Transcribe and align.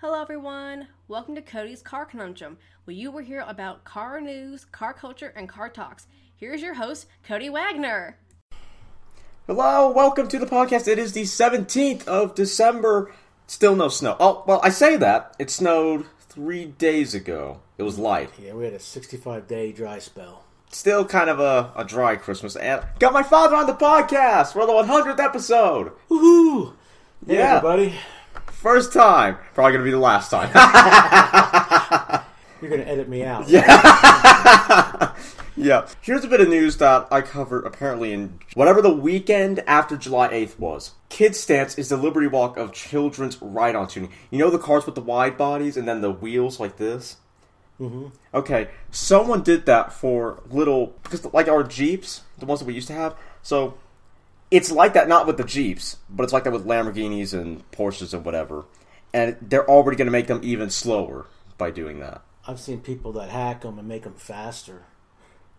Hello, 0.00 0.20
everyone. 0.20 0.88
Welcome 1.08 1.34
to 1.34 1.42
Cody's 1.42 1.82
Car 1.82 2.04
Conundrum, 2.06 2.58
where 2.84 2.94
you 2.94 3.10
will 3.10 3.22
hear 3.24 3.44
about 3.46 3.84
car 3.84 4.20
news, 4.20 4.64
car 4.66 4.92
culture, 4.92 5.32
and 5.36 5.48
car 5.48 5.68
talks. 5.68 6.06
Here's 6.36 6.62
your 6.62 6.74
host, 6.74 7.06
Cody 7.24 7.48
Wagner. 7.48 8.16
Hello, 9.46 9.90
welcome 9.90 10.28
to 10.28 10.38
the 10.38 10.46
podcast. 10.46 10.86
It 10.86 10.98
is 10.98 11.12
the 11.12 11.22
17th 11.22 12.06
of 12.06 12.34
December. 12.34 13.12
Still 13.46 13.74
no 13.74 13.88
snow. 13.88 14.16
Oh, 14.20 14.44
well, 14.46 14.60
I 14.62 14.68
say 14.68 14.96
that. 14.98 15.34
It 15.38 15.50
snowed 15.50 16.06
three 16.20 16.66
days 16.66 17.14
ago. 17.14 17.60
It 17.78 17.82
was 17.82 17.98
light. 17.98 18.30
Yeah, 18.38 18.52
we 18.54 18.64
had 18.66 18.74
a 18.74 18.78
65 18.80 19.48
day 19.48 19.72
dry 19.72 19.98
spell. 19.98 20.44
Still 20.70 21.04
kind 21.06 21.30
of 21.30 21.40
a, 21.40 21.72
a 21.74 21.84
dry 21.84 22.16
Christmas. 22.16 22.54
And 22.54 22.84
got 22.98 23.14
my 23.14 23.22
father 23.22 23.56
on 23.56 23.66
the 23.66 23.72
podcast 23.74 24.52
for 24.52 24.66
the 24.66 24.72
100th 24.72 25.18
episode. 25.18 25.92
Woohoo! 26.10 26.74
Hey, 27.26 27.36
Yeah. 27.38 27.56
everybody. 27.56 27.94
First 28.58 28.92
time. 28.92 29.38
Probably 29.54 29.72
going 29.72 29.82
to 29.82 29.84
be 29.84 29.92
the 29.92 29.98
last 29.98 30.32
time. 30.32 30.50
You're 32.60 32.70
going 32.70 32.82
to 32.82 32.88
edit 32.88 33.08
me 33.08 33.22
out. 33.22 33.48
yeah. 35.56 35.86
Here's 36.00 36.24
a 36.24 36.28
bit 36.28 36.40
of 36.40 36.48
news 36.48 36.78
that 36.78 37.06
I 37.12 37.20
covered 37.20 37.64
apparently 37.64 38.12
in 38.12 38.40
whatever 38.54 38.82
the 38.82 38.92
weekend 38.92 39.62
after 39.68 39.96
July 39.96 40.30
8th 40.30 40.58
was. 40.58 40.94
Kids 41.08 41.38
Stance 41.38 41.78
is 41.78 41.90
the 41.90 41.96
Liberty 41.96 42.26
Walk 42.26 42.56
of 42.56 42.72
children's 42.72 43.40
ride 43.40 43.76
on 43.76 43.86
tuning. 43.86 44.10
You 44.32 44.38
know 44.38 44.50
the 44.50 44.58
cars 44.58 44.86
with 44.86 44.96
the 44.96 45.02
wide 45.02 45.38
bodies 45.38 45.76
and 45.76 45.86
then 45.86 46.00
the 46.00 46.10
wheels 46.10 46.58
like 46.58 46.78
this? 46.78 47.18
Mm-hmm. 47.80 48.06
Okay, 48.34 48.70
someone 48.90 49.44
did 49.44 49.66
that 49.66 49.92
for 49.92 50.42
little 50.50 50.94
because 51.04 51.32
like 51.32 51.46
our 51.46 51.62
Jeeps, 51.62 52.22
the 52.38 52.46
ones 52.46 52.58
that 52.58 52.66
we 52.66 52.74
used 52.74 52.88
to 52.88 52.94
have. 52.94 53.14
So 53.40 53.78
it's 54.50 54.70
like 54.70 54.94
that 54.94 55.08
not 55.08 55.26
with 55.26 55.36
the 55.36 55.44
Jeeps, 55.44 55.96
but 56.08 56.24
it's 56.24 56.32
like 56.32 56.44
that 56.44 56.52
with 56.52 56.66
Lamborghinis 56.66 57.32
and 57.34 57.68
Porsches 57.70 58.14
and 58.14 58.24
whatever. 58.24 58.64
And 59.12 59.36
they're 59.42 59.68
already 59.68 59.96
going 59.96 60.06
to 60.06 60.12
make 60.12 60.26
them 60.26 60.40
even 60.42 60.70
slower 60.70 61.26
by 61.56 61.70
doing 61.70 62.00
that. 62.00 62.22
I've 62.46 62.60
seen 62.60 62.80
people 62.80 63.12
that 63.12 63.28
hack 63.30 63.62
them 63.62 63.78
and 63.78 63.86
make 63.88 64.02
them 64.04 64.14
faster. 64.14 64.84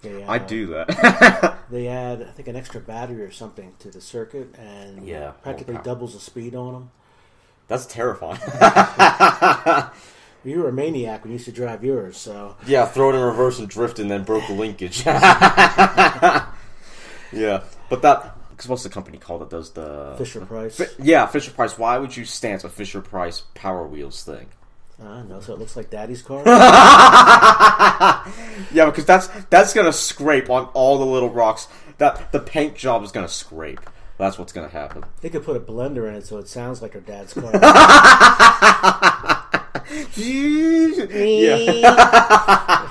They, 0.02 0.23
uh, 0.23 0.31
I 0.31 0.38
do 0.40 0.68
that. 0.68 1.58
They 1.70 1.88
add, 1.88 2.23
I 2.23 2.31
think, 2.31 2.48
an 2.48 2.56
extra 2.56 2.81
battery 2.81 3.22
or 3.22 3.30
something 3.30 3.73
to 3.78 3.92
the 3.92 4.02
circuit 4.02 4.56
and 4.58 5.06
Yeah. 5.08 5.31
practically 5.44 5.76
Oh, 5.78 5.81
doubles 5.84 6.14
the 6.16 6.20
speed 6.20 6.56
on 6.56 6.74
them. 6.74 6.90
That's 7.68 7.86
terrifying. 7.86 8.40
You 10.46 10.62
were 10.62 10.70
a 10.70 10.72
maniac 10.74 11.24
when 11.24 11.31
you 11.31 11.36
used 11.36 11.46
to 11.48 11.52
drive 11.52 11.84
yours, 11.84 12.16
so 12.16 12.56
yeah, 12.66 12.86
throw 12.86 13.09
it 13.09 13.16
in 13.16 13.22
reverse 13.22 13.59
and 13.59 13.68
drift 13.68 14.00
and 14.00 14.09
then 14.09 14.24
broke 14.24 14.48
the 14.48 14.53
linkage. 14.53 15.06
yeah, 15.06 16.46
but 17.90 18.02
that 18.02 18.38
because 18.60 18.68
what's 18.68 18.84
the 18.84 18.90
company 18.90 19.18
called 19.18 19.40
that 19.40 19.50
does 19.50 19.72
the 19.72 20.16
Fisher 20.18 20.46
Price. 20.46 20.76
Fi- 20.76 21.02
yeah, 21.02 21.26
Fisher 21.28 21.52
Price. 21.52 21.78
Why 21.78 21.98
would 21.98 22.18
you 22.18 22.26
stance 22.26 22.66
a 22.66 22.70
Fisher 22.70 23.00
Price 23.00 23.44
Power 23.54 23.88
Wheels 23.88 24.22
thing? 24.22 24.48
I 25.02 25.22
know, 25.22 25.40
so 25.40 25.54
it 25.54 25.60
looks 25.60 25.78
like 25.78 25.90
Daddy's 25.90 26.22
car. 26.22 26.44
Yeah, 28.74 28.86
because 28.86 29.06
that's 29.06 29.28
that's 29.50 29.74
gonna 29.74 29.94
scrape 29.94 30.50
on 30.50 30.66
all 30.74 30.98
the 30.98 31.06
little 31.06 31.30
rocks. 31.30 31.70
That 32.00 32.34
the 32.34 32.42
paint 32.42 32.76
job 32.76 33.02
is 33.04 33.14
gonna 33.14 33.30
scrape. 33.30 33.80
That's 34.18 34.38
what's 34.38 34.52
gonna 34.52 34.68
happen. 34.68 35.06
they 35.22 35.30
could 35.30 35.46
put 35.46 35.56
a 35.56 35.62
blender 35.62 36.10
in 36.10 36.16
it 36.16 36.28
so 36.28 36.38
it 36.38 36.50
sounds 36.50 36.82
like 36.82 36.92
her 36.94 37.00
dad's 37.00 37.34
car. 37.34 37.52
yeah. 40.18 42.90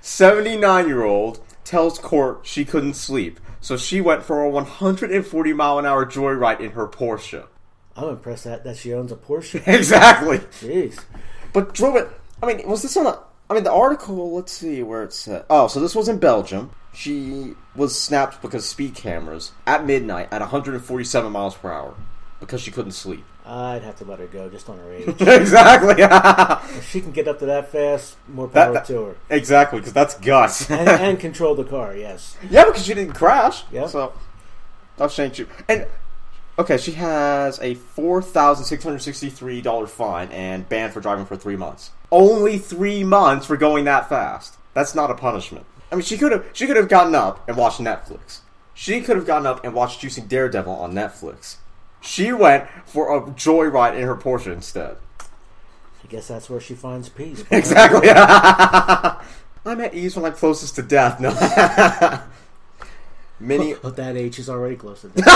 79 0.00 0.88
year 0.88 1.04
old 1.04 1.38
tells 1.64 2.00
court 2.00 2.40
she 2.42 2.64
couldn't 2.64 2.94
sleep, 2.94 3.38
so 3.68 3.76
she 3.76 4.00
went 4.00 4.22
for 4.22 4.42
a 4.42 4.48
140 4.48 5.52
mile 5.52 5.78
an 5.78 5.84
hour 5.84 6.06
joyride 6.06 6.60
in 6.60 6.70
her 6.70 6.88
Porsche. 6.88 7.46
I'm 7.94 8.08
impressed 8.08 8.44
that, 8.44 8.64
that 8.64 8.78
she 8.78 8.94
owns 8.94 9.12
a 9.12 9.16
Porsche. 9.16 9.62
Exactly. 9.66 10.38
Jeez. 10.38 11.04
But 11.52 11.74
drove 11.74 11.96
it. 11.96 12.08
I 12.42 12.46
mean, 12.46 12.66
was 12.66 12.80
this 12.80 12.96
on 12.96 13.04
a. 13.04 13.20
I 13.50 13.52
mean, 13.52 13.64
the 13.64 13.70
article, 13.70 14.34
let's 14.34 14.52
see 14.52 14.82
where 14.82 15.02
it 15.02 15.12
said. 15.12 15.44
Oh, 15.50 15.68
so 15.68 15.80
this 15.80 15.94
was 15.94 16.08
in 16.08 16.18
Belgium. 16.18 16.70
She 16.94 17.56
was 17.76 17.94
snapped 18.00 18.40
because 18.40 18.66
speed 18.66 18.94
cameras 18.94 19.52
at 19.66 19.84
midnight 19.84 20.28
at 20.32 20.40
147 20.40 21.30
miles 21.30 21.54
per 21.54 21.70
hour 21.70 21.94
because 22.40 22.62
she 22.62 22.70
couldn't 22.70 22.92
sleep. 22.92 23.26
I'd 23.48 23.82
have 23.82 23.96
to 23.96 24.04
let 24.04 24.18
her 24.18 24.26
go 24.26 24.50
just 24.50 24.68
on 24.68 24.76
her 24.78 24.92
age. 24.92 25.08
exactly. 25.20 25.94
if 25.98 26.88
she 26.90 27.00
can 27.00 27.12
get 27.12 27.26
up 27.26 27.38
to 27.38 27.46
that 27.46 27.72
fast, 27.72 28.16
more 28.28 28.46
power 28.46 28.74
that- 28.74 28.84
to 28.86 29.02
her. 29.04 29.16
exactly, 29.30 29.78
because 29.80 29.94
that's 29.94 30.14
Gus. 30.18 30.70
And, 30.70 30.86
and 30.88 31.18
control 31.18 31.54
the 31.54 31.64
car, 31.64 31.96
yes. 31.96 32.36
Yeah, 32.50 32.66
because 32.66 32.84
she 32.84 32.92
didn't 32.92 33.14
crash. 33.14 33.64
Yeah. 33.72 33.86
So 33.86 34.12
I'll 34.98 35.08
change 35.08 35.38
you. 35.38 35.48
And 35.66 35.86
okay, 36.58 36.76
she 36.76 36.92
has 36.92 37.58
a 37.60 37.74
four 37.74 38.20
thousand 38.20 38.66
six 38.66 38.84
hundred 38.84 39.00
sixty-three 39.00 39.62
dollar 39.62 39.86
fine 39.86 40.28
and 40.30 40.68
banned 40.68 40.92
for 40.92 41.00
driving 41.00 41.24
for 41.24 41.36
three 41.36 41.56
months. 41.56 41.90
Only 42.12 42.58
three 42.58 43.02
months 43.02 43.46
for 43.46 43.56
going 43.56 43.84
that 43.86 44.08
fast. 44.10 44.56
That's 44.74 44.94
not 44.94 45.10
a 45.10 45.14
punishment. 45.14 45.64
I 45.90 45.94
mean, 45.94 46.02
she 46.02 46.18
could 46.18 46.32
have 46.32 46.44
she 46.52 46.66
could 46.66 46.76
have 46.76 46.88
gotten 46.88 47.14
up 47.14 47.48
and 47.48 47.56
watched 47.56 47.80
Netflix. 47.80 48.40
She 48.74 49.00
could 49.00 49.16
have 49.16 49.26
gotten 49.26 49.46
up 49.46 49.64
and 49.64 49.72
watched 49.72 50.02
Juicing 50.02 50.28
Daredevil 50.28 50.72
on 50.72 50.92
Netflix. 50.92 51.56
She 52.00 52.32
went 52.32 52.68
for 52.86 53.16
a 53.16 53.20
joyride 53.22 53.96
in 53.96 54.02
her 54.02 54.16
Porsche 54.16 54.52
instead. 54.52 54.96
I 55.20 56.06
guess 56.08 56.28
that's 56.28 56.48
where 56.48 56.60
she 56.60 56.74
finds 56.74 57.08
peace. 57.08 57.44
Exactly. 57.50 58.08
I'm 58.10 59.80
at 59.80 59.94
ease 59.94 60.16
when 60.16 60.24
I'm 60.24 60.32
closest 60.32 60.76
to 60.76 60.82
death. 60.82 61.20
No. 61.20 61.30
Many 63.40 63.74
But 63.74 63.96
that 63.96 64.16
age 64.16 64.38
is 64.38 64.48
already 64.48 64.76
close 64.76 65.02
to 65.02 65.08
death. 65.14 65.34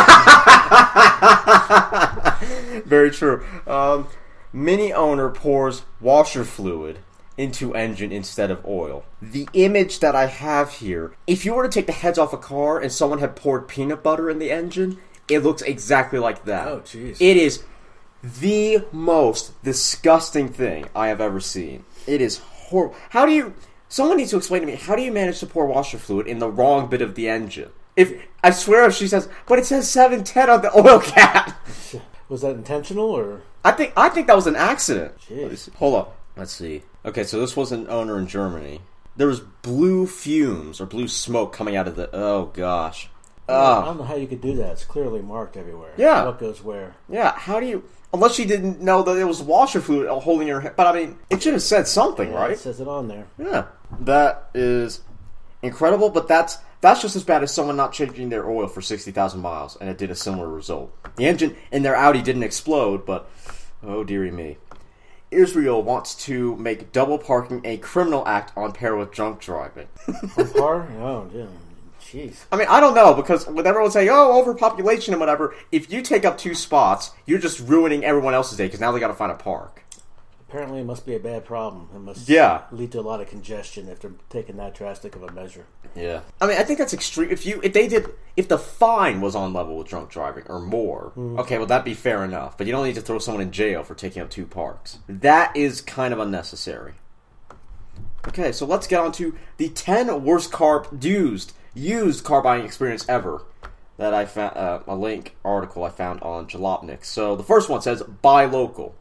Very 2.85 3.11
true. 3.11 3.45
Um, 3.67 4.09
Mini 4.53 4.93
owner 4.93 5.29
pours 5.31 5.83
washer 6.01 6.45
fluid 6.45 6.99
into 7.39 7.75
engine 7.75 8.13
instead 8.13 8.51
of 8.51 8.65
oil. 8.67 9.05
The 9.21 9.49
image 9.55 10.01
that 10.01 10.15
I 10.15 10.27
have 10.27 10.75
here, 10.75 11.13
if 11.27 11.47
you 11.47 11.55
were 11.55 11.63
to 11.63 11.69
take 11.69 11.87
the 11.87 11.93
heads 11.93 12.19
off 12.19 12.33
a 12.33 12.39
car 12.39 12.79
and 12.79 12.93
someone 12.93 13.21
had 13.21 13.37
poured 13.37 13.69
peanut 13.69 14.03
butter 14.03 14.29
in 14.29 14.39
the 14.39 14.51
engine, 14.51 14.99
it 15.29 15.41
looks 15.41 15.63
exactly 15.63 16.19
like 16.19 16.45
that. 16.45 16.69
Oh, 16.69 16.81
jeez. 16.81 17.17
It 17.21 17.37
is 17.37 17.65
the 18.23 18.85
most 18.93 19.61
disgusting 19.63 20.49
thing 20.49 20.87
I 20.95 21.09
have 21.09 21.21
ever 21.21 21.41
seen. 21.41 21.85
It 22.07 22.21
is 22.21 22.39
horrible. 22.39 22.97
How 23.11 23.27
do 23.27 23.33
you? 23.33 23.55
Someone 23.89 24.17
needs 24.17 24.31
to 24.31 24.37
explain 24.39 24.63
to 24.63 24.67
me 24.67 24.75
how 24.77 24.97
do 24.97 25.03
you 25.03 25.13
manage 25.13 25.41
to 25.41 25.47
pour 25.47 25.67
washer 25.67 25.99
fluid 25.99 26.27
in 26.27 26.39
the 26.39 26.49
wrong 26.49 26.89
bit 26.89 27.03
of 27.03 27.15
the 27.15 27.29
engine? 27.29 27.71
If 27.97 28.13
I 28.43 28.51
swear, 28.51 28.87
if 28.87 28.95
she 28.95 29.07
says, 29.07 29.29
but 29.47 29.59
it 29.59 29.67
says 29.67 29.91
seven 29.91 30.25
ten 30.25 30.49
on 30.49 30.63
the 30.63 30.75
oil 30.79 31.01
cap. 31.01 31.59
Was 32.29 32.41
that 32.41 32.55
intentional 32.55 33.11
or? 33.11 33.43
I 33.65 33.73
think 33.73 33.93
I 33.97 34.09
think 34.09 34.27
that 34.29 34.37
was 34.37 34.47
an 34.47 34.57
accident. 34.57 35.15
Jeez. 35.19 35.43
Let 35.43 35.51
me 35.51 35.57
see. 35.57 35.73
Hold 35.77 35.95
up. 35.97 36.17
Let's 36.37 36.53
see. 36.53 36.83
Okay, 37.05 37.25
so 37.25 37.39
this 37.39 37.57
was 37.57 37.73
an 37.73 37.89
owner 37.89 38.19
in 38.19 38.27
Germany. 38.27 38.81
There 39.17 39.27
was 39.27 39.41
blue 39.41 40.07
fumes 40.07 40.81
or 40.81 40.87
blue 40.87 41.09
smoke 41.09 41.53
coming 41.53 41.77
out 41.77 41.87
of 41.87 41.97
the. 41.97 42.09
Oh 42.15 42.47
gosh. 42.47 43.11
I 43.49 43.53
Oh 43.53 43.85
don't 43.85 43.99
know 43.99 44.05
how 44.05 44.15
you 44.15 44.27
could 44.27 44.41
do 44.41 44.55
that. 44.57 44.73
It's 44.73 44.85
clearly 44.85 45.21
marked 45.21 45.57
everywhere. 45.57 45.93
Yeah. 45.97 46.25
What 46.25 46.39
goes 46.39 46.63
where? 46.63 46.95
yeah. 47.09 47.33
How 47.33 47.61
do 47.61 47.67
you? 47.67 47.85
Unless 48.15 48.35
she 48.35 48.45
didn't 48.45 48.81
know 48.81 49.03
that 49.03 49.17
it 49.17 49.25
was 49.25 49.43
washer 49.43 49.81
fluid 49.81 50.09
holding 50.09 50.47
your. 50.47 50.61
hand. 50.61 50.75
But 50.77 50.87
I 50.87 50.93
mean, 50.93 51.19
it 51.31 51.43
should 51.43 51.55
have 51.55 51.63
said 51.63 51.89
something, 51.89 52.31
Yeah, 52.31 52.39
right? 52.39 52.51
It 52.53 52.59
says 52.59 52.81
it 52.81 52.87
on 52.89 53.09
there. 53.09 53.27
Yeah. 53.39 53.67
That 54.01 54.51
is 54.55 55.01
incredible, 55.63 56.11
but 56.11 56.29
that's 56.29 56.59
that's 56.81 57.01
just 57.01 57.17
as 57.17 57.25
bad 57.25 57.43
as 57.43 57.53
someone 57.53 57.77
not 57.77 57.93
changing 57.93 58.29
their 58.29 58.49
oil 58.49 58.69
for 58.69 58.83
sixty 58.83 59.11
thousand 59.13 59.41
miles, 59.41 59.77
and 59.81 59.89
it 59.89 59.99
did 59.99 60.11
a 60.11 60.15
similar 60.15 60.49
result. 60.49 60.93
The 61.17 61.27
engine 61.27 61.57
in 61.71 61.83
their 61.83 61.97
Audi 61.97 62.23
didn't 62.23 62.43
explode, 62.43 63.07
but 63.07 63.29
oh 63.83 64.05
dearie 64.05 64.31
me. 64.31 64.59
Israel 65.31 65.83
wants 65.83 66.15
to 66.27 66.55
make 66.57 66.93
double 66.93 67.17
parking 67.17 67.63
a 67.65 67.79
criminal 67.79 68.27
act 68.29 68.53
on 68.55 68.73
par 68.73 68.97
with 68.97 69.11
drunk 69.13 69.41
driving. 69.41 69.89
On 70.37 70.49
par? 70.51 70.89
Oh, 71.01 71.27
yeah. 71.33 71.47
Jeez. 72.13 72.45
I 72.53 72.57
mean, 72.57 72.69
I 72.69 72.79
don't 72.81 72.95
know 72.95 73.15
because 73.15 73.47
with 73.47 73.67
everyone 73.67 73.91
saying, 73.91 74.11
"Oh, 74.11 74.39
overpopulation 74.39 75.15
and 75.15 75.21
whatever," 75.21 75.55
if 75.71 75.91
you 75.91 76.03
take 76.03 76.25
up 76.27 76.37
two 76.37 76.55
spots, 76.55 77.13
you're 77.25 77.39
just 77.39 77.61
ruining 77.61 78.05
everyone 78.05 78.35
else's 78.35 78.59
day 78.59 78.67
because 78.67 78.81
now 78.81 78.93
they 78.93 79.01
got 79.01 79.09
to 79.09 79.15
find 79.15 79.33
a 79.33 79.37
park. 79.37 79.83
Apparently, 80.47 80.81
it 80.81 80.85
must 80.85 81.07
be 81.07 81.15
a 81.15 81.19
bad 81.19 81.47
problem. 81.47 81.89
It 81.97 82.01
must 82.01 82.29
Yeah. 82.29 82.65
lead 82.71 82.93
to 82.93 83.01
a 83.01 83.03
lot 83.03 83.23
of 83.23 83.31
congestion 83.31 83.89
if 83.89 84.01
they're 84.01 84.13
taking 84.29 84.59
that 84.59 84.75
drastic 84.75 85.17
of 85.17 85.23
a 85.23 85.33
measure. 85.33 85.65
Yeah. 85.97 86.21
I 86.43 86.47
mean, 86.47 86.59
I 86.59 86.63
think 86.63 86.79
that's 86.79 86.93
extreme. 86.93 87.31
If 87.31 87.47
you 87.47 87.59
if 87.63 87.73
they 87.73 87.89
did 87.89 88.11
if 88.37 88.49
the 88.49 88.59
fine 88.59 89.23
was 89.23 89.35
on 89.35 89.55
level 89.55 89.79
with 89.79 89.89
drunk 89.89 90.11
driving 90.11 90.45
or 90.49 90.61
more, 90.61 91.13
mm-hmm. 91.17 91.39
okay, 91.39 91.57
well 91.57 91.67
that'd 91.67 91.87
be 91.87 91.95
fair 91.95 92.23
enough. 92.23 92.59
But 92.59 92.67
you 92.67 92.73
don't 92.75 92.85
need 92.85 92.97
to 92.97 93.01
throw 93.01 93.19
someone 93.19 93.43
in 93.43 93.51
jail 93.51 93.83
for 93.83 93.95
taking 93.95 94.21
up 94.21 94.29
two 94.29 94.45
parks. 94.45 94.99
That 95.09 95.57
is 95.57 95.81
kind 95.81 96.13
of 96.13 96.21
unnecessary. 96.21 96.97
Okay, 98.29 98.53
so 98.53 98.67
let's 98.67 98.87
get 98.87 99.01
on 99.01 99.13
to 99.13 99.35
the 99.57 99.71
ten 99.71 100.23
worst 100.23 100.53
car 100.53 100.87
used 101.01 101.55
used 101.75 102.25
car 102.25 102.43
buying 102.43 102.65
experience 102.65 103.09
ever. 103.09 103.43
That 103.99 104.15
I 104.15 104.25
found 104.25 104.57
uh, 104.57 104.81
a 104.89 104.97
link 104.97 105.37
article 105.45 105.85
I 105.85 105.91
found 105.91 106.23
on 106.23 106.47
Jalopnik. 106.49 107.05
So 107.05 107.37
the 107.37 107.43
first 107.45 107.69
one 107.69 107.83
says 107.83 108.03
buy 108.03 108.47
local. 108.47 108.95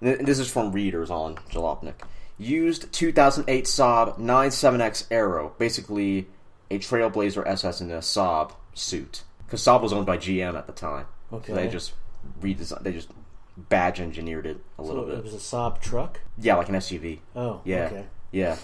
And 0.00 0.26
This 0.26 0.38
is 0.38 0.48
from 0.50 0.72
readers 0.72 1.10
on 1.10 1.36
Jalopnik. 1.50 1.94
Used 2.38 2.92
2008 2.92 3.64
Saab 3.64 4.18
97X 4.18 5.06
Aero, 5.10 5.52
basically 5.58 6.26
a 6.70 6.78
Trailblazer 6.78 7.46
SS 7.46 7.80
in 7.80 7.90
a 7.90 7.98
Saab 7.98 8.52
suit, 8.74 9.22
because 9.46 9.62
Saab 9.62 9.80
was 9.82 9.92
owned 9.92 10.06
by 10.06 10.18
GM 10.18 10.54
at 10.56 10.66
the 10.66 10.72
time. 10.72 11.06
So 11.30 11.36
Okay. 11.38 11.52
they 11.54 11.68
just 11.68 11.92
redesigned. 12.40 12.82
They 12.82 12.92
just 12.92 13.08
badge 13.56 14.00
engineered 14.00 14.46
it 14.46 14.58
a 14.78 14.82
little 14.82 15.04
So 15.04 15.08
bit. 15.08 15.18
it 15.18 15.24
was 15.24 15.34
a 15.34 15.38
Saab 15.38 15.80
truck. 15.80 16.20
Yeah, 16.38 16.56
like 16.56 16.68
an 16.68 16.74
SUV. 16.76 17.20
Oh, 17.34 17.62
Yeah. 17.64 17.84
Okay. 17.86 18.04
Yeah. 18.32 18.56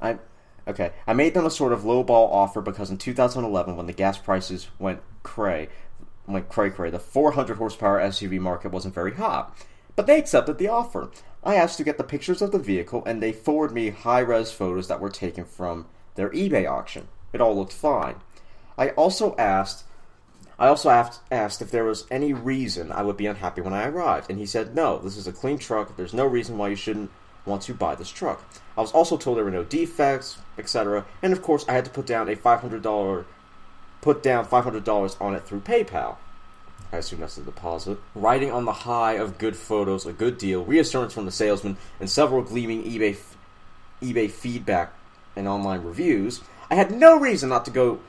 I 0.00 0.18
okay. 0.68 0.92
I 1.06 1.12
made 1.14 1.34
them 1.34 1.46
a 1.46 1.50
sort 1.50 1.72
of 1.72 1.82
lowball 1.82 2.32
offer 2.32 2.60
because 2.60 2.90
in 2.90 2.98
2011, 2.98 3.76
when 3.76 3.86
the 3.86 3.92
gas 3.92 4.18
prices 4.18 4.68
went 4.78 5.00
cray, 5.22 5.68
went 6.26 6.48
cray 6.48 6.70
cray, 6.70 6.90
the 6.90 6.98
400 6.98 7.56
horsepower 7.56 8.00
SUV 8.00 8.38
market 8.38 8.72
wasn't 8.72 8.94
very 8.94 9.14
hot. 9.14 9.56
But 9.96 10.06
they 10.06 10.18
accepted 10.18 10.58
the 10.58 10.68
offer. 10.68 11.10
I 11.42 11.56
asked 11.56 11.78
to 11.78 11.84
get 11.84 11.98
the 11.98 12.04
pictures 12.04 12.42
of 12.42 12.52
the 12.52 12.58
vehicle, 12.58 13.02
and 13.04 13.22
they 13.22 13.32
forwarded 13.32 13.74
me 13.74 13.90
high 13.90 14.20
res 14.20 14.52
photos 14.52 14.88
that 14.88 15.00
were 15.00 15.10
taken 15.10 15.44
from 15.44 15.86
their 16.14 16.30
eBay 16.30 16.70
auction. 16.70 17.08
It 17.32 17.40
all 17.40 17.56
looked 17.56 17.72
fine. 17.72 18.16
I 18.76 18.90
also 18.90 19.34
asked 19.36 19.84
I 20.58 20.66
also 20.66 20.90
asked, 20.90 21.20
asked 21.30 21.62
if 21.62 21.70
there 21.70 21.84
was 21.84 22.04
any 22.10 22.32
reason 22.32 22.90
I 22.90 23.02
would 23.02 23.16
be 23.16 23.26
unhappy 23.26 23.60
when 23.60 23.72
I 23.72 23.86
arrived, 23.86 24.28
and 24.28 24.40
he 24.40 24.46
said, 24.46 24.74
No, 24.74 24.98
this 24.98 25.16
is 25.16 25.28
a 25.28 25.32
clean 25.32 25.58
truck. 25.58 25.96
There's 25.96 26.14
no 26.14 26.26
reason 26.26 26.58
why 26.58 26.68
you 26.68 26.76
shouldn't 26.76 27.10
want 27.44 27.62
to 27.62 27.74
buy 27.74 27.94
this 27.94 28.10
truck. 28.10 28.42
I 28.76 28.80
was 28.80 28.92
also 28.92 29.16
told 29.16 29.36
there 29.36 29.44
were 29.44 29.50
no 29.50 29.64
defects, 29.64 30.38
etc. 30.56 31.04
And 31.22 31.32
of 31.32 31.42
course, 31.42 31.64
I 31.68 31.72
had 31.72 31.84
to 31.84 31.90
put 31.90 32.06
down 32.06 32.28
a 32.28 32.36
$500 32.36 33.24
put 34.00 34.22
down 34.22 34.46
$500 34.46 35.20
on 35.20 35.34
it 35.34 35.44
through 35.44 35.60
PayPal. 35.60 36.16
I 36.92 36.98
assume 36.98 37.20
that's 37.20 37.36
the 37.36 37.42
deposit. 37.42 37.98
Riding 38.14 38.50
on 38.50 38.64
the 38.64 38.72
high 38.72 39.14
of 39.14 39.38
good 39.38 39.56
photos, 39.56 40.06
a 40.06 40.12
good 40.12 40.38
deal, 40.38 40.64
reassurance 40.64 41.12
from 41.12 41.26
the 41.26 41.32
salesman, 41.32 41.76
and 42.00 42.08
several 42.08 42.42
gleaming 42.42 42.84
eBay 42.84 43.16
eBay 44.00 44.30
feedback 44.30 44.92
and 45.34 45.48
online 45.48 45.82
reviews, 45.82 46.40
I 46.70 46.76
had 46.76 46.92
no 46.92 47.18
reason 47.18 47.48
not 47.48 47.64
to 47.64 47.70
go 47.70 48.00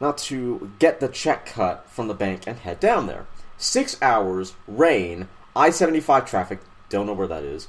not 0.00 0.16
to 0.16 0.72
get 0.78 1.00
the 1.00 1.08
check 1.08 1.44
cut 1.44 1.84
from 1.90 2.08
the 2.08 2.14
bank 2.14 2.44
and 2.46 2.58
head 2.58 2.80
down 2.80 3.06
there. 3.06 3.26
Six 3.58 4.00
hours, 4.00 4.54
rain, 4.66 5.28
I 5.54 5.68
75 5.68 6.24
traffic, 6.24 6.60
don't 6.88 7.06
know 7.06 7.12
where 7.12 7.28
that 7.28 7.42
is, 7.42 7.68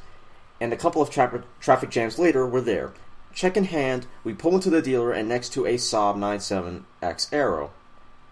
and 0.62 0.72
a 0.72 0.78
couple 0.78 1.02
of 1.02 1.10
tra- 1.10 1.44
traffic 1.60 1.90
jams 1.90 2.18
later, 2.18 2.48
we're 2.48 2.62
there. 2.62 2.94
Check 3.34 3.58
in 3.58 3.66
hand, 3.66 4.06
we 4.24 4.34
pull 4.34 4.56
into 4.56 4.70
the 4.70 4.82
dealer 4.82 5.12
and 5.12 5.28
next 5.28 5.50
to 5.54 5.66
a 5.66 5.76
Saab 5.76 6.16
97X 6.18 7.34
Aero. 7.34 7.72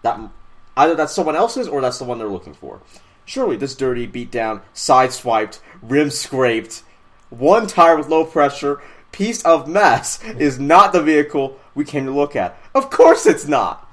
That 0.02 0.30
Either 0.76 0.94
that's 0.94 1.12
someone 1.12 1.36
else's 1.36 1.68
or 1.68 1.80
that's 1.80 1.98
the 1.98 2.04
one 2.04 2.18
they're 2.18 2.28
looking 2.28 2.54
for. 2.54 2.80
Surely 3.24 3.56
this 3.56 3.74
dirty, 3.74 4.06
beat 4.06 4.30
down, 4.30 4.62
sideswiped, 4.74 5.58
rim 5.82 6.10
scraped, 6.10 6.82
one 7.28 7.66
tire 7.66 7.96
with 7.96 8.08
low 8.08 8.24
pressure, 8.24 8.80
piece 9.12 9.42
of 9.44 9.68
mess 9.68 10.22
is 10.38 10.58
not 10.58 10.92
the 10.92 11.02
vehicle 11.02 11.58
we 11.74 11.84
came 11.84 12.06
to 12.06 12.12
look 12.12 12.36
at. 12.36 12.56
Of 12.74 12.90
course 12.90 13.26
it's 13.26 13.46
not! 13.46 13.89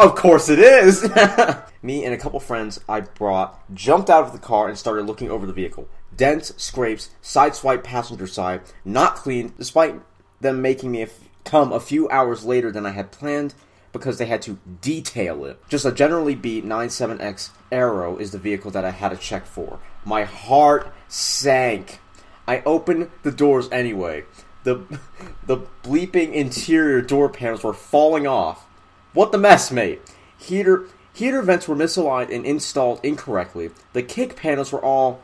Of 0.00 0.14
course 0.14 0.48
it 0.48 0.58
is! 0.58 1.02
Me 1.82 2.06
and 2.06 2.14
a 2.14 2.16
couple 2.16 2.40
friends 2.40 2.80
I 2.88 3.02
brought 3.02 3.74
jumped 3.74 4.08
out 4.08 4.24
of 4.24 4.32
the 4.32 4.38
car 4.38 4.66
and 4.66 4.78
started 4.78 5.04
looking 5.04 5.30
over 5.30 5.44
the 5.44 5.52
vehicle. 5.52 5.90
Dents, 6.16 6.54
scrapes, 6.56 7.10
sideswipe 7.22 7.84
passenger 7.84 8.26
side, 8.26 8.62
not 8.82 9.16
clean, 9.16 9.52
despite 9.58 10.00
them 10.40 10.62
making 10.62 10.90
me 10.90 11.06
come 11.44 11.70
a 11.70 11.80
few 11.80 12.08
hours 12.08 12.46
later 12.46 12.72
than 12.72 12.86
I 12.86 12.92
had 12.92 13.12
planned 13.12 13.52
because 13.92 14.16
they 14.16 14.24
had 14.24 14.40
to 14.42 14.58
detail 14.80 15.44
it. 15.44 15.60
Just 15.68 15.84
a 15.84 15.92
generally 15.92 16.34
beat 16.34 16.64
97X 16.64 17.50
Aero 17.70 18.16
is 18.16 18.30
the 18.30 18.38
vehicle 18.38 18.70
that 18.70 18.86
I 18.86 18.92
had 18.92 19.10
to 19.10 19.18
check 19.18 19.44
for. 19.44 19.80
My 20.06 20.24
heart 20.24 20.94
sank. 21.08 22.00
I 22.48 22.62
opened 22.64 23.10
the 23.22 23.32
doors 23.32 23.68
anyway. 23.70 24.24
The 24.64 24.98
the 25.46 25.58
bleeping 25.82 26.32
interior 26.32 27.02
door 27.02 27.28
panels 27.28 27.62
were 27.62 27.74
falling 27.74 28.26
off. 28.26 28.66
What 29.12 29.32
the 29.32 29.38
mess, 29.38 29.70
mate? 29.70 30.00
Heater 30.38 30.86
heater 31.12 31.42
vents 31.42 31.66
were 31.66 31.74
misaligned 31.74 32.34
and 32.34 32.46
installed 32.46 33.00
incorrectly. 33.02 33.70
The 33.92 34.02
kick 34.02 34.36
panels 34.36 34.72
were 34.72 34.84
all 34.84 35.20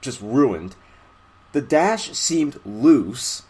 just 0.00 0.20
ruined. 0.20 0.76
The 1.52 1.60
dash 1.60 2.12
seemed 2.12 2.60
loose. 2.64 3.42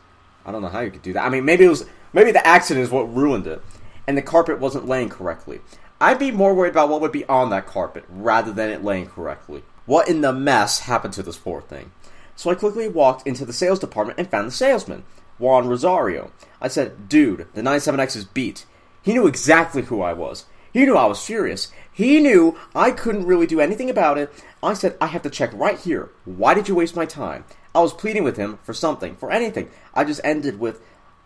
I 0.46 0.52
don't 0.52 0.62
know 0.62 0.68
how 0.68 0.80
you 0.80 0.90
could 0.90 1.02
do 1.02 1.12
that. 1.12 1.24
I 1.24 1.28
mean, 1.28 1.44
maybe 1.44 1.64
it 1.64 1.68
was 1.68 1.86
maybe 2.12 2.32
the 2.32 2.46
accident 2.46 2.84
is 2.84 2.90
what 2.90 3.14
ruined 3.14 3.46
it, 3.46 3.62
and 4.06 4.16
the 4.16 4.22
carpet 4.22 4.58
wasn't 4.58 4.88
laying 4.88 5.08
correctly. 5.08 5.60
I'd 6.00 6.18
be 6.18 6.30
more 6.30 6.54
worried 6.54 6.70
about 6.70 6.88
what 6.88 7.00
would 7.00 7.12
be 7.12 7.24
on 7.26 7.50
that 7.50 7.66
carpet 7.66 8.04
rather 8.08 8.52
than 8.52 8.70
it 8.70 8.84
laying 8.84 9.06
correctly. 9.06 9.62
What 9.86 10.08
in 10.08 10.22
the 10.22 10.32
mess 10.32 10.80
happened 10.80 11.14
to 11.14 11.22
this 11.22 11.38
poor 11.38 11.60
thing? 11.60 11.92
So 12.36 12.50
I 12.50 12.54
quickly 12.54 12.88
walked 12.88 13.26
into 13.26 13.44
the 13.44 13.52
sales 13.52 13.78
department 13.78 14.18
and 14.18 14.30
found 14.30 14.48
the 14.48 14.52
salesman, 14.52 15.04
Juan 15.38 15.68
Rosario. 15.68 16.32
I 16.60 16.68
said, 16.68 17.08
"Dude, 17.08 17.46
the 17.54 17.62
97X 17.62 18.16
is 18.16 18.24
beat." 18.24 18.64
He 19.04 19.12
knew 19.12 19.26
exactly 19.26 19.82
who 19.82 20.00
I 20.00 20.14
was. 20.14 20.46
He 20.72 20.84
knew 20.84 20.96
I 20.96 21.04
was 21.04 21.24
furious. 21.24 21.70
He 21.92 22.20
knew 22.20 22.58
I 22.74 22.90
couldn't 22.90 23.26
really 23.26 23.46
do 23.46 23.60
anything 23.60 23.90
about 23.90 24.18
it. 24.18 24.32
I 24.62 24.72
said, 24.72 24.96
I 25.00 25.06
have 25.06 25.22
to 25.22 25.30
check 25.30 25.50
right 25.52 25.78
here. 25.78 26.10
Why 26.24 26.54
did 26.54 26.68
you 26.68 26.74
waste 26.74 26.96
my 26.96 27.04
time? 27.04 27.44
I 27.74 27.80
was 27.80 27.92
pleading 27.92 28.24
with 28.24 28.38
him 28.38 28.58
for 28.62 28.72
something, 28.72 29.14
for 29.14 29.30
anything. 29.30 29.68
I 29.92 30.04
just 30.04 30.22
ended 30.24 30.58
with, 30.58 30.80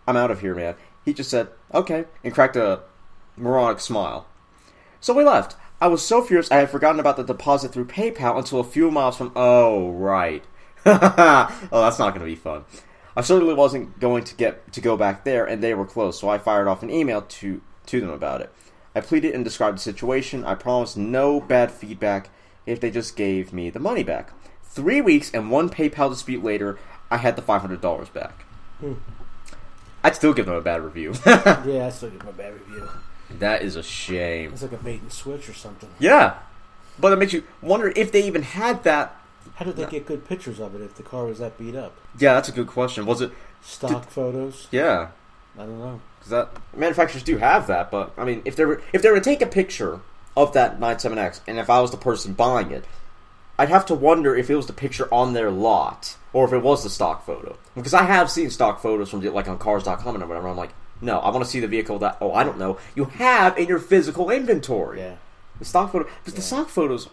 I'm 0.06 0.16
out 0.16 0.32
of 0.32 0.40
here, 0.40 0.56
man. 0.56 0.74
He 1.04 1.14
just 1.14 1.30
said, 1.30 1.48
okay, 1.72 2.06
and 2.24 2.34
cracked 2.34 2.56
a 2.56 2.80
moronic 3.36 3.78
smile. 3.80 4.26
So 5.00 5.14
we 5.14 5.24
left. 5.24 5.54
I 5.80 5.86
was 5.86 6.04
so 6.04 6.22
furious 6.22 6.50
I 6.50 6.56
had 6.56 6.70
forgotten 6.70 6.98
about 6.98 7.16
the 7.16 7.22
deposit 7.22 7.72
through 7.72 7.86
PayPal 7.86 8.36
until 8.36 8.58
a 8.58 8.64
few 8.64 8.90
miles 8.90 9.16
from. 9.16 9.30
Oh, 9.36 9.90
right. 9.92 10.44
oh, 10.84 11.58
that's 11.70 12.00
not 12.00 12.10
going 12.10 12.20
to 12.20 12.26
be 12.26 12.34
fun. 12.34 12.64
I 13.16 13.20
certainly 13.20 13.54
wasn't 13.54 13.98
going 13.98 14.24
to 14.24 14.34
get 14.34 14.72
to 14.72 14.80
go 14.80 14.96
back 14.96 15.24
there, 15.24 15.44
and 15.44 15.62
they 15.62 15.74
were 15.74 15.86
closed, 15.86 16.20
so 16.20 16.28
I 16.28 16.38
fired 16.38 16.68
off 16.68 16.82
an 16.82 16.90
email 16.90 17.22
to 17.22 17.60
to 17.88 18.00
them 18.00 18.10
about 18.10 18.40
it. 18.40 18.52
I 18.94 19.00
pleaded 19.00 19.34
and 19.34 19.44
described 19.44 19.76
the 19.78 19.82
situation. 19.82 20.44
I 20.44 20.54
promised 20.54 20.96
no 20.96 21.40
bad 21.40 21.70
feedback 21.70 22.30
if 22.66 22.80
they 22.80 22.90
just 22.90 23.16
gave 23.16 23.52
me 23.52 23.70
the 23.70 23.78
money 23.78 24.02
back. 24.02 24.32
Three 24.62 25.00
weeks 25.00 25.30
and 25.32 25.50
one 25.50 25.68
PayPal 25.70 26.10
dispute 26.10 26.42
later, 26.44 26.78
I 27.10 27.16
had 27.18 27.36
the 27.36 27.42
five 27.42 27.60
hundred 27.60 27.80
dollars 27.80 28.08
back. 28.08 28.44
Hmm. 28.80 28.94
I'd 30.04 30.14
still 30.14 30.32
give 30.32 30.46
them 30.46 30.54
a 30.54 30.60
bad 30.60 30.82
review. 30.82 31.14
Yeah, 31.26 31.86
I 31.86 31.90
still 31.90 32.10
give 32.10 32.20
them 32.20 32.28
a 32.28 32.32
bad 32.32 32.54
review. 32.54 32.88
that 33.38 33.62
is 33.62 33.76
a 33.76 33.82
shame. 33.82 34.52
It's 34.52 34.62
like 34.62 34.72
a 34.72 34.76
bait 34.76 35.00
and 35.02 35.12
switch 35.12 35.48
or 35.48 35.54
something. 35.54 35.90
Yeah, 35.98 36.38
but 36.98 37.12
it 37.12 37.16
makes 37.18 37.32
you 37.32 37.44
wonder 37.60 37.92
if 37.96 38.12
they 38.12 38.24
even 38.24 38.42
had 38.42 38.84
that. 38.84 39.16
How 39.56 39.64
did 39.64 39.76
they 39.76 39.86
get 39.86 40.06
good 40.06 40.28
pictures 40.28 40.60
of 40.60 40.74
it 40.74 40.82
if 40.82 40.94
the 40.94 41.02
car 41.02 41.24
was 41.24 41.38
that 41.40 41.58
beat 41.58 41.74
up? 41.74 41.96
Yeah, 42.18 42.34
that's 42.34 42.48
a 42.48 42.52
good 42.52 42.68
question. 42.68 43.06
Was 43.06 43.20
it? 43.20 43.32
Stock 43.62 44.08
photos? 44.08 44.68
Yeah, 44.70 45.08
I 45.56 45.62
don't 45.62 45.78
know. 45.80 46.00
Because 46.18 46.30
that 46.30 46.50
manufacturers 46.76 47.22
do 47.22 47.38
have 47.38 47.66
that. 47.66 47.90
But 47.90 48.12
I 48.16 48.24
mean, 48.24 48.42
if 48.44 48.56
they 48.56 48.64
were 48.64 48.82
if 48.92 49.02
they 49.02 49.10
were 49.10 49.18
to 49.18 49.24
take 49.24 49.42
a 49.42 49.46
picture 49.46 50.00
of 50.36 50.52
that 50.52 50.78
97X, 50.78 51.40
and 51.46 51.58
if 51.58 51.68
I 51.68 51.80
was 51.80 51.90
the 51.90 51.96
person 51.96 52.32
buying 52.32 52.70
it, 52.70 52.84
I'd 53.58 53.68
have 53.68 53.86
to 53.86 53.94
wonder 53.94 54.36
if 54.36 54.50
it 54.50 54.56
was 54.56 54.66
the 54.66 54.72
picture 54.72 55.12
on 55.12 55.32
their 55.32 55.50
lot 55.50 56.16
or 56.32 56.44
if 56.44 56.52
it 56.52 56.62
was 56.62 56.82
the 56.82 56.90
stock 56.90 57.24
photo. 57.24 57.56
Because 57.74 57.94
I 57.94 58.04
have 58.04 58.30
seen 58.30 58.50
stock 58.50 58.80
photos 58.80 59.10
from 59.10 59.20
like 59.20 59.48
on 59.48 59.58
Cars.com 59.58 60.14
and 60.14 60.28
whatever. 60.28 60.48
I'm 60.48 60.56
like, 60.56 60.74
no, 61.00 61.18
I 61.18 61.30
want 61.30 61.44
to 61.44 61.50
see 61.50 61.60
the 61.60 61.68
vehicle 61.68 61.98
that 62.00 62.18
oh 62.20 62.32
I 62.32 62.44
don't 62.44 62.58
know 62.58 62.78
you 62.94 63.06
have 63.06 63.58
in 63.58 63.68
your 63.68 63.78
physical 63.78 64.30
inventory. 64.30 65.00
Yeah. 65.00 65.16
The 65.58 65.64
stock 65.64 65.90
photo, 65.92 66.08
because 66.20 66.34
the 66.34 66.42
stock 66.42 66.68
photos, 66.68 67.08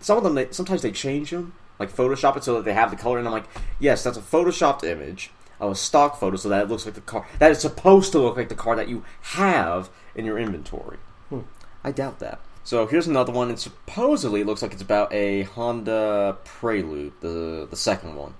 some 0.00 0.16
of 0.16 0.22
them 0.22 0.34
they 0.34 0.48
sometimes 0.52 0.82
they 0.82 0.92
change 0.92 1.30
them, 1.30 1.54
like 1.78 1.90
Photoshop 1.90 2.36
it 2.36 2.44
so 2.44 2.54
that 2.54 2.64
they 2.64 2.74
have 2.74 2.90
the 2.90 2.96
color, 2.96 3.18
and 3.18 3.26
I'm 3.26 3.32
like, 3.32 3.48
yes, 3.80 4.04
that's 4.04 4.16
a 4.16 4.20
photoshopped 4.22 4.84
image 4.84 5.30
of 5.60 5.72
a 5.72 5.74
stock 5.74 6.18
photo, 6.18 6.36
so 6.36 6.48
that 6.48 6.64
it 6.64 6.68
looks 6.68 6.84
like 6.84 6.94
the 6.94 7.00
car 7.00 7.26
that 7.38 7.50
is 7.50 7.60
supposed 7.60 8.12
to 8.12 8.18
look 8.18 8.36
like 8.36 8.48
the 8.48 8.54
car 8.54 8.76
that 8.76 8.88
you 8.88 9.04
have 9.20 9.90
in 10.14 10.24
your 10.24 10.38
inventory. 10.38 10.98
Hmm. 11.28 11.40
I 11.84 11.92
doubt 11.92 12.18
that. 12.20 12.40
So 12.64 12.86
here's 12.86 13.06
another 13.06 13.32
one, 13.32 13.48
and 13.48 13.58
supposedly 13.58 14.44
looks 14.44 14.62
like 14.62 14.72
it's 14.72 14.82
about 14.82 15.12
a 15.12 15.42
Honda 15.44 16.38
Prelude, 16.44 17.12
the 17.20 17.66
the 17.68 17.76
second 17.76 18.14
one, 18.14 18.34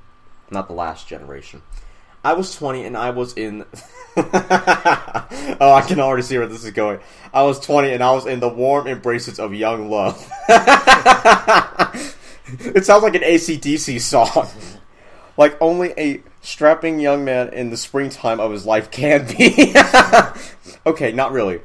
not 0.50 0.68
the 0.68 0.74
last 0.74 1.08
generation. 1.08 1.62
I 2.24 2.32
was 2.32 2.54
20 2.54 2.84
and 2.84 2.96
I 2.96 3.10
was 3.10 3.34
in. 3.34 3.64
oh, 4.16 5.58
I 5.60 5.84
can 5.86 6.00
already 6.00 6.22
see 6.22 6.36
where 6.36 6.46
this 6.46 6.64
is 6.64 6.72
going. 6.72 7.00
I 7.32 7.42
was 7.42 7.60
20 7.60 7.92
and 7.92 8.02
I 8.02 8.12
was 8.12 8.26
in 8.26 8.40
the 8.40 8.48
warm 8.48 8.86
embraces 8.86 9.38
of 9.38 9.54
young 9.54 9.88
love. 9.88 10.16
it 10.48 10.56
sounds 12.84 13.02
like 13.02 13.14
an 13.14 13.22
ACDC 13.22 14.00
song. 14.00 14.48
like 15.36 15.56
only 15.60 15.94
a 15.96 16.22
strapping 16.40 17.00
young 17.00 17.24
man 17.24 17.52
in 17.52 17.70
the 17.70 17.76
springtime 17.76 18.40
of 18.40 18.52
his 18.52 18.66
life 18.66 18.90
can 18.90 19.26
be. 19.26 19.74
okay, 20.86 21.12
not 21.12 21.32
really. 21.32 21.60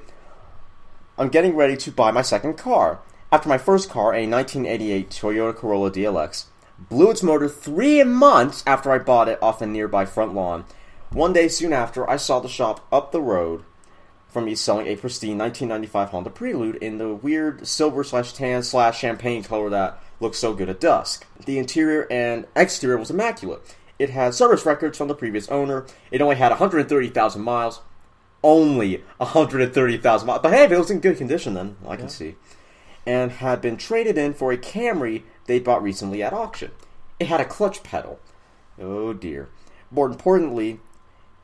I'm 1.18 1.30
getting 1.30 1.56
ready 1.56 1.78
to 1.78 1.92
buy 1.92 2.12
my 2.12 2.22
second 2.22 2.58
car. 2.58 3.00
After 3.32 3.50
my 3.50 3.58
first 3.58 3.90
car, 3.90 4.14
a 4.14 4.28
1988 4.28 5.10
Toyota 5.10 5.56
Corolla 5.56 5.92
DLX, 5.92 6.46
blew 6.90 7.12
its 7.12 7.24
motor 7.24 7.48
three 7.48 8.04
months 8.04 8.64
after 8.66 8.92
I 8.92 9.00
bought 9.00 9.30
it 9.30 9.42
off 9.42 9.62
a 9.62 9.66
nearby 9.66 10.06
front 10.06 10.34
lawn. 10.34 10.66
One 11.12 11.34
day 11.34 11.48
soon 11.48 11.74
after, 11.74 12.10
I 12.10 12.18
saw 12.18 12.40
the 12.40 12.50
shop 12.50 12.86
up 12.92 13.12
the 13.12 13.22
road 13.22 13.64
from 14.34 14.46
me 14.46 14.56
selling 14.56 14.88
a 14.88 14.96
pristine 14.96 15.38
1995 15.38 16.10
Honda 16.10 16.30
Prelude 16.32 16.76
in 16.78 16.98
the 16.98 17.14
weird 17.14 17.68
silver 17.68 18.04
slash 18.04 18.34
tan 18.34 18.64
slash 18.64 19.00
champagne 19.00 19.44
color 19.44 19.70
that 19.70 20.02
looks 20.20 20.40
so 20.40 20.54
good 20.54 20.70
at 20.70 20.80
dusk. 20.80 21.28
The 21.46 21.60
interior 21.60 22.08
and 22.12 22.48
exterior 22.56 22.98
was 22.98 23.12
immaculate. 23.12 23.62
It 24.04 24.10
had 24.10 24.34
service 24.34 24.66
records 24.66 24.98
from 24.98 25.08
the 25.08 25.16
previous 25.16 25.48
owner. 25.48 25.86
It 26.12 26.22
only 26.22 26.36
had 26.36 26.50
130,000 26.50 27.42
miles. 27.42 27.80
Only 28.44 29.02
130,000 29.16 30.28
miles. 30.28 30.42
But 30.44 30.52
hey, 30.52 30.66
if 30.66 30.72
it 30.74 30.78
was 30.78 30.92
in 30.92 31.00
good 31.00 31.18
condition, 31.18 31.54
then 31.54 31.78
I 31.88 31.96
can 31.96 32.10
see. 32.10 32.36
and 33.06 33.32
had 33.32 33.62
been 33.62 33.78
traded 33.78 34.18
in 34.18 34.34
for 34.34 34.52
a 34.52 34.58
Camry 34.58 35.24
they'd 35.46 35.64
bought 35.64 35.84
recently 35.84 36.24
at 36.24 36.34
auction. 36.34 36.72
It 37.20 37.28
had 37.28 37.42
a 37.42 37.46
clutch 37.46 37.84
pedal. 37.84 38.20
Oh 38.80 39.14
dear. 39.14 39.50
More 39.92 40.08
importantly, 40.08 40.80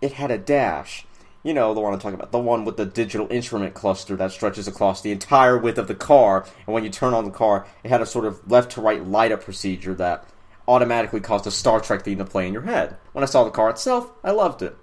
it 0.01 0.13
had 0.13 0.31
a 0.31 0.37
dash. 0.37 1.05
You 1.43 1.53
know, 1.53 1.73
the 1.73 1.79
one 1.79 1.93
I'm 1.93 1.99
talking 1.99 2.19
about. 2.19 2.33
The 2.33 2.39
one 2.39 2.65
with 2.65 2.75
the 2.75 2.85
digital 2.85 3.27
instrument 3.29 3.73
cluster 3.73 4.15
that 4.17 4.31
stretches 4.31 4.67
across 4.67 5.01
the 5.01 5.11
entire 5.11 5.57
width 5.57 5.77
of 5.77 5.87
the 5.87 5.95
car. 5.95 6.45
And 6.65 6.73
when 6.73 6.83
you 6.83 6.89
turn 6.89 7.13
on 7.13 7.23
the 7.23 7.31
car, 7.31 7.65
it 7.83 7.89
had 7.89 8.01
a 8.01 8.05
sort 8.05 8.25
of 8.25 8.49
left 8.49 8.73
to 8.73 8.81
right 8.81 9.05
light 9.05 9.31
up 9.31 9.43
procedure 9.43 9.93
that 9.95 10.25
automatically 10.69 11.19
caused 11.19 11.47
a 11.47 11.51
Star 11.51 11.79
Trek 11.79 12.03
theme 12.03 12.19
to 12.19 12.25
play 12.25 12.47
in 12.47 12.53
your 12.53 12.61
head. 12.61 12.95
When 13.11 13.23
I 13.23 13.27
saw 13.27 13.43
the 13.43 13.49
car 13.49 13.71
itself, 13.71 14.11
I 14.23 14.29
loved 14.31 14.61
it. 14.61 14.77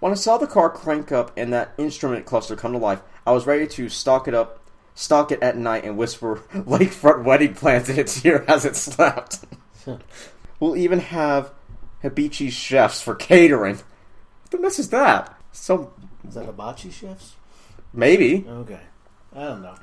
When 0.00 0.10
I 0.10 0.14
saw 0.14 0.38
the 0.38 0.46
car 0.46 0.70
crank 0.70 1.12
up 1.12 1.32
and 1.36 1.52
that 1.52 1.74
instrument 1.76 2.24
cluster 2.24 2.56
come 2.56 2.72
to 2.72 2.78
life, 2.78 3.02
I 3.26 3.32
was 3.32 3.46
ready 3.46 3.66
to 3.66 3.88
stalk 3.90 4.26
it 4.26 4.34
up, 4.34 4.60
stalk 4.94 5.30
it 5.30 5.42
at 5.42 5.56
night, 5.56 5.84
and 5.84 5.98
whisper 5.98 6.36
lakefront 6.54 7.24
wedding 7.24 7.54
plans 7.54 7.90
in 7.90 7.98
its 7.98 8.24
ear 8.24 8.44
as 8.48 8.64
it 8.64 8.74
slept. 8.74 9.40
we'll 10.60 10.76
even 10.76 11.00
have 11.00 11.52
hibachi 12.00 12.48
chefs 12.48 13.02
for 13.02 13.14
catering. 13.14 13.76
What 13.76 14.50
the 14.50 14.58
mess 14.60 14.78
is 14.78 14.88
that? 14.90 15.38
So 15.52 15.92
Is 16.26 16.34
that 16.34 16.46
hibachi 16.46 16.90
chefs? 16.90 17.34
maybe 17.92 18.46
Okay. 18.48 18.80
I 19.36 19.44
don't 19.44 19.62
know. 19.62 19.74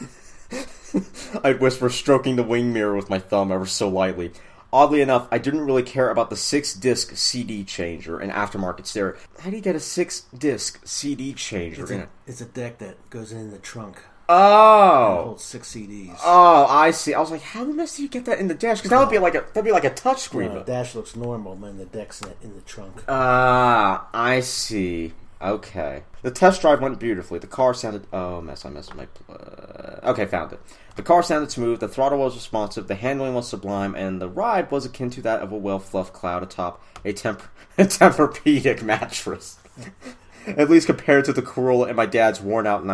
I'd 1.44 1.60
whisper, 1.60 1.88
stroking 1.90 2.36
the 2.36 2.42
wing 2.42 2.72
mirror 2.72 2.94
with 2.96 3.10
my 3.10 3.18
thumb 3.18 3.52
ever 3.52 3.66
so 3.66 3.88
lightly. 3.88 4.32
Oddly 4.72 5.00
enough, 5.00 5.28
I 5.30 5.38
didn't 5.38 5.62
really 5.62 5.82
care 5.82 6.10
about 6.10 6.28
the 6.28 6.36
six 6.36 6.74
disc 6.74 7.16
CD 7.16 7.64
changer 7.64 8.18
and 8.18 8.30
aftermarket 8.30 8.84
stereo. 8.86 9.16
How 9.40 9.48
do 9.50 9.56
you 9.56 9.62
get 9.62 9.74
a 9.74 9.80
six 9.80 10.22
disc 10.36 10.80
CD 10.86 11.32
changer 11.32 11.82
It's 11.82 11.90
in 11.90 12.00
a, 12.00 12.02
it? 12.02 12.08
it's 12.26 12.40
a 12.42 12.44
deck 12.44 12.78
that 12.78 13.08
goes 13.08 13.32
in 13.32 13.50
the 13.50 13.58
trunk. 13.58 13.96
It 13.96 14.02
Oh, 14.30 15.22
holds 15.24 15.42
six 15.44 15.72
CDs. 15.74 16.18
oh, 16.22 16.66
I 16.68 16.90
see. 16.90 17.14
I 17.14 17.20
was 17.20 17.30
like, 17.30 17.40
how 17.40 17.64
the 17.64 17.72
mess 17.72 17.96
do 17.96 18.02
you 18.02 18.10
get 18.10 18.26
that 18.26 18.38
in 18.38 18.48
the 18.48 18.54
dash? 18.54 18.76
Because 18.80 18.90
that 18.90 18.98
would 19.00 19.08
be 19.08 19.16
like 19.18 19.34
a 19.34 19.40
that'd 19.54 19.64
be 19.64 19.72
like 19.72 19.84
a 19.84 19.94
touch 19.94 20.18
screen. 20.20 20.50
Uh, 20.50 20.62
dash 20.64 20.94
looks 20.94 21.16
normal, 21.16 21.56
man. 21.56 21.78
The 21.78 21.86
deck's 21.86 22.20
in, 22.20 22.34
in 22.42 22.54
the 22.54 22.60
trunk. 22.60 23.02
Ah, 23.08 24.06
I 24.12 24.40
see. 24.40 25.14
Okay. 25.40 26.02
The 26.22 26.32
test 26.32 26.60
drive 26.60 26.80
went 26.80 26.98
beautifully. 26.98 27.38
The 27.38 27.46
car 27.46 27.72
sounded. 27.72 28.06
Oh, 28.12 28.40
mess! 28.40 28.64
I 28.64 28.70
messed 28.70 28.94
my. 28.94 29.06
Uh, 29.28 30.00
okay, 30.10 30.26
found 30.26 30.52
it. 30.52 30.60
The 30.96 31.02
car 31.02 31.22
sounded 31.22 31.52
smooth. 31.52 31.78
The 31.78 31.86
throttle 31.86 32.18
was 32.18 32.34
responsive. 32.34 32.88
The 32.88 32.96
handling 32.96 33.34
was 33.34 33.48
sublime, 33.48 33.94
and 33.94 34.20
the 34.20 34.28
ride 34.28 34.70
was 34.70 34.84
akin 34.84 35.10
to 35.10 35.22
that 35.22 35.40
of 35.40 35.52
a 35.52 35.56
well-fluffed 35.56 36.12
cloud 36.12 36.42
atop 36.42 36.82
a 37.04 37.12
temp 37.12 37.42
a 37.78 37.84
Tempur-Pedic 37.84 38.82
mattress. 38.82 39.58
At 40.46 40.70
least 40.70 40.86
compared 40.86 41.24
to 41.26 41.32
the 41.32 41.42
Corolla 41.42 41.86
and 41.86 41.96
my 41.96 42.06
dad's 42.06 42.40
worn-out 42.40 42.84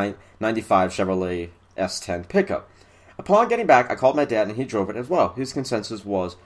95 0.41 0.91
Chevrolet 0.91 1.51
S10 1.79 2.29
pickup. 2.29 2.69
Upon 3.17 3.49
getting 3.49 3.67
back, 3.67 3.91
I 3.91 3.95
called 3.95 4.17
my 4.17 4.25
dad, 4.25 4.49
and 4.49 4.57
he 4.57 4.65
drove 4.65 4.91
it 4.91 4.97
as 4.97 5.09
well. 5.09 5.33
His 5.35 5.53
consensus 5.53 6.05
was 6.05 6.37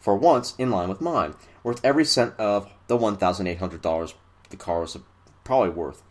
for 0.00 0.16
once 0.16 0.54
in 0.56 0.70
line 0.70 0.88
with 0.88 1.02
mine, 1.02 1.34
worth 1.62 1.84
every 1.84 2.04
cent 2.04 2.34
of 2.38 2.72
the 2.86 2.96
$1,800 2.96 4.14
the 4.50 4.56
car 4.56 4.80
was 4.80 4.96
probably 5.48 5.70
worth. 5.70 6.02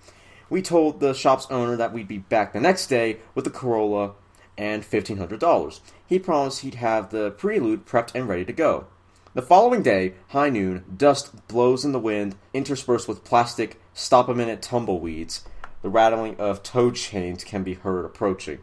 We 0.49 0.63
told 0.63 0.99
the 0.99 1.13
shop's 1.13 1.45
owner 1.51 1.75
that 1.75 1.93
we'd 1.93 2.07
be 2.07 2.17
back 2.17 2.53
the 2.53 2.59
next 2.59 2.87
day 2.87 3.19
with 3.35 3.45
the 3.45 3.51
Corolla 3.51 4.13
and 4.57 4.81
$1,500. 4.81 5.79
He 6.07 6.17
promised 6.17 6.61
he'd 6.61 6.75
have 6.75 7.11
the 7.11 7.29
Prelude 7.29 7.85
prepped 7.85 8.15
and 8.15 8.27
ready 8.27 8.43
to 8.45 8.51
go. 8.51 8.87
The 9.35 9.43
following 9.43 9.83
day, 9.83 10.15
high 10.29 10.49
noon, 10.49 10.85
dust 10.97 11.47
blows 11.47 11.85
in 11.85 11.91
the 11.91 11.99
wind, 11.99 12.35
interspersed 12.51 13.07
with 13.07 13.23
plastic 13.23 13.79
stop 13.93 14.27
a 14.27 14.33
minute 14.33 14.63
tumbleweeds. 14.63 15.45
The 15.83 15.89
rattling 15.89 16.35
of 16.37 16.63
tow 16.63 16.89
chains 16.89 17.43
can 17.43 17.61
be 17.61 17.75
heard 17.75 18.05
approaching. 18.05 18.57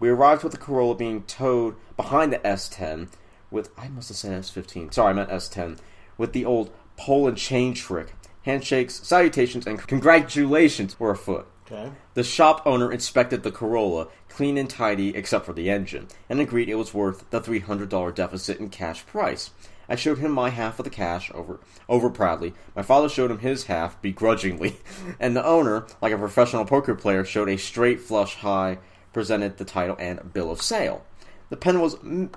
We 0.00 0.08
arrived 0.08 0.42
with 0.42 0.50
the 0.50 0.58
Corolla 0.58 0.96
being 0.96 1.22
towed 1.22 1.76
behind 1.96 2.32
the 2.32 2.40
S10 2.40 3.06
with 3.52 3.70
I 3.78 3.86
must 3.86 4.08
have 4.08 4.16
said 4.16 4.42
S15. 4.42 4.92
Sorry, 4.92 5.10
I 5.10 5.12
meant 5.12 5.30
S10 5.30 5.78
with 6.16 6.32
the 6.32 6.44
old 6.44 6.72
pole 6.96 7.28
and 7.28 7.38
chain 7.38 7.72
trick. 7.72 8.14
Handshakes, 8.42 9.06
salutations, 9.06 9.66
and 9.66 9.78
congratulations 9.86 10.98
were 10.98 11.10
afoot. 11.10 11.46
Okay. 11.70 11.92
The 12.14 12.24
shop 12.24 12.62
owner 12.64 12.90
inspected 12.90 13.42
the 13.42 13.50
Corolla, 13.50 14.08
clean 14.28 14.56
and 14.56 14.70
tidy 14.70 15.14
except 15.14 15.44
for 15.44 15.52
the 15.52 15.68
engine, 15.68 16.08
and 16.28 16.40
agreed 16.40 16.68
it 16.68 16.76
was 16.76 16.94
worth 16.94 17.28
the 17.30 17.40
$300 17.40 18.14
deficit 18.14 18.58
in 18.58 18.70
cash 18.70 19.04
price. 19.04 19.50
I 19.88 19.96
showed 19.96 20.18
him 20.18 20.32
my 20.32 20.50
half 20.50 20.78
of 20.78 20.84
the 20.84 20.90
cash 20.90 21.30
over 21.34 21.60
over 21.88 22.10
proudly. 22.10 22.54
My 22.76 22.82
father 22.82 23.08
showed 23.08 23.30
him 23.30 23.38
his 23.38 23.64
half 23.64 24.00
begrudgingly, 24.02 24.76
and 25.20 25.34
the 25.34 25.44
owner, 25.44 25.86
like 26.00 26.12
a 26.12 26.18
professional 26.18 26.64
poker 26.64 26.94
player, 26.94 27.24
showed 27.24 27.48
a 27.48 27.56
straight 27.56 28.00
flush 28.00 28.36
high, 28.36 28.78
presented 29.12 29.56
the 29.56 29.64
title 29.64 29.96
and 29.98 30.32
bill 30.32 30.50
of 30.50 30.62
sale. 30.62 31.04
The 31.50 31.56
pen 31.56 31.80
was 31.80 31.96
m- 31.96 32.30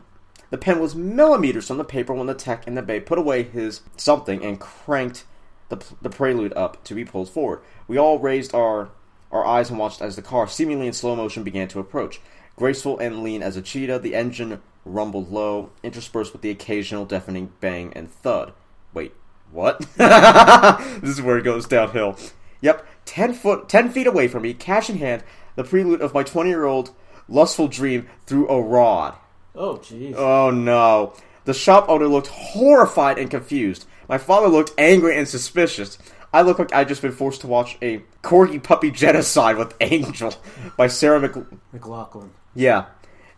the 0.50 0.58
pen 0.58 0.80
was 0.82 0.96
millimeters 0.96 1.68
from 1.68 1.78
the 1.78 1.86
paper 1.86 2.14
when 2.14 2.28
the 2.28 2.34
tech 2.34 2.68
in 2.68 2.76
the 2.76 2.82
bay 2.82 3.00
put 3.00 3.18
away 3.18 3.44
his 3.44 3.82
something 3.96 4.44
and 4.44 4.60
cranked 4.60 5.26
the, 5.72 5.84
the 6.02 6.10
prelude 6.10 6.54
up 6.54 6.84
to 6.84 6.94
be 6.94 7.04
pulled 7.04 7.30
forward. 7.30 7.62
We 7.88 7.98
all 7.98 8.20
raised 8.20 8.54
our 8.54 8.90
our 9.32 9.46
eyes 9.46 9.70
and 9.70 9.80
watched 9.80 10.02
as 10.02 10.18
the 10.18 10.22
car, 10.22 10.46
seemingly 10.46 10.88
in 10.88 10.94
slow 10.94 11.16
motion, 11.16 11.44
began 11.44 11.70
to 11.70 11.80
approach. 11.80 12.20
Graceful 12.58 13.00
and 13.00 13.24
lean 13.24 13.42
as 13.42 13.56
a 13.56 13.62
cheetah, 13.62 14.00
the 14.00 14.14
engine 14.14 14.62
rumbled 14.84 15.32
low, 15.32 15.70
interspersed 15.84 16.34
with 16.34 16.42
the 16.42 16.50
occasional 16.50 17.06
deafening 17.06 17.54
bang 17.62 17.94
and 17.96 18.12
thud. 18.12 18.52
Wait, 18.94 19.14
what? 19.50 19.80
this 19.96 21.10
is 21.10 21.22
where 21.22 21.38
it 21.38 21.44
goes 21.44 21.66
downhill. 21.66 22.18
Yep, 22.60 22.86
ten 23.06 23.34
foot, 23.34 23.70
ten 23.70 23.90
feet 23.90 24.06
away 24.06 24.28
from 24.28 24.44
me, 24.44 24.54
cash 24.54 24.90
in 24.90 24.98
hand, 24.98 25.24
the 25.56 25.64
prelude 25.64 26.02
of 26.02 26.14
my 26.14 26.24
twenty-year-old 26.24 26.92
lustful 27.30 27.68
dream 27.68 28.08
through 28.26 28.50
a 28.50 28.62
rod. 28.62 29.16
Oh, 29.56 29.78
jeez. 29.78 30.16
Oh 30.16 30.52
no. 30.52 31.14
The 31.46 31.54
shop 31.54 31.90
owner 31.90 32.08
looked 32.08 32.28
horrified 32.28 33.18
and 33.18 33.30
confused. 33.30 33.86
My 34.12 34.18
father 34.18 34.50
looked 34.50 34.74
angry 34.78 35.18
and 35.18 35.26
suspicious. 35.26 35.98
I 36.34 36.42
look 36.42 36.60
like 36.60 36.74
I'd 36.74 36.90
just 36.90 37.02
been 37.02 37.14
forced 37.14 37.40
to 37.42 37.48
watch 37.48 37.78
a 37.82 38.04
corgi 38.22 38.62
puppy 38.62 38.92
genocide 38.92 39.56
with 39.56 39.74
Angel 39.82 40.34
by 40.76 40.88
Sarah 40.88 41.22
Mc. 41.22 41.32
McLachlan. 41.74 42.32
Yeah, 42.54 42.88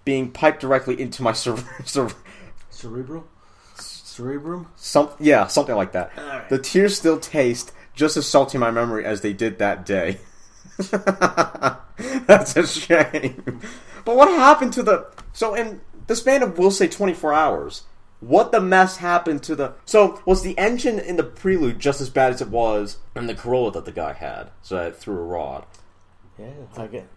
being 0.03 0.31
piped 0.31 0.61
directly 0.61 0.99
into 0.99 1.21
my 1.21 1.31
cer- 1.31 1.63
cer- 1.85 2.09
Cerebral? 2.71 3.27
Cerebrum? 3.75 4.67
some 4.75 5.11
yeah 5.19 5.45
something 5.45 5.75
like 5.75 5.91
that. 5.91 6.11
Alright. 6.17 6.49
The 6.49 6.57
tears 6.57 6.97
still 6.97 7.19
taste 7.19 7.71
just 7.93 8.17
as 8.17 8.27
salty 8.27 8.55
in 8.55 8.59
my 8.61 8.71
memory 8.71 9.05
as 9.05 9.21
they 9.21 9.31
did 9.33 9.59
that 9.59 9.85
day. 9.85 10.21
That's 12.25 12.55
a 12.55 12.65
shame. 12.65 13.61
But 14.05 14.15
what 14.15 14.27
happened 14.29 14.73
to 14.73 14.81
the 14.81 15.05
so 15.33 15.53
in 15.53 15.81
the 16.07 16.15
span 16.15 16.41
of 16.41 16.57
we'll 16.57 16.71
say 16.71 16.87
twenty 16.87 17.13
four 17.13 17.31
hours? 17.31 17.83
What 18.27 18.51
the 18.53 18.61
mess 18.61 18.97
happened 18.97 19.43
to 19.43 19.55
the 19.55 19.73
so 19.85 20.21
was 20.25 20.43
the 20.43 20.57
engine 20.57 20.97
in 20.97 21.17
the 21.17 21.23
Prelude 21.23 21.79
just 21.79 21.99
as 21.99 22.09
bad 22.09 22.31
as 22.31 22.41
it 22.41 22.47
was 22.49 22.97
in 23.15 23.27
the 23.27 23.35
Corolla 23.35 23.71
that 23.73 23.83
the 23.85 23.91
guy 23.91 24.13
had? 24.13 24.49
So 24.61 24.77
it 24.87 24.95
threw 24.95 25.17
a 25.17 25.23
rod. 25.23 25.65
Yeah, 26.39 26.47
I 26.77 26.87
get. 26.87 27.07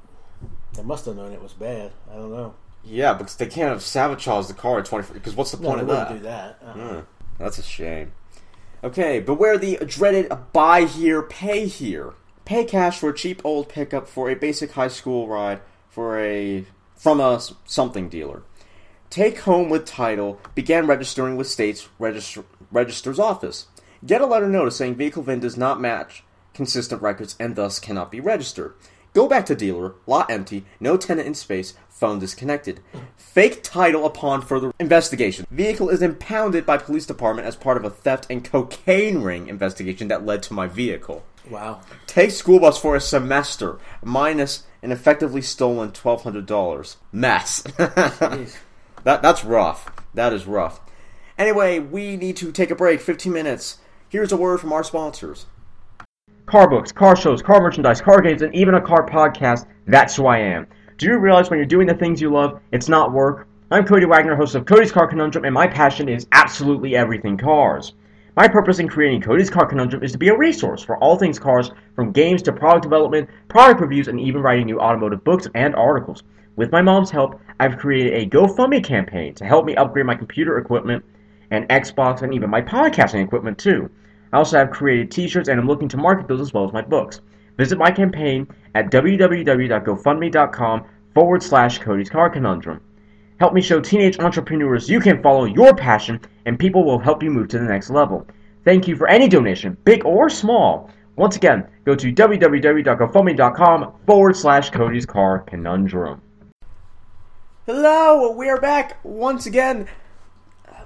They 0.75 0.83
must 0.83 1.07
have 1.07 1.17
known 1.17 1.33
it 1.33 1.41
was 1.43 1.53
bad. 1.53 1.93
I 2.11 2.17
don't 2.17 2.33
know. 2.33 2.55
Yeah, 2.85 3.15
because 3.15 3.37
they 3.37 3.47
can't 3.47 3.71
have 3.71 3.83
sabotaged 3.83 4.49
the 4.49 4.55
car 4.55 4.79
at 4.81 4.85
twenty. 4.87 5.13
Because 5.13 5.35
what's 5.37 5.53
the 5.53 5.61
No, 5.63 5.69
point 5.75 5.87
they 5.87 5.93
of 5.93 6.09
that? 6.09 6.13
do 6.13 6.19
that. 6.21 6.59
Uh-uh. 6.65 6.73
Hmm, 6.73 7.01
that's 7.39 7.59
a 7.59 7.63
shame. 7.63 8.13
Okay, 8.83 9.21
beware 9.21 9.59
the 9.59 9.77
dreaded 9.87 10.31
buy 10.53 10.85
here, 10.85 11.23
pay 11.23 11.67
here. 11.67 12.15
Pay 12.45 12.65
cash 12.65 12.99
for 12.99 13.11
a 13.11 13.15
cheap 13.15 13.41
old 13.45 13.69
pickup 13.69 14.07
for 14.09 14.29
a 14.31 14.35
basic 14.35 14.73
high 14.73 14.89
school 14.89 15.29
ride 15.29 15.61
for 15.89 16.19
a 16.21 16.65
from 16.97 17.21
a 17.21 17.41
something 17.65 18.09
dealer. 18.09 18.43
Take 19.11 19.41
home 19.41 19.69
with 19.69 19.85
title. 19.85 20.41
Begin 20.55 20.87
registering 20.87 21.37
with 21.37 21.47
state's 21.49 21.89
register, 21.99 22.45
register's 22.71 23.19
office. 23.19 23.67
Get 24.05 24.21
a 24.21 24.27
letter 24.27 24.49
notice 24.49 24.77
saying 24.77 24.97
vehicle 24.97 25.23
VIN 25.23 25.41
does 25.41 25.57
not 25.57 25.81
match 25.81 26.23
consistent 26.55 27.03
records 27.03 27.37
and 27.39 27.55
thus 27.55 27.79
cannot 27.79 28.11
be 28.11 28.21
registered. 28.21 28.75
Go 29.13 29.29
back 29.29 29.47
to 29.47 29.55
dealer, 29.55 29.95
lot 30.07 30.31
empty, 30.31 30.67
no 30.79 30.97
tenant 30.97 31.27
in 31.27 31.35
space, 31.35 31.75
phone 31.89 32.19
disconnected. 32.19 32.81
Fake 33.17 33.63
title 33.63 34.05
upon 34.05 34.43
further 34.43 34.73
investigation. 34.79 35.47
Vehicle 35.51 35.89
is 35.89 36.03
impounded 36.03 36.67
by 36.67 36.77
police 36.77 37.07
department 37.07 37.49
as 37.49 37.57
part 37.57 37.79
of 37.79 37.85
a 37.85 37.91
theft 37.91 38.27
and 38.29 38.45
cocaine 38.45 39.23
ring 39.23 39.49
investigation 39.49 40.09
that 40.09 40.27
led 40.27 40.43
to 40.43 40.53
my 40.53 40.67
vehicle. 40.67 41.25
Wow. 41.49 41.81
Take 42.07 42.33
school 42.33 42.59
bus 42.59 42.79
for 42.79 42.97
a 42.97 43.01
semester, 43.01 43.79
minus 44.03 44.65
an 44.83 44.93
effectively 44.93 45.41
stolen 45.41 45.93
twelve 45.93 46.23
hundred 46.23 46.45
dollars. 46.45 46.97
Mess. 47.13 47.63
That 49.07 49.23
that's 49.23 49.45
rough. 49.45 49.89
That 50.15 50.33
is 50.33 50.47
rough. 50.47 50.81
Anyway, 51.39 51.79
we 51.79 52.17
need 52.17 52.37
to 52.39 52.51
take 52.51 52.73
a 52.73 52.75
break. 52.75 53.01
Fifteen 53.01 53.33
minutes. 53.33 53.79
Here's 54.09 54.33
a 54.33 54.37
word 54.37 54.59
from 54.59 54.73
our 54.73 54.83
sponsors. 54.83 55.47
Car 56.47 56.69
books, 56.69 56.91
car 56.91 57.15
shows, 57.15 57.41
car 57.41 57.61
merchandise, 57.61 58.01
car 58.01 58.21
games, 58.21 58.43
and 58.43 58.53
even 58.53 58.75
a 58.75 58.81
car 58.81 59.09
podcast. 59.09 59.67
That's 59.87 60.17
who 60.17 60.27
I 60.27 60.39
am. 60.39 60.67
Do 60.99 61.07
you 61.07 61.19
realize 61.19 61.51
when 61.51 61.61
you're 61.61 61.67
doing 61.67 61.87
the 61.87 61.95
things 61.95 62.21
you 62.21 62.33
love, 62.33 62.61
it's 62.73 62.89
not 62.89 63.13
work? 63.13 63.47
I'm 63.71 63.87
Cody 63.87 64.07
Wagner, 64.07 64.35
host 64.35 64.57
of 64.57 64.67
Cody's 64.67 64.91
Car 64.91 65.07
Conundrum, 65.07 65.45
and 65.45 65.55
my 65.55 65.69
passion 65.69 66.09
is 66.09 66.27
absolutely 66.33 66.97
everything 66.97 67.37
cars. 67.37 67.93
My 68.35 68.49
purpose 68.49 68.81
in 68.81 68.89
creating 68.89 69.23
Cody's 69.23 69.51
Car 69.51 69.67
Conundrum 69.67 70.03
is 70.03 70.11
to 70.13 70.19
be 70.19 70.31
a 70.31 70.37
resource 70.37 70.83
for 70.83 70.97
all 70.99 71.17
things 71.17 71.39
cars, 71.39 71.71
from 71.95 72.11
games 72.11 72.43
to 72.43 72.53
product 72.53 72.83
development, 72.83 73.31
product 73.47 73.81
reviews, 73.81 74.09
and 74.09 74.19
even 74.19 74.43
writing 74.43 74.67
new 74.67 74.81
automotive 74.81 75.23
books 75.23 75.47
and 75.55 75.77
articles. 75.77 76.25
With 76.57 76.73
my 76.73 76.81
mom's 76.81 77.11
help, 77.11 77.39
I've 77.61 77.77
created 77.77 78.15
a 78.15 78.27
GoFundMe 78.27 78.83
campaign 78.83 79.35
to 79.35 79.45
help 79.45 79.67
me 79.67 79.77
upgrade 79.77 80.07
my 80.07 80.15
computer 80.15 80.57
equipment 80.59 81.05
and 81.51 81.69
Xbox 81.69 82.23
and 82.23 82.33
even 82.33 82.49
my 82.49 82.63
podcasting 82.63 83.23
equipment 83.23 83.59
too. 83.59 83.91
I 84.33 84.39
also 84.39 84.57
have 84.59 84.71
created 84.71 85.11
t-shirts 85.11 85.49
and 85.49 85.61
I'm 85.61 85.67
looking 85.67 85.89
to 85.89 85.99
market 85.99 86.29
those 86.29 86.41
as 86.41 86.55
well 86.55 86.65
as 86.67 86.73
my 86.73 86.81
books. 86.83 87.21
Visit 87.59 87.79
my 87.79 87.91
campaign 87.91 88.49
at 88.75 88.91
www.gofundme.com 88.91 90.85
forward 91.15 91.43
slash 91.43 91.79
Cody's 91.79 92.11
Car 92.11 92.31
Conundrum. 92.31 92.81
Help 93.39 93.53
me 93.53 93.61
show 93.61 93.81
teenage 93.81 94.19
entrepreneurs 94.19 94.89
you 94.89 94.99
can 94.99 95.23
follow 95.23 95.45
your 95.45 95.75
passion 95.75 96.19
and 96.47 96.59
people 96.59 96.85
will 96.85 96.99
help 96.99 97.23
you 97.23 97.31
move 97.31 97.49
to 97.49 97.59
the 97.59 97.65
next 97.65 97.91
level. 97.91 98.27
Thank 98.65 98.89
you 98.89 98.97
for 98.97 99.09
any 99.09 99.29
donation, 99.29 99.77
big 99.85 100.07
or 100.07 100.31
small. 100.31 100.91
Once 101.17 101.37
again, 101.37 101.67
go 101.85 101.95
to 101.95 102.13
www.gofundme.com 102.13 103.93
forward 104.07 104.37
slash 104.37 104.71
Cody's 104.71 105.07
Car 105.07 105.41
Conundrum. 105.41 106.21
Hello, 107.67 108.31
we're 108.31 108.61
back 108.61 108.99
once 109.03 109.45
again. 109.45 109.89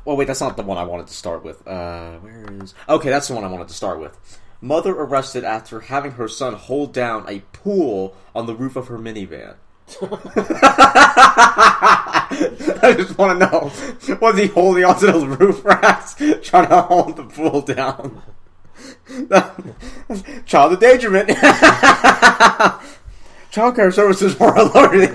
Well, 0.07 0.17
wait, 0.17 0.27
that's 0.29 0.41
not 0.41 0.57
the 0.57 0.63
one 0.63 0.79
I 0.79 0.85
wanted 0.85 1.09
to 1.09 1.13
start 1.13 1.45
with. 1.45 1.69
Uh, 1.69 2.13
where 2.21 2.47
is? 2.63 2.75
Okay, 2.89 3.11
that's 3.11 3.29
the 3.29 3.35
one 3.35 3.45
I 3.45 3.49
wanted 3.49 3.69
to 3.69 3.75
start 3.75 4.01
with. 4.01 4.41
Mother 4.63 4.93
arrested 4.93 5.45
after 5.45 5.81
having 5.81 6.13
her 6.13 6.27
son 6.27 6.55
hold 6.55 6.95
down 6.95 7.27
a 7.29 7.41
pool 7.53 8.17
on 8.35 8.47
the 8.47 8.55
roof 8.55 8.77
of 8.77 8.89
her 8.89 8.97
minivan. 8.97 9.57
I 12.81 12.95
just 12.97 13.19
want 13.19 13.39
to 13.39 13.47
know 13.47 13.71
was 14.19 14.39
he 14.39 14.47
holding 14.47 14.85
onto 14.85 15.05
those 15.05 15.27
roof 15.39 15.63
racks, 15.63 16.15
trying 16.43 16.69
to 16.69 16.81
hold 16.81 17.19
the 17.19 17.25
pool 17.25 17.61
down? 17.61 18.23
Child 20.47 20.73
endangerment. 20.73 21.29
Child 23.51 23.77
care 23.77 23.93
services 23.93 24.41
were 24.41 24.55
alerted. 24.55 25.11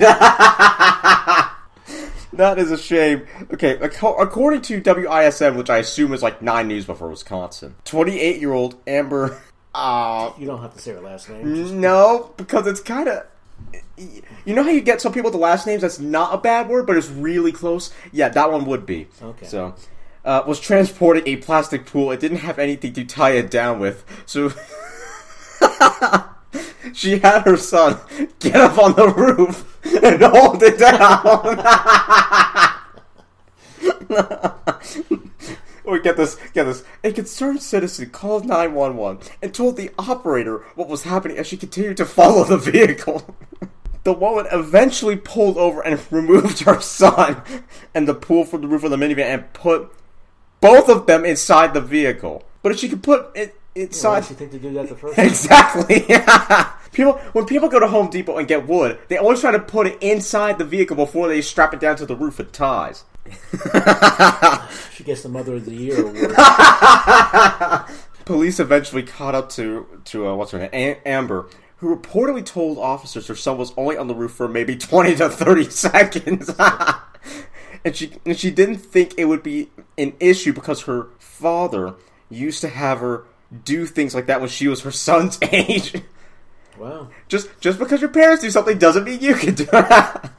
That 2.37 2.57
is 2.59 2.71
a 2.71 2.77
shame. 2.77 3.25
Okay, 3.53 3.77
according 3.81 4.61
to 4.63 4.81
WISN, 4.81 5.55
which 5.55 5.69
I 5.69 5.77
assume 5.77 6.13
is 6.13 6.21
like 6.23 6.41
Nine 6.41 6.67
News 6.67 6.85
before 6.85 7.09
Wisconsin, 7.09 7.75
28 7.85 8.39
year 8.39 8.53
old 8.53 8.75
Amber. 8.87 9.37
Uh, 9.77 10.31
You 10.39 10.45
don't 10.45 10.61
have 10.61 10.73
to 10.73 10.79
say 10.79 10.93
her 10.93 11.01
last 11.01 11.29
name. 11.29 11.53
Just, 11.53 11.73
no, 11.73 12.33
because 12.37 12.65
it's 12.65 12.79
kind 12.79 13.09
of. 13.09 13.25
You 13.97 14.55
know 14.55 14.63
how 14.63 14.69
you 14.69 14.79
get 14.79 15.01
some 15.01 15.11
people 15.11 15.31
the 15.31 15.37
last 15.37 15.67
names 15.67 15.81
that's 15.81 15.99
not 15.99 16.33
a 16.33 16.37
bad 16.37 16.69
word, 16.69 16.87
but 16.87 16.95
it's 16.95 17.09
really 17.09 17.51
close? 17.51 17.91
Yeah, 18.13 18.29
that 18.29 18.49
one 18.49 18.63
would 18.67 18.85
be. 18.85 19.09
Okay. 19.21 19.45
So, 19.45 19.75
uh, 20.23 20.43
was 20.47 20.61
transporting 20.61 21.27
a 21.27 21.35
plastic 21.37 21.85
pool. 21.85 22.09
It 22.13 22.21
didn't 22.21 22.37
have 22.37 22.57
anything 22.57 22.93
to 22.93 23.03
tie 23.03 23.31
it 23.31 23.51
down 23.51 23.79
with. 23.81 24.05
So, 24.25 24.53
she 26.93 27.19
had 27.19 27.41
her 27.41 27.57
son 27.57 27.99
get 28.39 28.55
up 28.55 28.77
on 28.77 28.95
the 28.95 29.09
roof 29.09 29.79
and 30.03 30.21
hold 30.21 30.63
it 30.63 30.77
down. 30.79 31.61
Or 35.85 35.99
get 35.99 36.17
this, 36.17 36.35
get 36.53 36.63
this. 36.63 36.83
A 37.03 37.11
concerned 37.11 37.61
citizen 37.61 38.09
called 38.09 38.45
911 38.45 39.21
and 39.41 39.53
told 39.53 39.77
the 39.77 39.91
operator 39.99 40.65
what 40.75 40.87
was 40.87 41.03
happening 41.03 41.37
as 41.37 41.47
she 41.47 41.57
continued 41.57 41.97
to 41.97 42.05
follow 42.05 42.43
the 42.43 42.57
vehicle. 42.57 43.35
The 44.03 44.13
woman 44.13 44.47
eventually 44.51 45.15
pulled 45.15 45.57
over 45.57 45.81
and 45.81 45.99
removed 46.11 46.61
her 46.61 46.81
son 46.81 47.41
and 47.93 48.07
the 48.07 48.13
pool 48.13 48.45
from 48.45 48.61
the 48.61 48.67
roof 48.67 48.83
of 48.83 48.91
the 48.91 48.97
minivan 48.97 49.25
and 49.25 49.53
put 49.53 49.91
both 50.61 50.89
of 50.89 51.05
them 51.05 51.25
inside 51.25 51.73
the 51.73 51.81
vehicle. 51.81 52.43
But 52.61 52.71
if 52.71 52.79
she 52.79 52.89
could 52.89 53.03
put 53.03 53.35
it 53.35 53.55
does 53.75 54.27
she 54.27 54.33
think 54.33 54.51
to 54.51 54.59
do 54.59 54.73
that 54.73 54.89
the 54.89 54.95
first? 54.95 55.17
Exactly. 55.19 56.05
people 56.93 57.13
when 57.33 57.45
people 57.45 57.67
go 57.67 57.79
to 57.79 57.87
Home 57.87 58.09
Depot 58.09 58.37
and 58.37 58.47
get 58.47 58.67
wood, 58.67 58.99
they 59.09 59.17
always 59.17 59.41
try 59.41 59.51
to 59.51 59.59
put 59.59 59.87
it 59.87 60.01
inside 60.01 60.57
the 60.57 60.65
vehicle 60.65 60.95
before 60.95 61.27
they 61.27 61.41
strap 61.41 61.73
it 61.73 61.79
down 61.79 61.97
to 61.97 62.05
the 62.05 62.15
roof 62.15 62.37
with 62.37 62.51
ties. 62.51 63.03
She 64.93 65.03
gets 65.03 65.23
the 65.23 65.29
Mother 65.29 65.55
of 65.55 65.65
the 65.65 65.73
Year 65.75 65.99
award. 65.99 66.35
Police 68.25 68.59
eventually 68.61 69.03
caught 69.03 69.35
up 69.35 69.49
to 69.49 69.85
to 70.05 70.27
uh, 70.27 70.35
what's 70.35 70.51
her 70.51 70.59
name, 70.59 70.69
A- 70.71 71.07
Amber, 71.07 71.47
who 71.77 71.95
reportedly 71.95 72.45
told 72.45 72.77
officers 72.77 73.27
her 73.27 73.35
son 73.35 73.57
was 73.57 73.73
only 73.77 73.97
on 73.97 74.07
the 74.07 74.15
roof 74.15 74.31
for 74.31 74.47
maybe 74.47 74.77
twenty 74.77 75.15
to 75.17 75.29
thirty 75.29 75.69
seconds, 75.69 76.49
and 77.83 77.95
she 77.95 78.13
and 78.25 78.37
she 78.39 78.51
didn't 78.51 78.77
think 78.77 79.13
it 79.17 79.25
would 79.25 79.43
be 79.43 79.69
an 79.97 80.13
issue 80.19 80.53
because 80.53 80.83
her 80.83 81.09
father 81.19 81.95
used 82.29 82.61
to 82.61 82.69
have 82.69 82.99
her 82.99 83.25
do 83.63 83.85
things 83.85 84.13
like 84.13 84.27
that 84.27 84.39
when 84.39 84.49
she 84.49 84.67
was 84.67 84.81
her 84.81 84.91
son's 84.91 85.39
age. 85.51 86.01
Wow. 86.77 87.07
just 87.29 87.47
just 87.61 87.79
because 87.79 88.01
your 88.01 88.09
parents 88.09 88.43
do 88.43 88.51
something 88.51 88.77
doesn't 88.77 89.05
mean 89.05 89.21
you 89.21 89.35
can 89.35 89.55
do 89.55 89.67
it. 89.71 89.71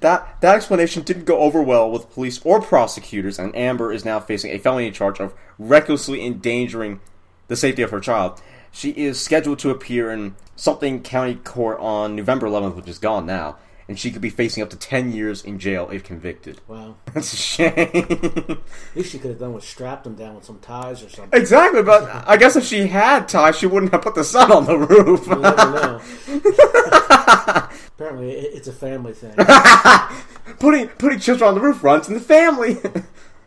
that 0.00 0.40
that 0.40 0.56
explanation 0.56 1.02
didn't 1.02 1.24
go 1.24 1.38
over 1.38 1.60
well 1.60 1.90
with 1.90 2.10
police 2.12 2.40
or 2.44 2.60
prosecutors, 2.62 3.38
and 3.38 3.54
Amber 3.56 3.92
is 3.92 4.04
now 4.04 4.20
facing 4.20 4.52
a 4.52 4.58
felony 4.58 4.90
charge 4.92 5.18
of 5.18 5.34
recklessly 5.58 6.24
endangering 6.24 7.00
the 7.48 7.56
safety 7.56 7.82
of 7.82 7.90
her 7.90 8.00
child. 8.00 8.40
She 8.70 8.90
is 8.90 9.20
scheduled 9.20 9.58
to 9.60 9.70
appear 9.70 10.12
in 10.12 10.36
something 10.54 11.02
county 11.02 11.34
court 11.34 11.80
on 11.80 12.14
November 12.14 12.46
11th, 12.46 12.76
which 12.76 12.88
is 12.88 12.98
gone 12.98 13.26
now, 13.26 13.56
and 13.88 13.98
she 13.98 14.10
could 14.10 14.20
be 14.20 14.28
facing 14.28 14.62
up 14.62 14.68
to 14.68 14.76
10 14.76 15.12
years 15.12 15.42
in 15.42 15.58
jail 15.58 15.88
if 15.90 16.04
convicted. 16.04 16.60
Wow. 16.68 16.96
That's 17.14 17.32
a 17.32 17.36
shame. 17.36 17.72
At 17.74 18.58
least 18.94 19.12
she 19.12 19.18
could 19.18 19.30
have 19.30 19.40
done 19.40 19.54
was 19.54 19.64
strapped 19.64 20.06
him 20.06 20.14
down 20.14 20.34
with 20.34 20.44
some 20.44 20.58
ties 20.58 21.02
or 21.02 21.08
something. 21.08 21.40
exactly, 21.40 21.82
but 21.82 22.04
I 22.28 22.36
guess 22.36 22.54
if 22.54 22.64
she 22.64 22.86
had 22.86 23.28
ties, 23.28 23.58
she 23.58 23.66
wouldn't 23.66 23.92
have 23.92 24.02
put 24.02 24.14
the 24.14 24.24
sun 24.24 24.52
on 24.52 24.66
the 24.66 24.76
roof. 24.78 25.26
You 25.26 25.36
never 25.36 25.70
know. 25.72 26.00
Apparently, 27.98 28.30
it's 28.30 28.68
a 28.68 28.72
family 28.72 29.14
thing. 29.14 29.34
putting 30.60 30.88
putting 30.88 31.18
children 31.18 31.48
on 31.48 31.54
the 31.54 31.60
roof 31.60 31.82
runs 31.82 32.08
in 32.08 32.14
the 32.14 32.20
family. 32.20 32.76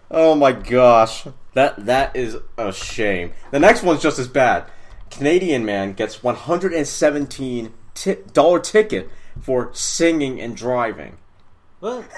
oh 0.09 0.35
my 0.35 0.51
gosh, 0.51 1.25
that 1.53 1.85
that 1.85 2.15
is 2.15 2.35
a 2.57 2.73
shame. 2.73 3.31
The 3.51 3.59
next 3.59 3.83
one's 3.83 4.01
just 4.01 4.19
as 4.19 4.27
bad. 4.27 4.65
Canadian 5.09 5.63
man 5.63 5.93
gets 5.93 6.21
one 6.21 6.35
hundred 6.35 6.73
and 6.73 6.85
seventeen 6.85 7.73
dollar 8.33 8.59
ticket 8.59 9.09
for 9.41 9.69
singing 9.73 10.39
and 10.39 10.55
driving. 10.55 11.17
What? 11.79 12.05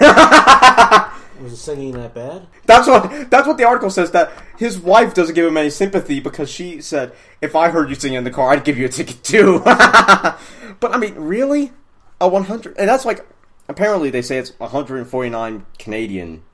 Was 1.40 1.50
the 1.50 1.56
singing 1.56 1.92
that 1.92 2.14
bad? 2.14 2.46
That's 2.66 2.86
what 2.86 3.30
that's 3.30 3.46
what 3.46 3.56
the 3.56 3.64
article 3.64 3.90
says. 3.90 4.12
That 4.12 4.30
his 4.56 4.78
wife 4.78 5.14
doesn't 5.14 5.34
give 5.34 5.46
him 5.46 5.56
any 5.56 5.70
sympathy 5.70 6.20
because 6.20 6.48
she 6.48 6.80
said, 6.80 7.12
"If 7.40 7.56
I 7.56 7.70
heard 7.70 7.88
you 7.88 7.96
singing 7.96 8.18
in 8.18 8.24
the 8.24 8.30
car, 8.30 8.50
I'd 8.50 8.64
give 8.64 8.78
you 8.78 8.84
a 8.84 8.88
ticket 8.88 9.24
too." 9.24 9.60
but 9.64 10.36
I 10.82 10.96
mean, 10.96 11.14
really, 11.16 11.72
a 12.20 12.28
one 12.28 12.44
hundred, 12.44 12.76
and 12.78 12.88
that's 12.88 13.04
like 13.04 13.26
apparently 13.68 14.10
they 14.10 14.22
say 14.22 14.38
it's 14.38 14.50
one 14.60 14.70
hundred 14.70 14.98
and 14.98 15.08
forty 15.08 15.28
nine 15.28 15.66
Canadian 15.78 16.44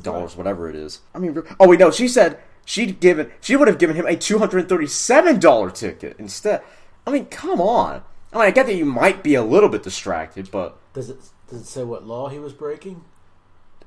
dollars, 0.00 0.36
whatever 0.36 0.70
it 0.70 0.76
is. 0.76 1.00
I 1.14 1.18
mean, 1.18 1.42
oh 1.58 1.68
wait, 1.68 1.80
no, 1.80 1.90
she 1.90 2.08
said 2.08 2.38
she'd 2.64 2.98
given 3.00 3.30
she 3.42 3.56
would 3.56 3.68
have 3.68 3.78
given 3.78 3.96
him 3.96 4.06
a 4.06 4.16
two 4.16 4.38
hundred 4.38 4.60
and 4.60 4.68
thirty 4.68 4.86
seven 4.86 5.38
dollar 5.38 5.70
ticket 5.70 6.16
instead. 6.18 6.62
I 7.06 7.10
mean, 7.10 7.26
come 7.26 7.60
on. 7.60 8.04
I 8.32 8.38
mean, 8.38 8.46
I 8.46 8.50
get 8.50 8.66
that 8.66 8.74
you 8.76 8.84
might 8.84 9.22
be 9.22 9.34
a 9.34 9.42
little 9.42 9.68
bit 9.68 9.82
distracted, 9.82 10.50
but 10.50 10.76
Does 10.94 11.10
it 11.10 11.18
does 11.48 11.62
it 11.62 11.66
say 11.66 11.82
what 11.84 12.06
law 12.06 12.28
he 12.28 12.38
was 12.38 12.52
breaking? 12.52 13.04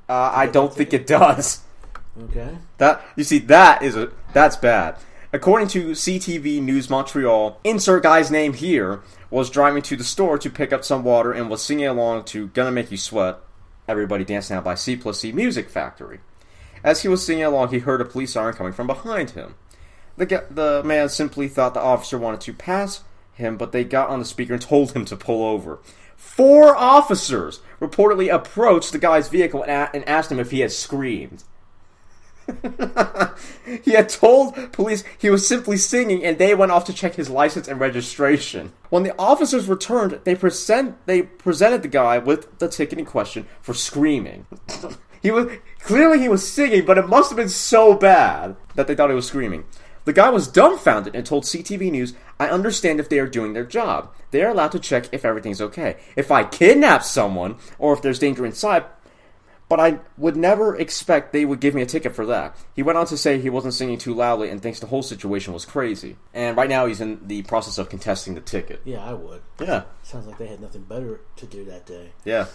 uh, 0.10 0.32
I 0.34 0.48
don't 0.48 0.74
think 0.74 0.94
it 0.94 1.08
does. 1.08 1.62
Okay. 2.26 2.58
That 2.78 3.02
you 3.16 3.24
see, 3.24 3.40
that 3.40 3.82
is 3.82 3.96
a 3.96 4.12
that's 4.34 4.56
bad. 4.58 4.98
According 5.32 5.70
to 5.70 5.92
CTV 5.92 6.62
News 6.62 6.90
Montreal, 6.90 7.60
insert 7.64 8.04
guy's 8.04 8.30
name 8.30 8.54
here 8.54 9.02
was 9.32 9.50
driving 9.50 9.82
to 9.84 9.96
the 9.96 10.04
store 10.04 10.38
to 10.38 10.50
pick 10.50 10.72
up 10.72 10.84
some 10.84 11.04
water 11.04 11.32
and 11.32 11.50
was 11.50 11.64
singing 11.64 11.88
along 11.88 12.26
to 12.26 12.48
"Gonna 12.50 12.72
Make 12.72 12.92
You 12.92 12.98
Sweat." 12.98 13.38
Everybody 13.88 14.24
Dance 14.24 14.50
Now 14.50 14.62
by 14.62 14.76
C 14.76 14.96
plus 14.96 15.20
C 15.22 15.32
Music 15.32 15.70
Factory. 15.70 16.20
As 16.84 17.02
he 17.02 17.08
was 17.08 17.26
singing 17.26 17.46
along, 17.46 17.70
he 17.70 17.80
heard 17.80 18.02
a 18.02 18.06
police 18.06 18.34
siren 18.34 18.54
coming 18.54 18.74
from 18.74 18.88
behind 18.88 19.32
him. 19.32 19.56
The 20.18 20.46
the 20.52 20.84
man 20.86 21.10
simply 21.10 21.48
thought 21.48 21.74
the 21.74 21.80
officer 21.82 22.18
wanted 22.20 22.42
to 22.42 22.54
pass 22.54 23.02
him, 23.34 23.58
but 23.58 23.72
they 23.72 23.84
got 23.84 24.10
on 24.10 24.20
the 24.20 24.26
speaker 24.26 24.54
and 24.54 24.62
told 24.62 24.94
him 24.94 25.06
to 25.06 25.16
pull 25.16 25.44
over. 25.46 25.80
Four 26.16 26.76
officers 26.76 27.60
reportedly 27.80 28.34
approached 28.34 28.92
the 28.92 28.98
guy's 28.98 29.28
vehicle 29.28 29.64
and, 29.68 30.08
asked 30.08 30.32
him 30.32 30.40
if 30.40 30.52
he 30.52 30.62
had 30.62 30.72
screamed. 30.72 31.44
he 33.84 33.92
had 33.92 34.10
told 34.10 34.74
police 34.74 35.04
he 35.18 35.30
was 35.30 35.48
simply 35.48 35.78
singing 35.78 36.26
and 36.26 36.38
they 36.38 36.54
went 36.54 36.72
off 36.72 36.84
to 36.86 36.94
check 36.94 37.16
his 37.16 37.30
license 37.30 37.68
and 37.68 37.80
registration. 37.80 38.74
When 38.90 39.04
the 39.04 39.16
officers 39.18 39.68
returned, 39.68 40.20
they 40.24 40.36
present 40.36 40.98
they 41.06 41.22
presented 41.22 41.84
the 41.84 41.88
guy 41.88 42.18
with 42.18 42.60
the 42.60 42.68
ticket 42.68 43.00
in 43.00 43.06
question 43.06 43.48
for 43.62 43.74
screaming. 43.74 44.46
he 45.22 45.32
was 45.32 45.52
clearly 45.80 46.20
he 46.20 46.28
was 46.30 46.46
singing, 46.46 46.86
but 46.86 46.98
it 46.98 47.08
must 47.08 47.30
have 47.30 47.38
been 47.38 47.50
so 47.50 47.96
bad 47.96 48.58
that 48.76 48.88
they 48.88 48.96
thought 48.96 49.10
he 49.10 49.16
was 49.16 49.28
screaming. 49.28 49.66
The 50.06 50.14
guy 50.14 50.30
was 50.30 50.48
dumbfounded 50.48 51.16
and 51.16 51.26
told 51.26 51.44
CTV 51.44 51.90
News, 51.92 52.14
I 52.40 52.48
understand 52.48 53.00
if 53.00 53.08
they 53.10 53.20
are 53.20 53.28
doing 53.28 53.54
their 53.54 53.66
job. 53.66 54.14
They 54.32 54.44
are 54.44 54.52
allowed 54.52 54.74
to 54.74 54.80
check 54.80 55.08
if 55.12 55.24
everything's 55.24 55.62
okay. 55.62 55.98
If 56.16 56.32
I 56.32 56.44
kidnap 56.44 57.04
someone, 57.04 57.56
or 57.80 57.94
if 57.94 58.02
there's 58.02 58.20
danger 58.20 58.46
inside, 58.46 58.84
but 59.70 59.80
I 59.80 60.00
would 60.18 60.36
never 60.36 60.76
expect 60.76 61.32
they 61.32 61.46
would 61.46 61.60
give 61.60 61.74
me 61.74 61.82
a 61.82 61.86
ticket 61.86 62.14
for 62.16 62.26
that. 62.26 62.56
He 62.76 62.84
went 62.84 62.98
on 62.98 63.06
to 63.08 63.18
say 63.18 63.40
he 63.40 63.50
wasn't 63.50 63.74
singing 63.74 63.98
too 63.98 64.14
loudly 64.14 64.50
and 64.50 64.62
thinks 64.62 64.80
the 64.80 64.88
whole 64.88 65.04
situation 65.04 65.54
was 65.54 65.66
crazy. 65.66 66.18
And 66.34 66.58
right 66.58 66.70
now 66.70 66.86
he's 66.86 67.02
in 67.02 67.26
the 67.28 67.44
process 67.44 67.78
of 67.78 67.90
contesting 67.90 68.36
the 68.36 68.42
ticket. 68.42 68.82
Yeah, 68.84 69.04
I 69.04 69.14
would. 69.14 69.42
Yeah, 69.60 69.84
Sounds 70.04 70.28
like 70.28 70.38
they 70.38 70.48
had 70.48 70.60
nothing 70.60 70.84
better 70.84 71.22
to 71.38 71.46
do 71.46 71.64
that 71.66 71.86
day. 71.86 72.12
yeah. 72.26 72.48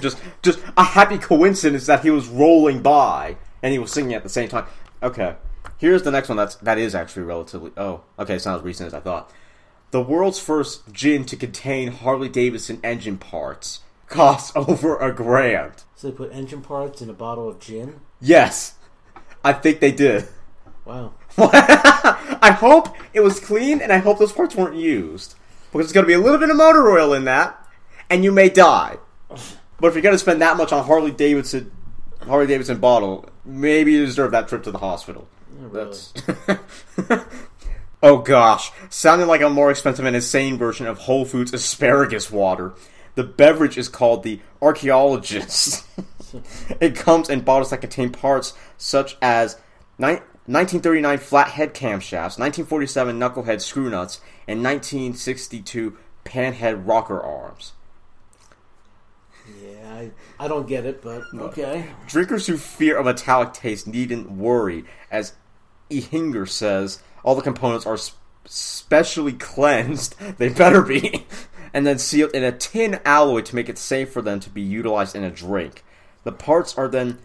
just 0.00 0.18
just 0.42 0.58
a 0.76 0.82
happy 0.82 1.18
coincidence 1.18 1.86
that 1.86 2.02
he 2.02 2.10
was 2.10 2.26
rolling 2.26 2.82
by 2.82 3.36
and 3.62 3.72
he 3.72 3.78
was 3.78 3.92
singing 3.92 4.14
at 4.14 4.22
the 4.22 4.28
same 4.28 4.48
time. 4.48 4.66
Okay. 5.02 5.36
Here's 5.78 6.02
the 6.02 6.10
next 6.10 6.28
one 6.28 6.36
that's 6.36 6.56
that 6.56 6.76
is 6.76 6.94
actually 6.94 7.22
relatively 7.22 7.72
oh, 7.76 8.02
okay, 8.18 8.34
it's 8.34 8.46
not 8.46 8.58
as 8.58 8.64
recent 8.64 8.88
as 8.88 8.94
I 8.94 9.00
thought. 9.00 9.32
The 9.90 10.02
world's 10.02 10.38
first 10.38 10.92
gin 10.92 11.24
to 11.26 11.36
contain 11.36 11.92
Harley 11.92 12.28
Davidson 12.28 12.80
engine 12.84 13.16
parts 13.16 13.80
costs 14.08 14.52
over 14.56 14.98
a 14.98 15.12
grand. 15.12 15.84
So 15.96 16.10
they 16.10 16.16
put 16.16 16.32
engine 16.32 16.62
parts 16.62 17.00
in 17.00 17.08
a 17.08 17.14
bottle 17.14 17.48
of 17.48 17.60
gin. 17.60 18.00
Yes. 18.20 18.74
I 19.44 19.52
think 19.52 19.80
they 19.80 19.92
did. 19.92 20.28
Wow. 20.84 21.14
I 21.38 22.56
hope 22.58 22.94
it 23.14 23.20
was 23.20 23.40
clean 23.40 23.80
and 23.80 23.92
I 23.92 23.98
hope 23.98 24.18
those 24.18 24.32
parts 24.32 24.56
weren't 24.56 24.76
used. 24.76 25.36
Because 25.70 25.86
there's 25.86 25.92
going 25.92 26.04
to 26.04 26.08
be 26.08 26.14
a 26.14 26.18
little 26.18 26.38
bit 26.38 26.50
of 26.50 26.56
motor 26.56 26.90
oil 26.90 27.12
in 27.12 27.24
that, 27.24 27.62
and 28.08 28.24
you 28.24 28.32
may 28.32 28.48
die. 28.48 28.96
But 29.28 29.88
if 29.88 29.94
you're 29.94 30.02
going 30.02 30.14
to 30.14 30.18
spend 30.18 30.40
that 30.40 30.56
much 30.56 30.72
on 30.72 30.84
Harley 30.84 31.10
Davidson, 31.10 31.70
Harley 32.22 32.46
Davidson 32.46 32.78
bottle, 32.78 33.28
maybe 33.44 33.92
you 33.92 34.06
deserve 34.06 34.30
that 34.30 34.48
trip 34.48 34.62
to 34.62 34.70
the 34.70 34.78
hospital. 34.78 35.28
Really. 35.50 35.84
That's. 35.86 36.12
oh 38.02 38.18
gosh, 38.18 38.70
sounding 38.90 39.28
like 39.28 39.40
a 39.40 39.50
more 39.50 39.70
expensive 39.70 40.04
and 40.04 40.16
insane 40.16 40.58
version 40.58 40.86
of 40.86 40.98
Whole 40.98 41.24
Foods 41.24 41.52
asparagus 41.52 42.30
water. 42.30 42.74
The 43.14 43.24
beverage 43.24 43.76
is 43.76 43.88
called 43.88 44.22
the 44.22 44.40
Archaeologist. 44.62 45.84
it 46.80 46.94
comes 46.94 47.28
in 47.28 47.40
bottles 47.40 47.70
that 47.70 47.80
contain 47.80 48.10
parts 48.10 48.54
such 48.76 49.16
as 49.20 49.56
ni- 49.98 50.20
1939 50.46 51.18
flathead 51.18 51.74
camshafts, 51.74 52.38
1947 52.38 53.18
knucklehead 53.18 53.60
screw 53.60 53.90
nuts, 53.90 54.20
and 54.46 54.62
1962 54.62 55.98
panhead 56.24 56.86
rocker 56.86 57.20
arms. 57.20 57.72
Yeah, 59.62 59.92
I, 59.92 60.10
I 60.38 60.48
don't 60.48 60.66
get 60.66 60.86
it, 60.86 61.02
but 61.02 61.22
okay. 61.34 61.86
Drinkers 62.06 62.46
who 62.46 62.56
fear 62.56 62.98
a 62.98 63.04
metallic 63.04 63.52
taste 63.52 63.86
needn't 63.86 64.30
worry, 64.30 64.84
as 65.10 65.34
Ehinger 65.90 66.48
says, 66.48 67.02
all 67.24 67.34
the 67.34 67.42
components 67.42 67.86
are 67.86 67.96
sp- 67.98 68.16
specially 68.44 69.32
cleansed. 69.32 70.14
They 70.38 70.48
better 70.48 70.82
be. 70.82 71.26
and 71.74 71.86
then 71.86 71.98
sealed 71.98 72.32
in 72.32 72.44
a 72.44 72.52
tin 72.52 73.00
alloy 73.04 73.42
to 73.42 73.54
make 73.54 73.68
it 73.68 73.78
safe 73.78 74.10
for 74.12 74.22
them 74.22 74.40
to 74.40 74.50
be 74.50 74.62
utilized 74.62 75.14
in 75.16 75.24
a 75.24 75.30
drink. 75.30 75.84
The 76.24 76.32
parts 76.32 76.76
are 76.78 76.88
then 76.88 77.18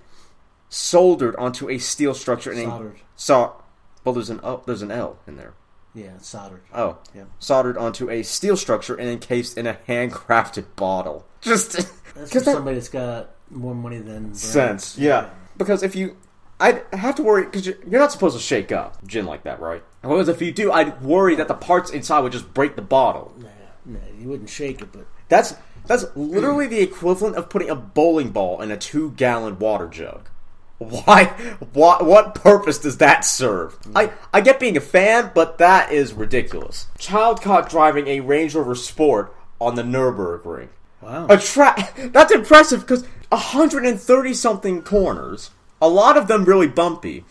soldered 0.70 1.36
onto 1.36 1.70
a 1.70 1.78
steel 1.78 2.14
structure 2.14 2.52
and 2.52 2.64
Soldered. 2.64 3.00
So, 3.16 3.56
well, 4.04 4.14
there's 4.14 4.30
an 4.30 4.40
oh, 4.44 4.64
there's 4.66 4.82
an 4.82 4.92
L 4.92 5.20
in 5.28 5.38
there. 5.38 5.54
Yeah, 5.94 6.18
soldered. 6.18 6.62
Oh, 6.74 6.98
Yeah. 7.16 7.26
soldered 7.40 7.78
onto 7.78 8.10
a 8.10 8.24
steel 8.24 8.58
structure 8.58 8.96
and 8.96 9.08
encased 9.08 9.58
in 9.58 9.68
a 9.68 9.78
handcrafted 9.88 10.66
bottle. 10.76 11.26
Just 11.42 11.76
because 12.16 12.32
that 12.32 12.46
somebody 12.46 12.76
that's 12.76 12.90
got 12.90 13.32
more 13.52 13.76
money 13.76 14.00
than 14.00 14.34
sense, 14.34 14.98
yeah. 14.98 15.30
Because 15.56 15.84
if 15.84 15.96
you, 15.96 16.18
I'd 16.64 16.82
have 16.94 17.16
to 17.16 17.24
worry 17.24 17.44
because 17.44 17.66
you're, 17.66 17.76
you're 17.90 18.00
not 18.00 18.12
supposed 18.14 18.38
to 18.38 18.42
shake 18.42 18.72
up 18.72 19.06
gin 19.06 19.26
like 19.26 19.44
that, 19.44 19.60
right? 19.60 19.84
Whereas 20.02 20.30
if 20.30 20.42
you 20.42 20.52
do, 20.54 20.72
I'd 20.72 21.02
worry 21.02 21.36
that 21.36 21.50
the 21.50 21.54
parts 21.54 21.92
inside 21.92 22.22
would 22.22 22.32
just 22.32 22.54
break 22.54 22.76
the 22.78 22.82
bottle. 22.82 23.34
Nah, 23.38 23.48
nah, 23.86 24.00
you 24.18 24.30
wouldn't 24.30 24.50
shake 24.50 24.82
it, 24.82 24.92
but 24.94 25.06
That's 25.28 25.56
that's 25.86 26.06
literally 26.16 26.68
the 26.68 26.80
equivalent 26.80 27.36
of 27.36 27.50
putting 27.50 27.70
a 27.70 27.76
bowling 27.76 28.30
ball 28.30 28.62
in 28.62 28.72
a 28.72 28.78
two-gallon 28.78 29.60
water 29.60 29.88
jug. 29.88 30.30
Why? 30.78 31.26
What? 31.74 32.06
What 32.06 32.36
purpose 32.36 32.78
does 32.80 32.98
that 32.98 33.26
serve? 33.26 33.74
Hmm. 33.84 33.98
I 33.98 34.12
I 34.34 34.40
get 34.42 34.60
being 34.60 34.78
a 34.78 34.82
fan, 34.82 35.32
but 35.36 35.58
that 35.58 35.92
is 35.92 36.14
ridiculous. 36.14 36.88
Child 36.98 37.42
caught 37.42 37.70
driving 37.70 38.08
a 38.08 38.22
Range 38.22 38.56
Rover 38.56 38.76
Sport 38.76 39.36
on 39.60 39.76
the 39.76 39.84
Nurburgring. 39.84 40.70
wow. 41.02 41.28
A 41.30 41.38
tra- 41.38 41.90
That's 41.98 42.32
impressive 42.34 42.82
because 42.82 43.04
130 43.30 44.34
something 44.34 44.82
corners, 44.82 45.52
a 45.82 45.90
lot 45.90 46.18
of 46.18 46.28
them 46.28 46.46
really 46.46 46.68
bumpy, 46.68 47.26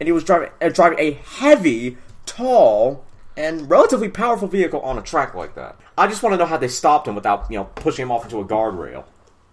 and 0.00 0.06
he 0.06 0.12
was 0.12 0.24
driving 0.24 0.50
uh, 0.60 0.68
driving 0.68 0.98
a 0.98 1.12
heavy, 1.12 1.98
tall, 2.26 3.04
and 3.36 3.68
relatively 3.70 4.08
powerful 4.08 4.48
vehicle 4.48 4.80
on 4.80 4.98
a 4.98 5.02
track 5.02 5.34
like 5.34 5.54
that. 5.54 5.78
I 5.96 6.06
just 6.06 6.22
want 6.22 6.34
to 6.34 6.36
know 6.38 6.46
how 6.46 6.56
they 6.56 6.68
stopped 6.68 7.08
him 7.08 7.14
without 7.14 7.50
you 7.50 7.58
know 7.58 7.64
pushing 7.64 8.04
him 8.04 8.12
off 8.12 8.24
into 8.24 8.40
a 8.40 8.44
guardrail. 8.44 9.04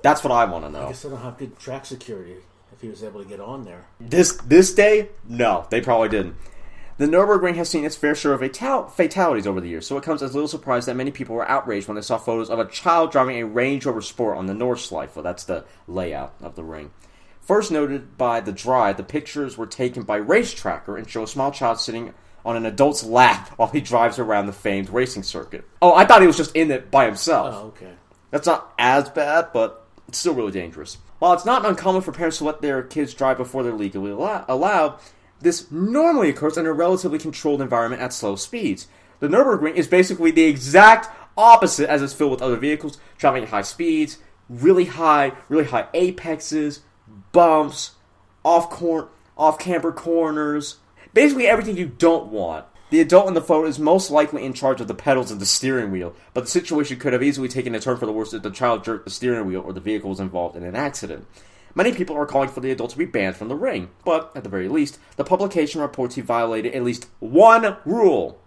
That's 0.01 0.23
what 0.23 0.31
I 0.31 0.45
want 0.45 0.65
to 0.65 0.71
know. 0.71 0.85
I 0.85 0.87
guess 0.89 1.01
they 1.01 1.09
don't 1.09 1.21
have 1.21 1.37
good 1.37 1.57
track 1.57 1.85
security 1.85 2.35
if 2.71 2.81
he 2.81 2.89
was 2.89 3.03
able 3.03 3.23
to 3.23 3.27
get 3.27 3.39
on 3.39 3.63
there. 3.63 3.85
This 3.99 4.33
this 4.37 4.73
day, 4.73 5.09
no, 5.27 5.65
they 5.69 5.81
probably 5.81 6.09
didn't. 6.09 6.35
The 6.97 7.07
Nurburgring 7.07 7.55
has 7.55 7.69
seen 7.69 7.83
its 7.83 7.97
fair 7.97 8.15
share 8.15 8.31
of 8.31 8.39
fatal- 8.39 8.87
fatalities 8.87 9.45
over 9.45 9.59
the 9.59 9.67
years, 9.67 9.85
so 9.85 9.97
it 9.97 10.03
comes 10.03 10.23
as 10.23 10.33
little 10.33 10.47
surprise 10.47 10.85
that 10.85 10.95
many 10.95 11.11
people 11.11 11.35
were 11.35 11.49
outraged 11.49 11.89
when 11.89 11.95
they 11.95 12.01
saw 12.01 12.17
photos 12.17 12.49
of 12.49 12.57
a 12.57 12.65
child 12.65 13.11
driving 13.11 13.37
a 13.37 13.45
Range 13.45 13.85
Rover 13.85 14.01
Sport 14.01 14.37
on 14.37 14.45
the 14.45 14.53
Nordschleife. 14.53 15.21
That's 15.21 15.43
the 15.43 15.65
layout 15.89 16.35
of 16.41 16.55
the 16.55 16.63
ring. 16.63 16.91
First 17.45 17.71
noted 17.71 18.17
by 18.17 18.41
the 18.41 18.51
Drive, 18.51 18.97
the 18.97 19.03
pictures 19.03 19.55
were 19.55 19.67
taken 19.67 20.01
by 20.01 20.15
Race 20.15 20.51
Tracker 20.51 20.97
and 20.97 21.07
show 21.07 21.23
a 21.23 21.27
small 21.27 21.51
child 21.51 21.79
sitting 21.79 22.13
on 22.43 22.57
an 22.57 22.65
adult's 22.65 23.03
lap 23.03 23.49
while 23.57 23.69
he 23.69 23.81
drives 23.81 24.17
around 24.17 24.47
the 24.47 24.53
famed 24.53 24.89
racing 24.89 25.23
circuit. 25.23 25.63
Oh, 25.79 25.93
I 25.93 26.05
thought 26.05 26.21
he 26.21 26.27
was 26.27 26.37
just 26.37 26.55
in 26.55 26.71
it 26.71 26.89
by 26.89 27.05
himself. 27.05 27.55
Oh, 27.55 27.67
okay. 27.67 27.93
That's 28.31 28.47
not 28.47 28.73
as 28.79 29.09
bad, 29.09 29.49
but 29.53 29.87
it's 30.07 30.17
still 30.17 30.33
really 30.33 30.51
dangerous. 30.51 30.97
While 31.19 31.33
it's 31.33 31.45
not 31.45 31.65
uncommon 31.65 32.01
for 32.01 32.11
parents 32.11 32.39
to 32.39 32.45
let 32.45 32.61
their 32.61 32.81
kids 32.81 33.13
drive 33.13 33.37
before 33.37 33.61
they're 33.61 33.73
legally 33.73 34.11
allow- 34.11 34.45
allowed, 34.47 34.99
this 35.39 35.71
normally 35.71 36.29
occurs 36.29 36.57
in 36.57 36.65
a 36.65 36.73
relatively 36.73 37.19
controlled 37.19 37.61
environment 37.61 38.01
at 38.01 38.11
slow 38.11 38.35
speeds. 38.35 38.87
The 39.19 39.27
Nürburgring 39.27 39.75
is 39.75 39.87
basically 39.87 40.31
the 40.31 40.43
exact 40.45 41.09
opposite 41.37 41.89
as 41.89 42.01
it's 42.01 42.13
filled 42.13 42.31
with 42.31 42.41
other 42.41 42.57
vehicles 42.57 42.97
traveling 43.19 43.43
at 43.43 43.49
high 43.49 43.61
speeds, 43.61 44.17
really 44.49 44.85
high, 44.85 45.33
really 45.47 45.65
high 45.65 45.87
apexes, 45.93 46.81
bumps, 47.31 47.91
off 48.43 48.69
cor- 48.69 49.09
off 49.37 49.59
camber 49.59 49.91
corners, 49.91 50.77
basically 51.13 51.47
everything 51.47 51.77
you 51.77 51.87
don't 51.87 52.27
want. 52.27 52.65
The 52.91 53.01
adult 53.01 53.27
in 53.27 53.33
the 53.33 53.41
photo 53.41 53.67
is 53.67 53.79
most 53.79 54.11
likely 54.11 54.45
in 54.45 54.53
charge 54.53 54.79
of 54.79 54.87
the 54.87 54.93
pedals 54.93 55.31
and 55.31 55.41
the 55.41 55.45
steering 55.45 55.91
wheel, 55.91 56.15
but 56.33 56.41
the 56.41 56.49
situation 56.49 56.99
could 56.99 57.13
have 57.13 57.23
easily 57.23 57.47
taken 57.47 57.73
a 57.73 57.79
turn 57.79 57.97
for 57.97 58.05
the 58.05 58.11
worse 58.11 58.33
if 58.33 58.43
the 58.43 58.51
child 58.51 58.83
jerked 58.83 59.05
the 59.05 59.11
steering 59.11 59.47
wheel 59.47 59.61
or 59.61 59.73
the 59.73 59.81
vehicle 59.81 60.09
was 60.09 60.19
involved 60.19 60.55
in 60.55 60.63
an 60.63 60.75
accident. 60.75 61.25
Many 61.73 61.91
people 61.91 62.15
are 62.15 62.25
calling 62.25 62.47
for 62.47 62.61
the 62.61 62.71
adult 62.71 62.91
to 62.91 62.97
be 62.97 63.05
banned 63.05 63.35
from 63.35 63.49
the 63.49 63.55
ring, 63.55 63.89
but 64.05 64.31
at 64.35 64.43
the 64.43 64.49
very 64.49 64.69
least, 64.69 64.97
the 65.17 65.25
publication 65.25 65.81
reports 65.81 66.15
he 66.15 66.21
violated 66.21 66.73
at 66.73 66.83
least 66.83 67.09
one 67.19 67.75
rule. 67.83 68.39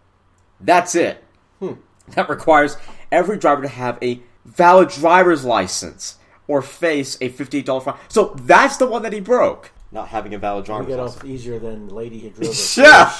That's 0.60 0.94
it. 0.94 1.22
Hmm. 1.58 1.74
That 2.14 2.30
requires 2.30 2.78
every 3.12 3.36
driver 3.36 3.62
to 3.62 3.68
have 3.68 3.98
a 4.00 4.22
valid 4.46 4.88
driver's 4.88 5.44
license 5.44 6.16
or 6.48 6.60
face 6.62 7.16
a 7.20 7.28
$58 7.30 7.84
fine. 7.84 7.94
So 8.08 8.34
that's 8.40 8.76
the 8.78 8.86
one 8.86 9.02
that 9.02 9.12
he 9.12 9.20
broke. 9.20 9.70
Not 9.92 10.08
having 10.08 10.34
a 10.34 10.38
valid 10.38 10.64
We 10.64 10.66
driver's 10.66 10.86
get 10.88 10.98
license. 10.98 11.22
off 11.22 11.24
easier 11.24 11.58
than 11.58 11.88
lady 11.88 12.18
who 12.18 12.30
drove 12.30 12.50
it. 12.50 12.76
Yeah. 12.76 13.12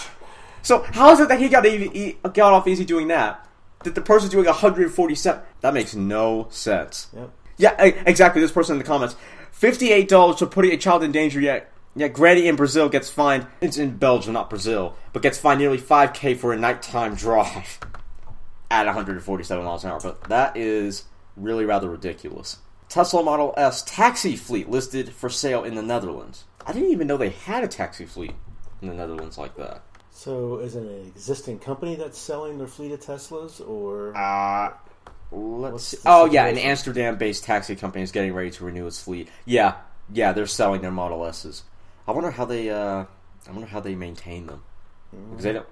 So 0.63 0.83
how 0.83 1.13
is 1.13 1.21
it 1.21 1.29
that 1.29 1.39
he 1.39 1.49
got 1.49 1.65
e- 1.65 1.91
e- 1.95 2.17
got 2.33 2.53
off 2.53 2.67
easy 2.67 2.85
doing 2.85 3.09
that? 3.09 3.47
That 3.85 3.95
the 3.95 4.01
person 4.01 4.29
doing 4.29 4.47
147? 4.47 5.43
That 5.61 5.73
makes 5.73 5.95
no 5.95 6.49
sense. 6.51 7.07
Yep. 7.15 7.31
Yeah, 7.59 7.83
exactly. 7.83 8.41
This 8.43 8.51
person 8.53 8.73
in 8.75 8.79
the 8.79 8.85
comments, 8.85 9.17
fifty-eight 9.53 10.09
dollars 10.09 10.39
for 10.39 10.47
putting 10.47 10.73
a 10.73 10.77
child 10.77 11.03
in 11.03 11.11
danger. 11.11 11.41
Yet, 11.41 11.73
yet 11.97 12.13
Granny 12.13 12.47
in 12.47 12.55
Brazil 12.57 12.89
gets 12.89 13.09
fined. 13.11 13.47
It's 13.61 13.77
in 13.79 13.97
Belgium, 13.97 14.33
not 14.35 14.49
Brazil, 14.51 14.95
but 15.13 15.23
gets 15.23 15.39
fined 15.39 15.59
nearly 15.61 15.79
five 15.79 16.13
k 16.13 16.35
for 16.35 16.53
a 16.53 16.57
nighttime 16.57 17.15
drive 17.17 17.81
at 18.71 18.87
147 18.87 19.65
miles 19.65 19.83
an 19.85 19.91
hour. 19.91 20.01
But 20.01 20.23
that 20.25 20.57
is 20.57 21.05
really 21.37 21.65
rather 21.65 21.89
ridiculous. 21.89 22.59
Tesla 22.89 23.23
Model 23.23 23.55
S 23.57 23.83
taxi 23.83 24.37
fleet 24.37 24.69
listed 24.71 25.13
for 25.13 25.29
sale 25.29 25.65
in 25.65 25.75
the 25.75 25.83
Netherlands. 25.83 26.45
I 26.67 26.73
didn't 26.73 26.91
even 26.91 27.07
know 27.07 27.17
they 27.17 27.31
had 27.31 27.65
a 27.65 27.69
taxi 27.69 28.05
fleet 28.07 28.33
in 28.83 28.89
the 28.89 28.95
Netherlands 28.95 29.39
like 29.39 29.57
that. 29.57 29.83
So, 30.11 30.59
is 30.59 30.75
it 30.75 30.83
an 30.83 31.07
existing 31.07 31.61
company 31.61 31.95
that's 31.95 32.19
selling 32.19 32.59
their 32.59 32.67
fleet 32.67 32.91
of 32.93 33.01
Teslas, 33.01 33.61
or 33.67 34.17
Uh, 34.17 34.73
let's 35.31 35.85
see. 35.85 35.97
the 35.99 36.03
Oh 36.07 36.25
yeah, 36.25 36.47
an? 36.47 36.59
Amsterdam-based 36.59 37.45
taxi 37.45 37.77
company 37.77 38.03
is 38.03 38.11
getting 38.11 38.35
ready 38.35 38.51
to 38.51 38.65
renew 38.65 38.87
its 38.87 39.01
fleet. 39.01 39.29
Yeah, 39.45 39.75
yeah, 40.13 40.33
they're 40.33 40.47
selling 40.47 40.81
their 40.81 40.91
Model 40.91 41.25
S's. 41.27 41.63
I 42.07 42.13
wonder 42.13 42.31
how 42.33 42.45
they. 42.47 42.71
Uh, 42.71 43.05
I 43.47 43.53
wonder 43.53 43.67
how 43.69 43.81
they 43.81 43.95
maintain 43.95 44.47
them 44.47 44.63
because 45.31 45.45
they 45.45 45.53
don't. 45.53 45.67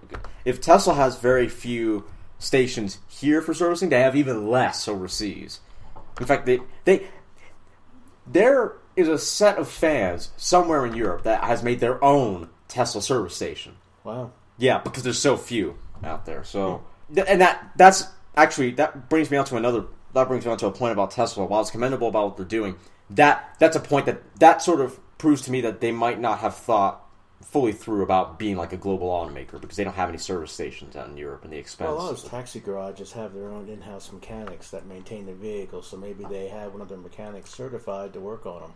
If 0.45 0.61
Tesla 0.61 0.95
has 0.95 1.19
very 1.19 1.49
few 1.49 2.05
stations 2.39 2.99
here 3.09 3.43
for 3.43 3.53
servicing, 3.55 3.89
they 3.89 4.01
have 4.01 4.15
even 4.15 4.49
less 4.49 4.87
overseas. 4.87 5.61
In 6.21 6.27
fact, 6.27 6.47
they 6.47 6.61
they 6.85 7.09
there 8.27 8.77
is 8.97 9.09
a 9.09 9.19
set 9.19 9.59
of 9.59 9.69
fans 9.69 10.31
somewhere 10.37 10.87
in 10.87 10.95
Europe 10.95 11.23
that 11.25 11.45
has 11.45 11.63
made 11.63 11.81
their 11.81 12.03
own 12.03 12.49
Tesla 12.69 13.03
service 13.03 13.37
station. 13.37 13.77
wow? 14.05 14.33
Yeah, 14.59 14.79
because 14.79 15.03
there's 15.03 15.19
so 15.19 15.37
few 15.37 15.77
out 16.03 16.25
there. 16.25 16.43
So, 16.43 16.83
and 17.15 17.41
that 17.41 17.73
that's 17.77 18.05
actually 18.37 18.71
that 18.73 19.09
brings 19.11 19.31
me 19.31 19.37
on 19.37 19.45
to 19.47 19.57
another. 19.57 19.85
That 20.15 20.29
brings 20.29 20.47
me 20.47 20.51
on 20.51 20.59
to 20.59 20.67
a 20.67 20.73
point 20.73 20.93
about 20.93 21.11
Tesla. 21.11 21.45
While 21.45 21.61
it's 21.61 21.71
commendable 21.71 22.09
about 22.09 22.29
what 22.29 22.37
they're 22.39 22.47
doing, 22.47 22.77
that 23.11 23.55
that's 23.59 23.77
a 23.77 23.81
point 23.81 24.07
that 24.07 24.23
that 24.39 24.63
sort 24.63 24.81
of 24.81 24.99
proves 25.19 25.43
to 25.43 25.51
me 25.51 25.61
that 25.61 25.81
they 25.81 25.93
might 25.93 26.21
not 26.21 26.39
have 26.39 26.57
thought 26.57 27.06
fully 27.47 27.73
through 27.73 28.03
about 28.03 28.39
being 28.41 28.57
like 28.57 28.73
a 28.73 28.77
global 28.77 29.09
automaker 29.09 29.61
because 29.61 29.77
they 29.77 29.85
don't 29.85 29.95
have 29.95 30.09
any 30.09 30.19
service 30.19 30.51
stations 30.53 30.97
out 30.97 31.09
in 31.09 31.17
Europe 31.17 31.45
and 31.45 31.53
the 31.53 31.57
expense. 31.57 31.87
Well, 31.89 31.97
a 31.97 32.01
lot 32.03 32.11
of 32.11 32.21
those 32.21 32.29
taxi 32.31 32.59
garages 32.61 33.13
have 33.13 33.33
their 33.35 33.51
own 33.51 33.69
in-house 33.69 34.11
mechanics 34.13 34.71
that 34.73 34.85
maintain 34.87 35.27
the 35.27 35.33
vehicles, 35.33 35.87
so 35.87 35.97
maybe 35.97 36.25
they 36.25 36.49
have 36.49 36.73
one 36.73 36.83
of 36.83 36.89
their 36.89 36.99
mechanics 36.99 37.51
certified 37.51 38.13
to 38.15 38.21
work 38.21 38.47
on 38.47 38.63
them. 38.63 38.73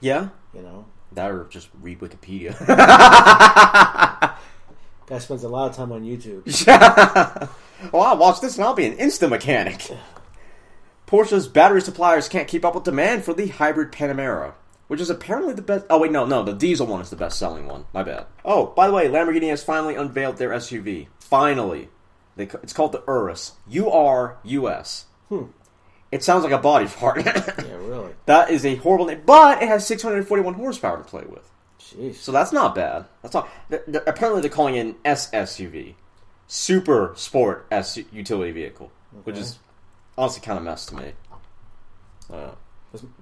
yeah, 0.00 0.28
You 0.54 0.62
know, 0.62 0.86
that 1.12 1.30
or 1.30 1.44
just 1.50 1.68
read 1.82 2.00
Wikipedia. 2.00 2.56
guy 5.06 5.18
spends 5.18 5.44
a 5.44 5.48
lot 5.48 5.68
of 5.70 5.76
time 5.76 5.92
on 5.92 6.02
YouTube. 6.02 6.46
well, 7.92 8.02
I'll 8.02 8.16
watch 8.16 8.40
this 8.40 8.56
and 8.56 8.64
I'll 8.64 8.74
be 8.74 8.86
an 8.86 8.96
insta 8.96 9.28
mechanic. 9.28 9.90
Porsche's 11.06 11.48
battery 11.48 11.82
suppliers 11.82 12.28
can't 12.28 12.48
keep 12.48 12.64
up 12.64 12.74
with 12.74 12.84
demand 12.84 13.24
for 13.24 13.34
the 13.34 13.48
hybrid 13.48 13.92
Panamera, 13.92 14.54
which 14.90 15.00
is 15.00 15.08
apparently 15.08 15.54
the 15.54 15.62
best. 15.62 15.86
Oh 15.88 16.00
wait, 16.00 16.10
no, 16.10 16.26
no, 16.26 16.42
the 16.42 16.52
diesel 16.52 16.84
one 16.84 17.00
is 17.00 17.10
the 17.10 17.16
best 17.16 17.38
selling 17.38 17.68
one. 17.68 17.86
My 17.94 18.02
bad. 18.02 18.26
Oh, 18.44 18.66
by 18.66 18.88
the 18.88 18.92
way, 18.92 19.06
Lamborghini 19.06 19.48
has 19.50 19.62
finally 19.62 19.94
unveiled 19.94 20.36
their 20.38 20.50
SUV. 20.50 21.06
Finally, 21.20 21.90
they, 22.34 22.46
it's 22.60 22.72
called 22.72 22.90
the 22.90 23.04
Urus. 23.06 23.52
U 23.68 23.88
R 23.88 24.38
U 24.42 24.68
S. 24.68 25.04
Hmm. 25.28 25.44
It 26.10 26.24
sounds 26.24 26.42
like 26.42 26.52
a 26.52 26.58
body 26.58 26.88
part. 26.88 27.24
Yeah, 27.24 27.76
really. 27.76 28.14
that 28.26 28.50
is 28.50 28.66
a 28.66 28.74
horrible 28.74 29.06
name, 29.06 29.22
but 29.24 29.62
it 29.62 29.68
has 29.68 29.86
641 29.86 30.54
horsepower 30.54 30.96
to 30.96 31.04
play 31.04 31.22
with. 31.24 31.48
Jeez. 31.78 32.16
So 32.16 32.32
that's 32.32 32.52
not 32.52 32.74
bad. 32.74 33.04
That's 33.22 33.34
not. 33.34 33.48
th- 33.70 33.84
th- 33.84 34.02
apparently, 34.08 34.40
they're 34.42 34.50
calling 34.50 34.74
it 34.74 34.80
an 34.86 34.94
SSUV, 35.04 35.94
super 36.48 37.12
sport 37.14 37.68
S 37.70 37.96
utility 38.10 38.50
vehicle, 38.50 38.90
which 39.22 39.36
is 39.36 39.60
honestly 40.18 40.42
kind 40.42 40.58
of 40.58 40.64
mess 40.64 40.84
to 40.86 40.96
me. 40.96 41.12
Uh, 42.28 42.50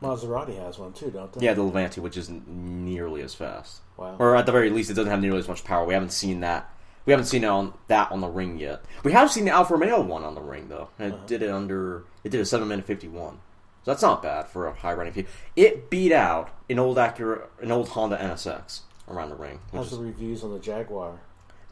Maserati 0.02 0.58
has 0.64 0.78
one 0.78 0.92
too, 0.92 1.10
don't 1.10 1.32
they? 1.32 1.44
yeah, 1.44 1.54
the 1.54 1.62
Levante, 1.62 2.00
which 2.00 2.16
isn't 2.16 2.48
nearly 2.48 3.20
as 3.22 3.34
fast, 3.34 3.80
Wow. 3.96 4.16
or 4.18 4.34
at 4.36 4.46
the 4.46 4.52
very 4.52 4.70
least, 4.70 4.90
it 4.90 4.94
doesn't 4.94 5.10
have 5.10 5.20
nearly 5.20 5.38
as 5.38 5.48
much 5.48 5.64
power. 5.64 5.84
We 5.84 5.94
haven't 5.94 6.12
seen 6.12 6.40
that. 6.40 6.70
We 7.04 7.12
haven't 7.12 7.26
seen 7.26 7.44
it 7.44 7.48
on 7.48 7.72
that 7.86 8.12
on 8.12 8.20
the 8.20 8.28
ring 8.28 8.58
yet. 8.58 8.82
We 9.02 9.12
have 9.12 9.30
seen 9.30 9.44
the 9.46 9.50
Alfa 9.50 9.74
Romeo 9.74 10.00
one 10.02 10.24
on 10.24 10.34
the 10.34 10.40
ring 10.42 10.68
though. 10.68 10.88
And 10.98 11.14
it 11.14 11.26
did 11.26 11.42
it 11.42 11.50
under. 11.50 12.04
It 12.24 12.28
did 12.30 12.40
a 12.40 12.44
seven 12.44 12.68
minute 12.68 12.84
fifty 12.84 13.08
one. 13.08 13.38
So 13.84 13.92
that's 13.92 14.02
not 14.02 14.22
bad 14.22 14.48
for 14.48 14.66
a 14.66 14.74
high 14.74 14.92
running 14.92 15.12
vehicle. 15.14 15.32
It 15.56 15.88
beat 15.88 16.12
out 16.12 16.50
an 16.68 16.78
old 16.78 16.98
Acura, 16.98 17.46
an 17.62 17.72
old 17.72 17.88
Honda 17.90 18.18
NSX 18.18 18.80
around 19.08 19.30
the 19.30 19.36
ring. 19.36 19.60
How's 19.72 19.90
is- 19.92 19.98
the 19.98 20.04
reviews 20.04 20.44
on 20.44 20.52
the 20.52 20.58
Jaguar? 20.58 21.20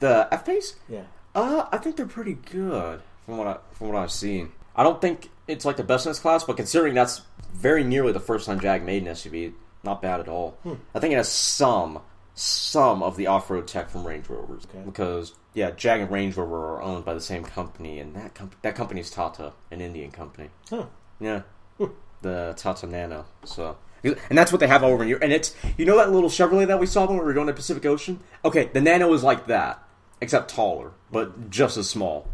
The 0.00 0.26
F 0.30 0.44
pace? 0.46 0.76
Yeah. 0.88 1.02
Uh, 1.35 1.66
I 1.70 1.76
think 1.78 1.96
they're 1.96 2.06
pretty 2.06 2.35
good 2.35 3.02
from 3.26 3.37
what 3.37 3.46
I 3.46 3.56
from 3.72 3.88
what 3.88 3.96
I've 3.98 4.11
seen. 4.12 4.52
I 4.77 4.83
don't 4.83 5.01
think 5.01 5.31
it's 5.49 5.65
like 5.65 5.77
the 5.77 5.83
best 5.85 6.07
in 6.07 6.11
its 6.11 6.19
class, 6.21 6.45
but 6.45 6.57
considering 6.57 6.95
that's 6.95 7.23
very 7.53 7.83
nearly 7.83 8.12
the 8.12 8.21
first 8.21 8.47
time 8.47 8.61
Jag 8.61 8.85
made 8.85 9.03
an 9.03 9.12
SUV, 9.15 9.55
not 9.83 10.03
bad 10.03 10.21
at 10.21 10.29
all. 10.29 10.59
Hmm. 10.62 10.75
I 10.95 11.01
think 11.01 11.12
it 11.12 11.17
has 11.17 11.29
some 11.31 12.01
some 12.35 13.03
of 13.03 13.17
the 13.17 13.27
off 13.27 13.51
road 13.51 13.67
tech 13.67 13.89
from 13.89 14.07
Range 14.07 14.29
Rovers 14.29 14.67
Okay. 14.69 14.85
because 14.85 15.33
yeah, 15.55 15.71
Jag 15.71 16.03
and 16.03 16.11
Range 16.11 16.37
Rover 16.37 16.75
are 16.77 16.83
owned 16.83 17.05
by 17.07 17.15
the 17.15 17.21
same 17.21 17.43
company, 17.43 17.99
and 17.99 18.15
that 18.15 18.35
comp- 18.35 18.61
that 18.61 18.75
company 18.75 19.01
is 19.01 19.11
Tata, 19.11 19.55
an 19.71 19.81
Indian 19.81 20.11
company. 20.11 20.51
Huh. 20.69 20.85
Yeah, 21.19 21.43
hmm. 21.79 21.87
the 22.21 22.53
Tata 22.59 22.87
Nano. 22.87 23.25
So, 23.45 23.79
and 24.05 24.17
that's 24.37 24.53
what 24.53 24.61
they 24.61 24.67
have 24.67 24.83
over 24.83 25.03
in 25.03 25.09
Europe. 25.09 25.25
And 25.25 25.33
it's 25.33 25.55
you 25.79 25.87
know 25.87 25.97
that 25.97 26.12
little 26.12 26.29
Chevrolet 26.29 26.67
that 26.67 26.79
we 26.79 26.87
saw 26.87 27.07
when 27.07 27.17
we 27.17 27.25
were 27.25 27.33
going 27.33 27.47
to 27.47 27.55
Pacific 27.55 27.87
Ocean. 27.87 28.21
Okay, 28.45 28.69
the 28.75 28.83
Nano 28.83 29.11
is 29.15 29.23
like 29.23 29.47
that, 29.47 29.83
except 30.21 30.51
taller, 30.51 30.93
but 31.11 31.49
just 31.49 31.79
as 31.79 31.89
small. 31.89 32.31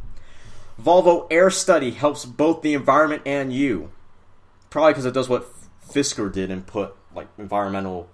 Volvo 0.81 1.27
Air 1.31 1.51
Study 1.51 1.91
helps 1.93 2.25
both 2.25 2.63
the 2.63 2.75
environment 2.75 3.23
and 3.27 3.53
you. 3.53 3.91
Probably 4.71 4.93
because 4.93 5.05
it 5.05 5.15
does 5.15 5.29
what 5.29 5.49
Fisker 5.87 6.33
did 6.33 6.51
and 6.51 6.67
put 6.67 6.95
like 7.15 7.29
environmental 7.39 8.09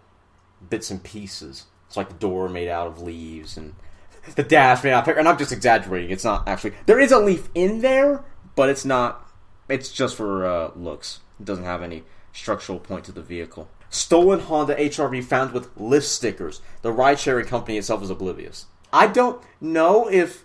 bits 0.69 0.91
and 0.91 1.03
pieces. 1.03 1.67
It's 1.87 1.97
like 1.97 2.09
the 2.09 2.15
door 2.15 2.49
made 2.49 2.69
out 2.69 2.87
of 2.87 3.01
leaves 3.01 3.57
and 3.57 3.75
the 4.35 4.43
dash 4.43 4.83
made 4.83 4.93
out 4.93 5.01
of 5.01 5.05
paper. 5.05 5.19
And 5.19 5.29
I'm 5.29 5.39
just 5.39 5.53
exaggerating. 5.53 6.11
It's 6.11 6.25
not 6.25 6.49
actually. 6.49 6.75
There 6.87 7.01
is 7.01 7.13
a 7.13 7.19
leaf 7.19 7.49
in 7.55 7.81
there, 7.81 8.25
but 8.57 8.69
it's 8.69 8.85
not. 8.85 9.27
It's 9.69 9.93
just 9.93 10.17
for 10.17 10.47
uh, 10.47 10.71
looks. 10.75 11.21
It 11.39 11.45
doesn't 11.47 11.65
have 11.65 11.83
any 11.83 12.05
structural 12.33 12.79
point 12.79 13.05
to 13.05 13.13
the 13.13 13.23
vehicle. 13.23 13.69
Stolen 13.91 14.41
Honda 14.41 14.77
HRV 14.77 15.25
found 15.25 15.53
with 15.53 15.75
Lyft 15.79 16.03
stickers. 16.03 16.61
The 16.83 16.93
ride 16.93 17.19
sharing 17.19 17.47
company 17.47 17.79
itself 17.79 18.03
is 18.03 18.11
oblivious. 18.11 18.67
I 18.93 19.07
don't 19.07 19.43
know 19.61 20.09
if 20.09 20.45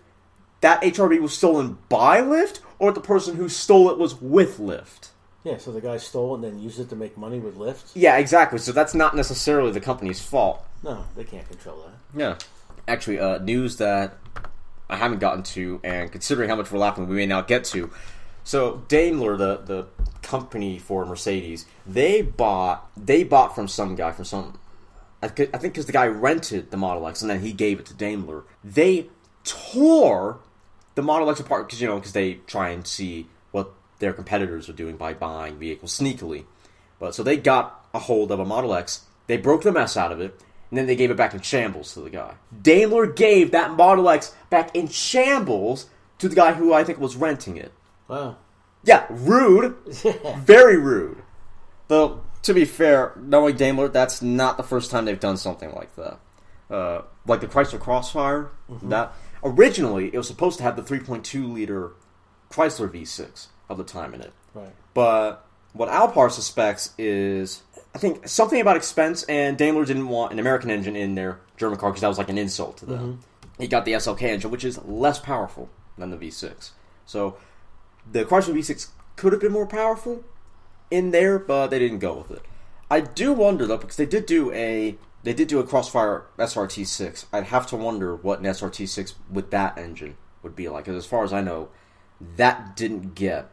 that 0.64 0.82
HRV 0.82 1.20
was 1.22 1.34
stolen 1.38 1.78
by 1.90 2.22
Lyft 2.22 2.60
or 2.80 2.92
the 2.92 3.02
person 3.02 3.36
who 3.36 3.48
stole 3.50 3.90
it 3.92 3.98
was 3.98 4.20
with 4.22 4.58
Lyft. 4.60 5.10
Yeah, 5.44 5.58
so 5.58 5.74
the 5.74 5.82
guy 5.82 5.98
stole 5.98 6.32
it 6.32 6.36
and 6.36 6.44
then 6.46 6.60
used 6.62 6.80
it 6.80 6.90
to 6.90 6.96
make 6.96 7.18
money 7.18 7.38
with 7.38 7.58
Lyft? 7.58 7.92
Yeah, 7.96 8.18
exactly. 8.18 8.60
So 8.60 8.72
that's 8.72 8.94
not 8.94 9.14
necessarily 9.14 9.72
the 9.72 9.82
company's 9.82 10.22
fault. 10.22 10.64
No, 10.82 11.06
they 11.18 11.26
can't 11.26 11.48
control 11.50 11.86
that. 11.86 12.18
Yeah. 12.20 12.38
Actually, 12.88 13.20
uh, 13.20 13.40
news 13.40 13.76
that 13.78 14.18
I 14.90 14.96
haven't 14.96 15.20
gotten 15.20 15.44
to, 15.44 15.82
and 15.84 16.10
considering 16.12 16.50
how 16.50 16.56
much 16.56 16.72
we're 16.72 16.80
laughing, 16.80 17.08
we 17.10 17.16
may 17.18 17.26
not 17.26 17.48
get 17.50 17.66
to. 17.66 17.92
So 18.46 18.84
Daimler, 18.88 19.36
the 19.38 19.58
the 19.58 19.88
company 20.22 20.78
for 20.80 21.06
Mercedes, 21.06 21.66
they 21.86 22.22
bought 22.22 22.90
they 22.98 23.24
bought 23.24 23.54
from 23.56 23.68
some 23.68 23.96
guy 23.96 24.12
from 24.14 24.26
some. 24.26 24.60
I, 25.22 25.28
could- 25.30 25.50
I 25.54 25.58
think 25.58 25.74
because 25.74 25.86
the 25.86 25.94
guy 25.94 26.08
rented 26.08 26.72
the 26.72 26.78
Model 26.78 27.08
X 27.08 27.22
and 27.22 27.30
then 27.32 27.40
he 27.42 27.54
gave 27.54 27.80
it 27.80 27.86
to 27.88 27.94
Daimler. 27.94 28.44
They 28.64 29.08
tore 29.46 30.40
the 30.96 31.02
Model 31.02 31.30
X 31.30 31.40
apart 31.40 31.68
because 31.68 31.82
you 31.82 31.88
know 31.88 31.96
because 31.96 32.14
they 32.14 32.36
try 32.48 32.70
and 32.70 32.86
see 32.86 33.28
what 33.52 33.72
their 34.00 34.14
competitors 34.14 34.70
are 34.70 34.74
doing 34.74 34.98
by 34.98 35.14
buying 35.14 35.58
vehicles 35.58 35.98
sneakily. 35.98 36.46
But 37.00 37.16
so 37.16 37.24
they 37.24 37.38
got 37.38 37.88
a 37.94 38.00
hold 38.00 38.32
of 38.32 38.40
a 38.40 38.46
Model 38.46 38.74
X, 38.74 39.06
they 39.28 39.38
broke 39.38 39.64
the 39.64 39.72
mess 39.72 39.98
out 39.98 40.12
of 40.12 40.20
it, 40.20 40.40
and 40.70 40.78
then 40.78 40.88
they 40.88 40.96
gave 40.96 41.12
it 41.12 41.18
back 41.18 41.34
in 41.34 41.42
shambles 41.42 41.94
to 41.94 42.02
the 42.02 42.10
guy. 42.10 42.36
Daimler 42.62 43.06
gave 43.06 43.52
that 43.52 43.72
Model 43.72 44.10
X 44.10 44.36
back 44.50 44.76
in 44.76 44.88
shambles 44.88 45.88
to 46.20 46.30
the 46.30 46.36
guy 46.36 46.54
who 46.54 46.74
I 46.74 46.84
think 46.84 47.00
was 47.00 47.16
renting 47.16 47.58
it. 47.58 47.72
Wow. 48.08 48.38
Yeah, 48.84 49.06
rude. 49.10 49.76
Very 50.38 50.78
rude. 50.78 51.22
Though, 51.88 52.22
to 52.44 52.54
be 52.54 52.66
fair, 52.66 53.14
knowing 53.18 53.56
Daimler, 53.56 53.88
that's 53.88 54.22
not 54.22 54.58
the 54.58 54.64
first 54.64 54.92
time 54.92 55.06
they've 55.06 55.20
done 55.20 55.38
something 55.38 55.72
like 55.74 55.96
that. 55.96 56.20
Uh, 56.70 57.02
like 57.28 57.42
the 57.42 57.48
Chrysler 57.48 57.80
Crossfire, 57.80 58.50
that 58.84 59.14
originally 59.44 60.08
it 60.14 60.18
was 60.18 60.28
supposed 60.28 60.58
to 60.58 60.64
have 60.64 60.76
the 60.76 60.82
3.2 60.82 61.54
liter 61.54 61.92
Chrysler 62.50 62.90
V6 62.90 63.48
of 63.70 63.78
the 63.78 63.84
time 63.84 64.14
in 64.14 64.22
it. 64.22 64.34
Right. 64.54 64.74
But 64.94 65.46
what 65.74 65.90
Alpar 65.90 66.30
suspects 66.32 66.94
is, 66.98 67.64
I 67.96 67.98
think, 67.98 68.28
something 68.28 68.62
about 68.62 68.76
expense, 68.78 69.24
and 69.24 69.58
Daimler 69.58 69.86
didn't 69.86 70.08
want 70.08 70.32
an 70.32 70.40
American 70.40 70.70
engine 70.70 70.96
in 70.96 71.16
their 71.16 71.40
German 71.58 71.80
car 71.80 71.90
because 71.90 72.02
that 72.02 72.08
was 72.08 72.18
like 72.18 72.30
an 72.30 72.38
insult 72.38 72.78
to 72.78 72.86
them. 72.86 73.00
Mm-hmm. 73.00 73.62
He 73.62 73.68
got 73.68 73.86
the 73.86 73.94
SLK 73.94 74.22
engine, 74.24 74.52
which 74.52 74.64
is 74.64 74.84
less 74.84 75.20
powerful 75.20 75.70
than 75.98 76.10
the 76.12 76.18
V6. 76.18 76.72
So 77.06 77.38
the 78.12 78.26
Chrysler 78.26 78.54
V6 78.54 78.90
could 79.16 79.32
have 79.32 79.42
been 79.42 79.52
more 79.52 79.68
powerful 79.68 80.24
in 80.90 81.12
there, 81.12 81.40
but 81.40 81.68
they 81.68 81.80
didn't 81.80 82.00
go 82.00 82.18
with 82.18 82.32
it. 82.32 82.44
I 82.90 83.00
do 83.00 83.34
wonder 83.34 83.66
though, 83.66 83.78
because 83.78 83.98
they 83.98 84.06
did 84.06 84.26
do 84.26 84.52
a 84.52 84.96
they 85.24 85.34
did 85.34 85.48
do 85.48 85.60
a 85.60 85.64
Crossfire 85.64 86.26
SRT6. 86.38 87.26
I'd 87.34 87.46
have 87.46 87.66
to 87.68 87.76
wonder 87.76 88.16
what 88.16 88.40
an 88.40 88.46
SRT6 88.46 89.14
with 89.32 89.52
that 89.52 89.78
engine 89.78 90.18
would 90.42 90.56
be 90.56 90.68
like. 90.70 90.86
Because 90.86 90.98
as 91.04 91.10
far 91.10 91.24
as 91.24 91.32
I 91.34 91.42
know, 91.42 91.70
that 92.38 92.76
didn't 92.76 93.16
get 93.16 93.50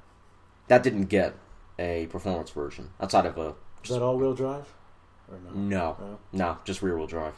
that 0.69 0.83
didn't 0.83 1.07
get 1.07 1.35
a 1.79 2.07
performance 2.07 2.51
version 2.51 2.91
outside 3.01 3.27
of 3.27 3.37
a 3.39 3.55
Is 3.83 3.91
that 3.91 4.03
all 4.03 4.17
wheel 4.19 4.35
drive? 4.35 4.67
Or 5.31 5.39
no? 5.45 5.51
no, 5.53 5.97
No. 6.01 6.19
no, 6.33 6.59
just 6.65 6.83
rear 6.83 6.97
wheel 6.97 7.07
drive. 7.07 7.35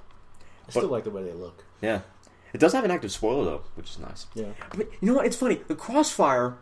I 0.66 0.70
still 0.70 0.88
like 0.88 1.04
the 1.04 1.10
way 1.10 1.22
they 1.22 1.32
look. 1.32 1.64
Yeah, 1.80 2.00
it 2.52 2.58
does 2.58 2.72
have 2.72 2.84
an 2.84 2.90
active 2.90 3.12
spoiler 3.12 3.44
though, 3.44 3.62
which 3.74 3.90
is 3.90 3.98
nice. 3.98 4.26
Yeah. 4.34 4.46
Mean, 4.76 4.88
you 5.00 5.08
know 5.08 5.14
what? 5.14 5.26
It's 5.26 5.36
funny. 5.36 5.60
The 5.66 5.74
Crossfire 5.74 6.58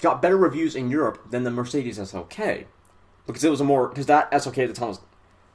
got 0.00 0.20
better 0.22 0.36
reviews 0.36 0.74
in 0.74 0.90
Europe 0.90 1.30
than 1.30 1.44
the 1.44 1.50
Mercedes 1.50 1.98
SLK 1.98 2.64
because 3.26 3.44
it 3.44 3.50
was 3.50 3.60
a 3.60 3.64
more 3.64 3.88
because 3.88 4.06
that 4.06 4.30
SLK 4.32 4.64
at 4.64 4.68
the 4.68 4.74
time 4.74 4.88
was 4.88 5.00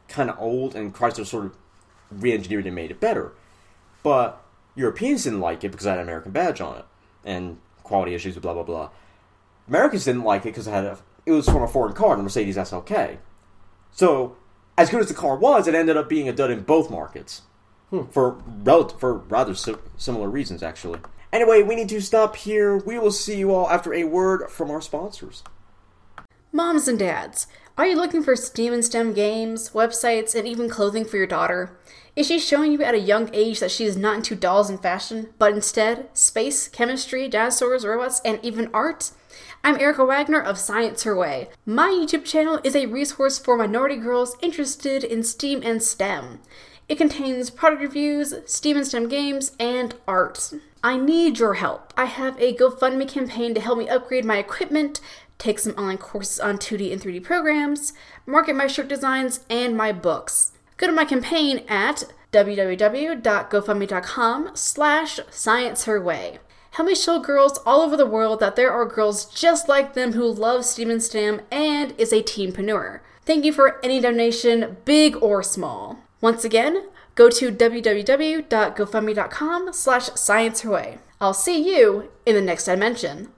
kind 0.10 0.30
of 0.30 0.38
old, 0.39 0.76
and 0.76 0.93
Chrysler 0.93 1.26
sort 1.26 1.45
of 1.45 1.56
re-engineered 2.12 2.65
and 2.65 2.76
made 2.76 2.91
it 2.91 3.00
better. 3.00 3.34
But 4.04 4.41
Europeans 4.76 5.24
didn't 5.24 5.41
like 5.41 5.63
it 5.63 5.72
because 5.72 5.86
it 5.86 5.89
had 5.89 6.00
an 6.00 6.04
American 6.04 6.32
badge 6.32 6.62
on 6.62 6.78
it 6.78 6.86
and 7.24 7.60
quality 7.84 8.13
issues, 8.13 8.36
with 8.36 8.41
blah 8.41 8.54
blah 8.54 8.63
blah. 8.63 8.89
Americans 9.67 10.06
didn't 10.06 10.24
like 10.24 10.41
it 10.41 10.50
because 10.50 10.67
it 10.67 10.72
had 10.72 10.86
a, 10.86 10.98
it 11.26 11.32
was 11.32 11.45
from 11.45 11.63
a 11.63 11.67
foreign 11.67 11.93
car, 11.93 12.15
the 12.15 12.24
Mercedes 12.24 12.58
SLK. 12.58 13.17
So, 13.91 14.38
as 14.78 14.89
good 14.89 15.02
as 15.02 15.08
the 15.08 15.13
car 15.13 15.36
was, 15.36 15.67
it 15.67 15.76
ended 15.76 15.98
up 15.98 16.10
being 16.10 16.30
a 16.30 16.34
dud 16.34 16.52
in 16.52 16.62
both 16.62 16.89
markets 16.89 17.43
hmm. 17.89 18.06
for 18.12 18.41
rel- 18.63 18.89
for 18.89 19.13
rather 19.13 19.54
si- 19.54 19.76
similar 19.98 20.30
reasons, 20.30 20.63
actually. 20.63 21.00
Anyway, 21.32 21.62
we 21.62 21.76
need 21.76 21.89
to 21.89 22.02
stop 22.02 22.36
here. 22.36 22.78
We 22.78 22.98
will 22.98 23.12
see 23.12 23.38
you 23.38 23.54
all 23.54 23.69
after 23.69 23.93
a 23.93 24.06
word 24.06 24.50
from 24.50 24.72
our 24.72 24.82
sponsors. 24.82 25.43
Moms 26.52 26.88
and 26.88 26.98
dads, 26.98 27.45
are 27.80 27.88
you 27.88 27.96
looking 27.96 28.22
for 28.22 28.36
STEAM 28.36 28.74
and 28.74 28.84
STEM 28.84 29.13
games, 29.13 29.70
websites, 29.70 30.36
and 30.36 30.46
even 30.46 30.70
clothing 30.70 31.06
for 31.06 31.15
your 31.15 31.26
daughter? 31.26 31.80
Is 32.13 32.28
she 32.28 32.38
showing 32.38 32.74
you 32.74 32.84
at 32.84 32.94
a 32.94 33.00
young 33.00 33.30
age 33.34 33.62
that 33.62 33.72
she 33.72 33.86
is 33.86 33.96
not 33.96 34.18
into 34.18 34.36
dolls 34.36 34.70
and 34.70 34.82
fashion, 34.82 35.30
but 35.39 35.54
instead 35.54 36.10
space, 36.12 36.68
chemistry, 36.68 37.30
dinosaurs, 37.30 37.86
robots, 37.86 38.20
and 38.26 38.38
even 38.44 38.70
art? 38.74 39.12
I'm 39.63 39.80
Erica 39.80 40.04
Wagner 40.04 40.42
of 40.42 40.58
Science 40.58 41.04
Her 41.04 41.15
Way. 41.15 41.48
My 41.65 41.88
YouTube 41.88 42.26
channel 42.26 42.60
is 42.65 42.76
a 42.76 42.88
resource 42.88 43.39
for 43.39 43.56
minority 43.56 43.96
girls 43.96 44.36
interested 44.42 45.06
in 45.06 45.24
STEAM 45.24 45.62
and 45.63 45.82
STEM. 45.82 46.42
It 46.89 46.98
contains 46.98 47.50
product 47.50 47.82
reviews, 47.82 48.34
Steam 48.46 48.76
and 48.76 48.86
STEM 48.86 49.08
games, 49.08 49.54
and 49.58 49.96
art. 50.06 50.52
I 50.84 50.98
need 50.98 51.39
your 51.39 51.54
help. 51.54 51.94
I 51.96 52.06
have 52.06 52.38
a 52.42 52.54
GoFundMe 52.54 53.08
campaign 53.08 53.54
to 53.54 53.62
help 53.62 53.78
me 53.78 53.88
upgrade 53.88 54.26
my 54.26 54.38
equipment, 54.38 55.00
take 55.39 55.58
some 55.58 55.73
online 55.73 55.97
courses 55.97 56.39
on 56.39 56.60
2D 56.60 56.93
and 56.93 57.02
3D 57.02 57.23
programs, 57.23 57.93
market 58.28 58.56
my 58.56 58.67
shirt 58.67 58.88
designs, 58.88 59.39
and 59.49 59.75
my 59.75 59.91
books. 59.91 60.52
Go 60.78 60.86
to 60.86 60.93
my 60.93 61.06
campaign 61.06 61.65
at 61.67 62.04
www.gofundme.com 62.32 64.52
slash 64.54 65.19
scienceherway. 65.32 66.38
Help 66.71 66.88
me 66.88 66.93
show 66.93 67.19
girls 67.19 67.58
all 67.65 67.82
over 67.82 67.97
the 67.97 68.06
world 68.06 68.39
that 68.39 68.56
there 68.56 68.71
are 68.71 68.86
girls 68.86 69.25
just 69.25 69.67
like 69.67 69.93
them 69.93 70.13
who 70.13 70.28
love 70.28 70.63
STEAM 70.63 70.91
and 70.91 71.02
STEM 71.02 71.41
and 71.49 71.95
is 71.97 72.13
a 72.13 72.21
teenpreneur. 72.21 72.99
Thank 73.25 73.43
you 73.43 73.52
for 73.52 73.84
any 73.84 73.99
donation, 73.99 74.78
big 74.86 75.17
or 75.21 75.41
small. 75.41 75.97
Once 76.21 76.43
again, 76.43 76.89
go 77.15 77.28
to 77.30 77.52
www.gofundme.com 77.52 79.73
slash 79.73 80.10
scienceherway. 80.12 80.99
I'll 81.19 81.34
see 81.34 81.75
you 81.75 82.12
in 82.25 82.36
the 82.36 82.41
next 82.41 82.65
dimension. 82.65 83.30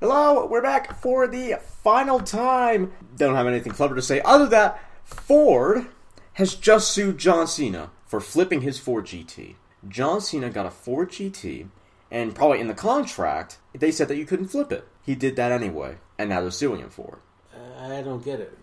Hello, 0.00 0.46
we're 0.46 0.62
back 0.62 1.00
for 1.00 1.26
the 1.26 1.58
final 1.82 2.20
time. 2.20 2.92
Don't 3.16 3.34
have 3.34 3.46
anything 3.48 3.72
clever 3.72 3.94
to 3.96 4.02
say 4.02 4.20
other 4.20 4.44
than 4.44 4.50
that 4.50 4.80
Ford 5.04 5.86
has 6.34 6.54
just 6.54 6.92
sued 6.92 7.18
John 7.18 7.46
Cena 7.48 7.90
for 8.06 8.20
flipping 8.20 8.60
his 8.60 8.78
Ford 8.78 9.06
GT. 9.06 9.56
John 9.88 10.20
Cena 10.20 10.50
got 10.50 10.66
a 10.66 10.70
Ford 10.70 11.10
GT, 11.10 11.68
and 12.10 12.34
probably 12.34 12.60
in 12.60 12.68
the 12.68 12.74
contract, 12.74 13.58
they 13.76 13.90
said 13.90 14.06
that 14.08 14.16
you 14.16 14.24
couldn't 14.24 14.48
flip 14.48 14.70
it. 14.70 14.86
He 15.02 15.14
did 15.16 15.34
that 15.36 15.50
anyway, 15.50 15.96
and 16.16 16.28
now 16.30 16.42
they're 16.42 16.50
suing 16.50 16.80
him 16.80 16.90
for 16.90 17.18
it. 17.52 17.58
Uh, 17.58 17.94
I 17.94 18.02
don't 18.02 18.24
get 18.24 18.40
it. 18.40 18.56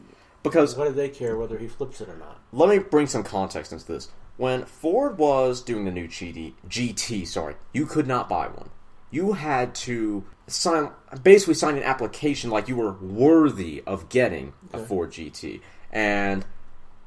Because 0.43 0.75
What 0.75 0.87
do 0.87 0.93
they 0.93 1.09
care 1.09 1.35
whether 1.35 1.57
he 1.57 1.67
flips 1.67 1.99
it 2.01 2.07
or 2.07 2.15
not? 2.17 2.39
let 2.53 2.69
me 2.69 2.77
bring 2.79 3.07
some 3.07 3.23
context 3.23 3.73
into 3.73 3.85
this. 3.85 4.09
When 4.37 4.63
Ford 4.65 5.17
was 5.17 5.61
doing 5.61 5.83
the 5.85 5.91
new 5.91 6.07
GT, 6.07 6.53
GT, 6.69 7.27
sorry, 7.27 7.55
you 7.73 7.85
could 7.85 8.07
not 8.07 8.29
buy 8.29 8.47
one. 8.47 8.69
You 9.11 9.33
had 9.33 9.73
to 9.75 10.25
sign, 10.47 10.91
basically 11.23 11.53
sign 11.53 11.77
an 11.77 11.83
application 11.83 12.49
like 12.49 12.67
you 12.67 12.75
were 12.75 12.93
worthy 12.93 13.83
of 13.85 14.09
getting 14.09 14.53
a 14.73 14.79
Ford 14.79 15.11
GT, 15.11 15.61
and 15.91 16.45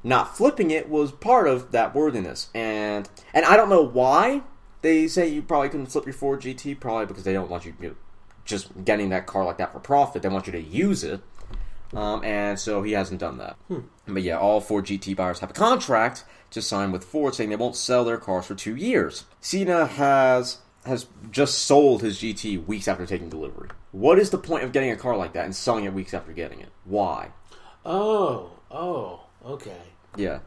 not 0.03 0.35
flipping 0.35 0.71
it 0.71 0.89
was 0.89 1.11
part 1.11 1.47
of 1.47 1.71
that 1.71 1.93
worthiness. 1.93 2.49
And 2.53 3.09
and 3.33 3.45
I 3.45 3.57
don't 3.57 3.69
know 3.69 3.83
why 3.83 4.41
they 4.81 5.07
say 5.07 5.27
you 5.27 5.41
probably 5.41 5.69
couldn't 5.69 5.87
flip 5.87 6.05
your 6.05 6.13
Ford 6.13 6.41
GT, 6.41 6.79
probably 6.79 7.05
because 7.05 7.23
they 7.23 7.33
don't 7.33 7.49
want 7.49 7.65
you, 7.65 7.73
you 7.81 7.89
know, 7.89 7.95
just 8.45 8.85
getting 8.85 9.09
that 9.09 9.27
car 9.27 9.45
like 9.45 9.57
that 9.57 9.73
for 9.73 9.79
profit. 9.79 10.21
They 10.21 10.29
want 10.29 10.47
you 10.47 10.53
to 10.53 10.61
use 10.61 11.03
it. 11.03 11.21
Um, 11.93 12.23
and 12.23 12.59
so 12.59 12.83
he 12.83 12.91
hasn't 12.91 13.19
done 13.19 13.37
that. 13.39 13.57
But 14.07 14.23
yeah, 14.23 14.37
all 14.37 14.61
Ford 14.61 14.85
GT 14.85 15.15
buyers 15.15 15.39
have 15.39 15.49
a 15.49 15.53
contract 15.53 16.23
to 16.51 16.61
sign 16.61 16.91
with 16.91 17.03
Ford 17.03 17.35
saying 17.35 17.49
they 17.49 17.55
won't 17.55 17.75
sell 17.75 18.03
their 18.03 18.17
cars 18.17 18.45
for 18.45 18.55
two 18.55 18.75
years. 18.75 19.25
Cena 19.41 19.85
has 19.87 20.59
has 20.85 21.07
just 21.31 21.59
sold 21.59 22.01
his 22.01 22.19
GT 22.19 22.65
weeks 22.65 22.87
after 22.87 23.05
taking 23.05 23.29
delivery. 23.29 23.69
What 23.91 24.17
is 24.19 24.29
the 24.29 24.37
point 24.37 24.63
of 24.63 24.71
getting 24.71 24.91
a 24.91 24.95
car 24.95 25.17
like 25.17 25.33
that 25.33 25.45
and 25.45 25.55
selling 25.55 25.85
it 25.85 25.93
weeks 25.93 26.13
after 26.13 26.31
getting 26.31 26.59
it? 26.59 26.69
Why? 26.85 27.29
Oh, 27.85 28.51
oh, 28.71 29.25
okay. 29.45 29.81
Yeah, 30.15 30.39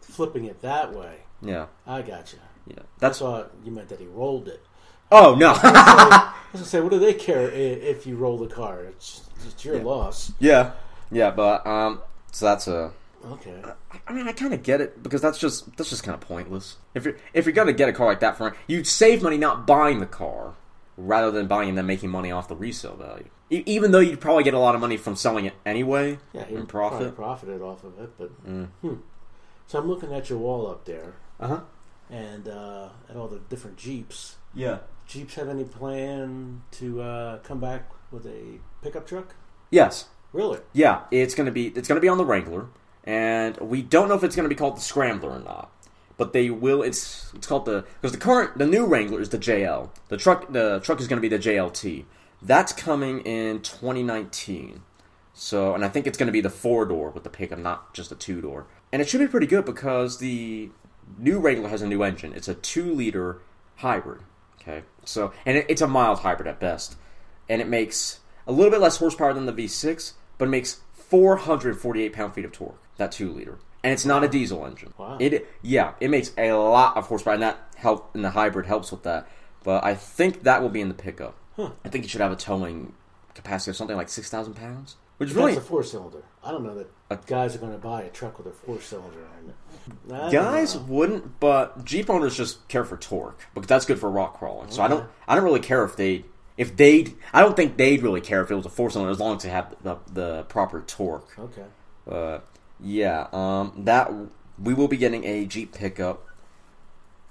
Flipping 0.00 0.44
it 0.44 0.60
that 0.62 0.92
way. 0.94 1.20
yeah, 1.42 1.66
I 1.86 2.02
gotcha. 2.02 2.36
yeah. 2.66 2.82
That's 2.98 3.18
thought 3.20 3.52
you 3.64 3.70
meant 3.72 3.88
that 3.88 4.00
he 4.00 4.06
rolled 4.06 4.48
it. 4.48 4.62
oh 5.10 5.34
no. 5.34 5.52
I 5.62 6.32
was 6.52 6.60
gonna 6.60 6.66
say, 6.66 6.80
what 6.80 6.90
do 6.90 6.98
they 6.98 7.14
care 7.14 7.50
if 7.50 8.06
you 8.06 8.16
roll 8.16 8.38
the 8.38 8.46
car? 8.46 8.80
It's, 8.84 9.28
it's 9.46 9.64
your 9.64 9.78
loss. 9.80 10.32
yeah, 10.38 10.72
yeah, 11.10 11.30
but 11.30 11.66
um, 11.66 12.00
so 12.32 12.44
that's 12.46 12.68
a. 12.68 12.92
Okay. 13.24 13.62
I 14.06 14.12
mean, 14.12 14.28
I 14.28 14.32
kind 14.32 14.54
of 14.54 14.62
get 14.62 14.80
it 14.80 15.02
because 15.02 15.20
that's 15.20 15.38
just 15.38 15.76
that's 15.76 15.90
just 15.90 16.02
kind 16.04 16.14
of 16.14 16.20
pointless. 16.20 16.76
If 16.94 17.04
you're 17.04 17.16
if 17.34 17.46
you're 17.46 17.52
gonna 17.52 17.72
get 17.72 17.88
a 17.88 17.92
car 17.92 18.06
like 18.06 18.20
that 18.20 18.36
for 18.36 18.56
you'd 18.66 18.86
save 18.86 19.22
money 19.22 19.36
not 19.38 19.66
buying 19.66 19.98
the 20.00 20.06
car 20.06 20.54
rather 20.96 21.30
than 21.30 21.46
buying 21.46 21.68
and 21.70 21.78
then 21.78 21.86
making 21.86 22.10
money 22.10 22.30
off 22.30 22.48
the 22.48 22.56
resale 22.56 22.96
value. 22.96 23.28
E- 23.50 23.62
even 23.66 23.92
though 23.92 23.98
you'd 24.00 24.20
probably 24.20 24.44
get 24.44 24.54
a 24.54 24.58
lot 24.58 24.74
of 24.74 24.80
money 24.80 24.96
from 24.96 25.16
selling 25.16 25.44
it 25.46 25.54
anyway 25.64 26.18
Yeah, 26.32 26.44
probably 26.44 26.66
profit. 26.66 27.14
profited 27.16 27.62
off 27.62 27.84
of 27.84 27.98
it, 27.98 28.10
but 28.18 28.46
Mm. 28.46 28.68
hmm. 28.82 28.94
so 29.66 29.78
I'm 29.78 29.88
looking 29.88 30.12
at 30.12 30.28
your 30.30 30.38
wall 30.38 30.66
up 30.68 30.84
there, 30.84 31.14
Uh 31.40 31.46
huh. 31.48 31.60
and 32.10 32.48
uh, 32.48 32.88
at 33.08 33.16
all 33.16 33.28
the 33.28 33.38
different 33.38 33.76
Jeeps. 33.76 34.36
Yeah. 34.54 34.78
Jeeps 35.06 35.34
have 35.36 35.48
any 35.48 35.64
plan 35.64 36.62
to 36.72 37.00
uh, 37.00 37.38
come 37.38 37.60
back 37.60 37.90
with 38.10 38.26
a 38.26 38.58
pickup 38.82 39.06
truck? 39.06 39.34
Yes. 39.70 40.06
Really? 40.32 40.58
Yeah. 40.72 41.02
It's 41.10 41.34
gonna 41.34 41.50
be 41.52 41.68
it's 41.68 41.88
gonna 41.88 42.00
be 42.00 42.08
on 42.08 42.18
the 42.18 42.24
Wrangler, 42.24 42.66
and 43.08 43.56
we 43.56 43.80
don't 43.80 44.06
know 44.08 44.14
if 44.14 44.22
it's 44.22 44.36
gonna 44.36 44.50
be 44.50 44.54
called 44.54 44.76
the 44.76 44.82
Scrambler 44.82 45.30
or 45.30 45.38
not. 45.40 45.72
But 46.18 46.32
they 46.32 46.50
will. 46.50 46.82
It's 46.82 47.32
it's 47.34 47.46
called 47.46 47.64
the 47.64 47.84
because 48.00 48.12
the 48.12 48.18
current 48.18 48.58
the 48.58 48.66
new 48.66 48.84
Wrangler 48.84 49.20
is 49.20 49.30
the 49.30 49.38
JL. 49.38 49.90
The 50.08 50.16
truck 50.16 50.52
the 50.52 50.80
truck 50.80 51.00
is 51.00 51.06
going 51.06 51.22
to 51.22 51.28
be 51.28 51.34
the 51.34 51.42
JLT. 51.42 52.04
That's 52.42 52.72
coming 52.72 53.20
in 53.20 53.60
2019. 53.60 54.82
So 55.32 55.74
and 55.74 55.84
I 55.84 55.88
think 55.88 56.08
it's 56.08 56.18
going 56.18 56.26
to 56.26 56.32
be 56.32 56.40
the 56.40 56.50
four 56.50 56.84
door 56.86 57.10
with 57.10 57.22
the 57.22 57.30
pickup, 57.30 57.60
not 57.60 57.94
just 57.94 58.10
a 58.10 58.16
two 58.16 58.40
door. 58.40 58.66
And 58.92 59.00
it 59.00 59.08
should 59.08 59.20
be 59.20 59.28
pretty 59.28 59.46
good 59.46 59.64
because 59.64 60.18
the 60.18 60.70
new 61.16 61.38
Wrangler 61.38 61.68
has 61.68 61.82
a 61.82 61.86
new 61.86 62.02
engine. 62.02 62.32
It's 62.34 62.48
a 62.48 62.54
two 62.54 62.92
liter 62.92 63.40
hybrid. 63.76 64.22
Okay, 64.60 64.82
so 65.04 65.32
and 65.46 65.56
it, 65.56 65.66
it's 65.68 65.80
a 65.80 65.86
mild 65.86 66.18
hybrid 66.18 66.48
at 66.48 66.58
best, 66.58 66.96
and 67.48 67.62
it 67.62 67.68
makes 67.68 68.18
a 68.44 68.50
little 68.50 68.72
bit 68.72 68.80
less 68.80 68.96
horsepower 68.96 69.32
than 69.32 69.46
the 69.46 69.52
V6, 69.52 70.14
but 70.36 70.48
it 70.48 70.50
makes 70.50 70.80
448 70.94 72.12
pound 72.12 72.34
feet 72.34 72.44
of 72.44 72.50
torque. 72.50 72.82
That 72.98 73.10
two 73.12 73.32
liter, 73.32 73.58
and 73.82 73.92
it's 73.92 74.04
not 74.04 74.22
a 74.24 74.28
diesel 74.28 74.64
engine. 74.66 74.92
Wow. 74.98 75.16
It 75.18 75.48
yeah, 75.62 75.94
it 76.00 76.10
makes 76.10 76.32
a 76.36 76.52
lot 76.52 76.96
of 76.96 77.06
horsepower, 77.06 77.34
and 77.34 77.42
that 77.42 77.58
help 77.76 78.14
and 78.14 78.24
the 78.24 78.30
hybrid 78.30 78.66
helps 78.66 78.90
with 78.92 79.02
that. 79.04 79.26
But 79.64 79.82
I 79.84 79.94
think 79.94 80.42
that 80.42 80.62
will 80.62 80.68
be 80.68 80.80
in 80.80 80.88
the 80.88 80.94
pickup. 80.94 81.36
Huh. 81.56 81.70
I 81.84 81.88
think 81.88 82.04
it 82.04 82.10
should 82.10 82.20
have 82.20 82.32
a 82.32 82.36
towing 82.36 82.92
capacity 83.34 83.70
of 83.70 83.76
something 83.76 83.96
like 83.96 84.08
six 84.08 84.30
thousand 84.30 84.54
pounds, 84.54 84.96
which 85.16 85.30
That's 85.30 85.36
really 85.36 85.56
a 85.56 85.60
four 85.60 85.82
cylinder. 85.82 86.22
I 86.44 86.50
don't 86.50 86.64
know 86.64 86.74
that 86.76 86.90
Uh, 87.10 87.16
guys 87.26 87.54
are 87.54 87.58
going 87.58 87.72
to 87.72 87.78
buy 87.78 88.02
a 88.02 88.10
truck 88.10 88.38
with 88.38 88.46
a 88.46 88.52
four 88.52 88.80
cylinder 88.80 89.26
in 89.42 89.50
it. 89.50 90.32
Guys 90.32 90.74
know. 90.74 90.82
wouldn't, 90.82 91.40
but 91.40 91.84
Jeep 91.84 92.10
owners 92.10 92.36
just 92.36 92.66
care 92.68 92.84
for 92.84 92.96
torque 92.96 93.40
because 93.54 93.68
that's 93.68 93.84
good 93.86 93.98
for 93.98 94.10
rock 94.10 94.38
crawling. 94.38 94.70
So 94.70 94.82
I 94.82 94.88
don't, 94.88 95.08
I 95.26 95.34
don't 95.34 95.44
really 95.44 95.60
care 95.60 95.84
if 95.84 95.96
they, 95.96 96.24
if 96.56 96.76
they, 96.76 97.14
I 97.32 97.40
don't 97.42 97.56
think 97.56 97.76
they'd 97.76 98.02
really 98.02 98.20
care 98.20 98.42
if 98.42 98.50
it 98.50 98.54
was 98.54 98.66
a 98.66 98.70
four 98.70 98.90
cylinder 98.90 99.10
as 99.10 99.20
long 99.20 99.36
as 99.36 99.42
they 99.42 99.48
have 99.50 99.74
the 99.82 99.96
the 100.12 100.42
proper 100.48 100.80
torque. 100.82 101.38
Okay. 101.38 101.64
Uh, 102.10 102.38
yeah, 102.80 103.26
um, 103.32 103.72
that 103.84 104.12
we 104.58 104.74
will 104.74 104.88
be 104.88 104.96
getting 104.96 105.24
a 105.24 105.46
Jeep 105.46 105.74
pickup. 105.74 106.24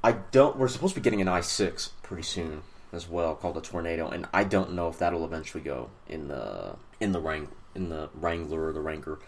I 0.03 0.13
don't. 0.31 0.57
We're 0.57 0.67
supposed 0.67 0.93
to 0.95 0.99
be 0.99 1.03
getting 1.03 1.21
an 1.21 1.27
i6 1.27 1.89
pretty 2.03 2.23
soon 2.23 2.63
as 2.93 3.09
well, 3.09 3.35
called 3.35 3.55
the 3.55 3.61
Tornado, 3.61 4.07
and 4.09 4.27
I 4.33 4.43
don't 4.43 4.73
know 4.73 4.87
if 4.87 4.99
that'll 4.99 5.25
eventually 5.25 5.63
go 5.63 5.89
in 6.07 6.27
the 6.27 6.75
in 6.99 7.11
the 7.11 7.19
Wrang 7.19 7.49
in 7.75 7.89
the 7.89 8.09
Wrangler 8.13 8.67
or 8.67 8.73
the 8.73 8.81
Wrangler 8.81 9.19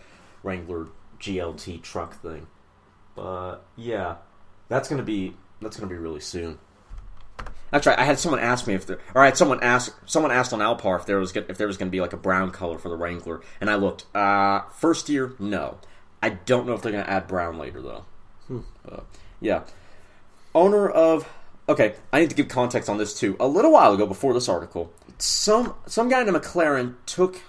Wrangler 0.43 0.88
JLT 1.19 1.82
truck 1.82 2.21
thing. 2.21 2.47
But 3.15 3.58
yeah, 3.75 4.15
that's 4.67 4.88
gonna 4.88 5.03
be 5.03 5.36
that's 5.62 5.77
gonna 5.77 5.89
be 5.89 5.97
really 5.97 6.21
soon. 6.21 6.60
That's 7.71 7.86
right. 7.86 7.99
I 7.99 8.03
had 8.03 8.17
someone 8.17 8.39
ask 8.39 8.65
me 8.65 8.73
if 8.73 8.88
there, 8.88 8.99
or 9.13 9.21
I 9.21 9.25
had 9.25 9.38
someone 9.38 9.62
ask 9.62 9.95
someone 10.05 10.32
asked 10.32 10.53
on 10.53 10.60
Alpar 10.60 10.97
if 10.99 11.05
there 11.05 11.19
was 11.19 11.36
if 11.36 11.58
there 11.58 11.67
was 11.67 11.77
going 11.77 11.89
to 11.89 11.91
be 11.91 12.01
like 12.01 12.13
a 12.13 12.17
brown 12.17 12.51
color 12.51 12.77
for 12.77 12.89
the 12.89 12.95
Wrangler, 12.95 13.41
and 13.62 13.69
I 13.69 13.75
looked. 13.75 14.05
Uh, 14.15 14.62
first 14.71 15.10
year, 15.10 15.34
no. 15.39 15.77
I 16.21 16.29
don't 16.29 16.67
know 16.67 16.73
if 16.73 16.82
they're 16.82 16.91
going 16.91 17.03
to 17.03 17.10
add 17.10 17.27
brown 17.27 17.58
later 17.58 17.82
though. 17.82 18.05
Uh, 18.89 19.01
yeah. 19.39 19.63
Owner 20.55 20.89
of 20.89 21.29
okay, 21.67 21.95
I 22.12 22.19
need 22.19 22.29
to 22.32 22.36
give 22.36 22.47
context 22.47 22.89
on 22.89 22.97
this 22.97 23.17
too. 23.17 23.38
A 23.39 23.47
little 23.47 23.71
while 23.71 23.93
ago, 23.93 24.05
before 24.05 24.34
this 24.34 24.49
article, 24.49 24.91
some 25.17 25.75
some 25.86 26.10
guy 26.10 26.21
in 26.21 26.29
a 26.29 26.39
McLaren 26.39 26.95
took 27.05 27.41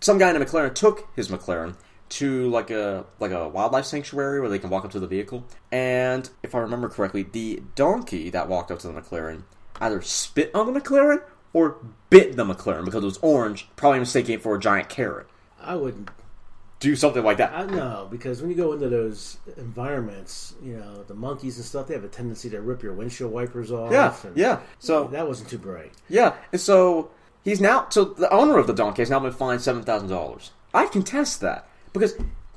some 0.00 0.18
guy 0.18 0.30
in 0.30 0.36
a 0.40 0.44
McLaren 0.44 0.74
took 0.74 1.06
his 1.14 1.28
McLaren 1.28 1.76
to 2.10 2.48
like 2.48 2.70
a 2.70 3.04
like 3.20 3.30
a 3.30 3.48
wildlife 3.48 3.84
sanctuary 3.84 4.40
where 4.40 4.48
they 4.48 4.58
can 4.58 4.70
walk 4.70 4.84
up 4.84 4.90
to 4.92 5.00
the 5.00 5.06
vehicle. 5.06 5.44
And 5.70 6.28
if 6.42 6.54
I 6.54 6.58
remember 6.60 6.88
correctly, 6.88 7.22
the 7.22 7.62
donkey 7.74 8.30
that 8.30 8.48
walked 8.48 8.70
up 8.70 8.78
to 8.80 8.88
the 8.88 9.00
McLaren 9.00 9.42
either 9.80 10.00
spit 10.02 10.50
on 10.54 10.72
the 10.72 10.80
McLaren 10.80 11.22
or 11.52 11.76
bit 12.10 12.36
the 12.36 12.44
McLaren 12.44 12.84
because 12.84 13.02
it 13.02 13.06
was 13.06 13.18
orange, 13.18 13.68
probably 13.76 14.00
mistaking 14.00 14.36
it 14.36 14.42
for 14.42 14.54
a 14.54 14.60
giant 14.60 14.88
carrot. 14.88 15.26
I 15.60 15.76
wouldn't. 15.76 16.08
Do 16.80 16.94
something 16.94 17.24
like 17.24 17.38
that. 17.38 17.52
I 17.52 17.66
know 17.66 18.06
because 18.08 18.40
when 18.40 18.50
you 18.50 18.56
go 18.56 18.72
into 18.72 18.88
those 18.88 19.38
environments, 19.56 20.54
you 20.62 20.76
know 20.76 21.02
the 21.02 21.14
monkeys 21.14 21.56
and 21.56 21.64
stuff, 21.64 21.88
they 21.88 21.94
have 21.94 22.04
a 22.04 22.08
tendency 22.08 22.48
to 22.50 22.60
rip 22.60 22.82
your 22.84 22.92
windshield 22.92 23.32
wipers 23.32 23.72
off. 23.72 23.90
Yeah, 23.90 24.14
and 24.22 24.36
yeah. 24.36 24.60
So 24.78 25.08
that 25.08 25.26
wasn't 25.26 25.50
too 25.50 25.58
bright. 25.58 25.92
Yeah, 26.08 26.34
and 26.52 26.60
so 26.60 27.10
he's 27.42 27.60
now 27.60 27.88
so 27.88 28.04
the 28.04 28.30
owner 28.32 28.58
of 28.58 28.68
the 28.68 28.72
donkey 28.72 29.02
has 29.02 29.10
now 29.10 29.18
been 29.18 29.32
fined 29.32 29.60
seven 29.60 29.82
thousand 29.82 30.08
dollars. 30.08 30.52
I 30.72 30.86
contest 30.86 31.40
that 31.40 31.68
because 31.92 32.14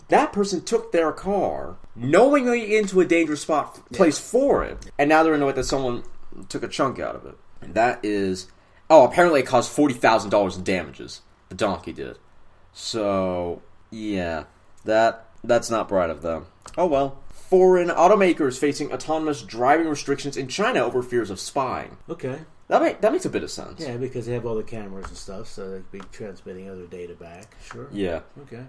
that 0.09 0.34
person 0.34 0.61
took 0.63 0.91
their 0.91 1.11
car 1.11 1.78
knowingly 1.95 2.78
into 2.78 3.01
a 3.01 3.05
dangerous 3.05 3.41
spot 3.41 3.89
place 3.91 4.19
for 4.19 4.63
it, 4.63 4.91
and 4.99 5.09
now 5.09 5.24
they're 5.24 5.34
annoyed 5.34 5.55
that 5.55 5.63
someone 5.63 6.03
took 6.47 6.61
a 6.61 6.67
chunk 6.67 6.99
out 6.99 7.15
of 7.15 7.26
it. 7.26 7.38
And 7.61 7.74
that 7.74 8.03
is 8.03 8.51
oh, 8.89 9.05
apparently 9.05 9.39
it 9.39 9.47
caused 9.47 9.72
forty 9.72 9.95
thousand 9.95 10.30
dollars 10.30 10.57
in 10.57 10.63
damages. 10.63 11.22
The 11.49 11.55
donkey 11.55 11.91
did. 11.93 12.19
So 12.74 13.61
yeah, 13.91 14.45
that 14.85 15.27
that's 15.43 15.69
not 15.69 15.87
bright 15.87 16.09
of 16.09 16.23
them. 16.23 16.47
Oh 16.77 16.87
well. 16.87 17.21
foreign 17.51 17.89
automakers 17.89 18.57
facing 18.57 18.93
autonomous 18.93 19.41
driving 19.41 19.85
restrictions 19.89 20.37
in 20.37 20.47
China 20.47 20.79
over 20.79 21.03
fears 21.03 21.29
of 21.29 21.37
spying. 21.37 21.97
Okay. 22.09 22.39
That 22.69 22.81
make, 22.81 23.01
that 23.01 23.11
makes 23.11 23.25
a 23.25 23.29
bit 23.29 23.43
of 23.43 23.51
sense. 23.51 23.81
Yeah, 23.81 23.97
because 23.97 24.25
they 24.25 24.33
have 24.33 24.45
all 24.45 24.55
the 24.55 24.63
cameras 24.63 25.07
and 25.09 25.17
stuff, 25.17 25.49
so 25.49 25.69
they 25.69 25.77
could 25.79 25.91
be 25.91 25.99
transmitting 26.13 26.69
other 26.69 26.87
data 26.87 27.13
back. 27.13 27.53
Sure. 27.61 27.89
Yeah. 27.91 28.21
Okay. 28.43 28.63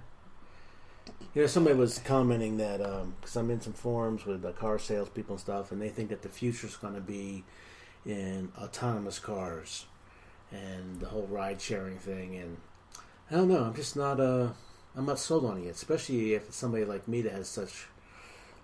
You 1.32 1.42
know, 1.42 1.46
somebody 1.46 1.76
was 1.76 2.00
commenting 2.00 2.56
that 2.56 2.78
because 3.20 3.36
I'm 3.36 3.52
in 3.52 3.60
some 3.60 3.72
forums 3.72 4.26
with 4.26 4.42
the 4.42 4.50
car 4.50 4.80
salespeople 4.80 5.34
and 5.34 5.40
stuff, 5.40 5.70
and 5.70 5.80
they 5.80 5.88
think 5.88 6.08
that 6.08 6.22
the 6.22 6.28
future's 6.28 6.74
going 6.74 6.94
to 6.94 7.00
be 7.00 7.44
in 8.04 8.50
autonomous 8.60 9.20
cars 9.20 9.86
and 10.50 10.98
the 10.98 11.06
whole 11.06 11.28
ride-sharing 11.28 11.98
thing. 11.98 12.34
And 12.34 12.56
I 13.30 13.36
don't 13.36 13.48
know. 13.48 13.62
I'm 13.62 13.74
just 13.74 13.94
not. 13.94 14.18
Uh, 14.18 14.48
I'm 14.97 15.07
not 15.07 15.18
sold 15.18 15.45
on 15.47 15.59
it 15.59 15.64
yet, 15.64 15.74
especially 15.74 16.34
if 16.34 16.49
it's 16.49 16.57
somebody 16.57 16.84
like 16.84 17.09
me 17.09 17.22
that 17.22 17.32
has 17.32 17.49
such 17.49 17.86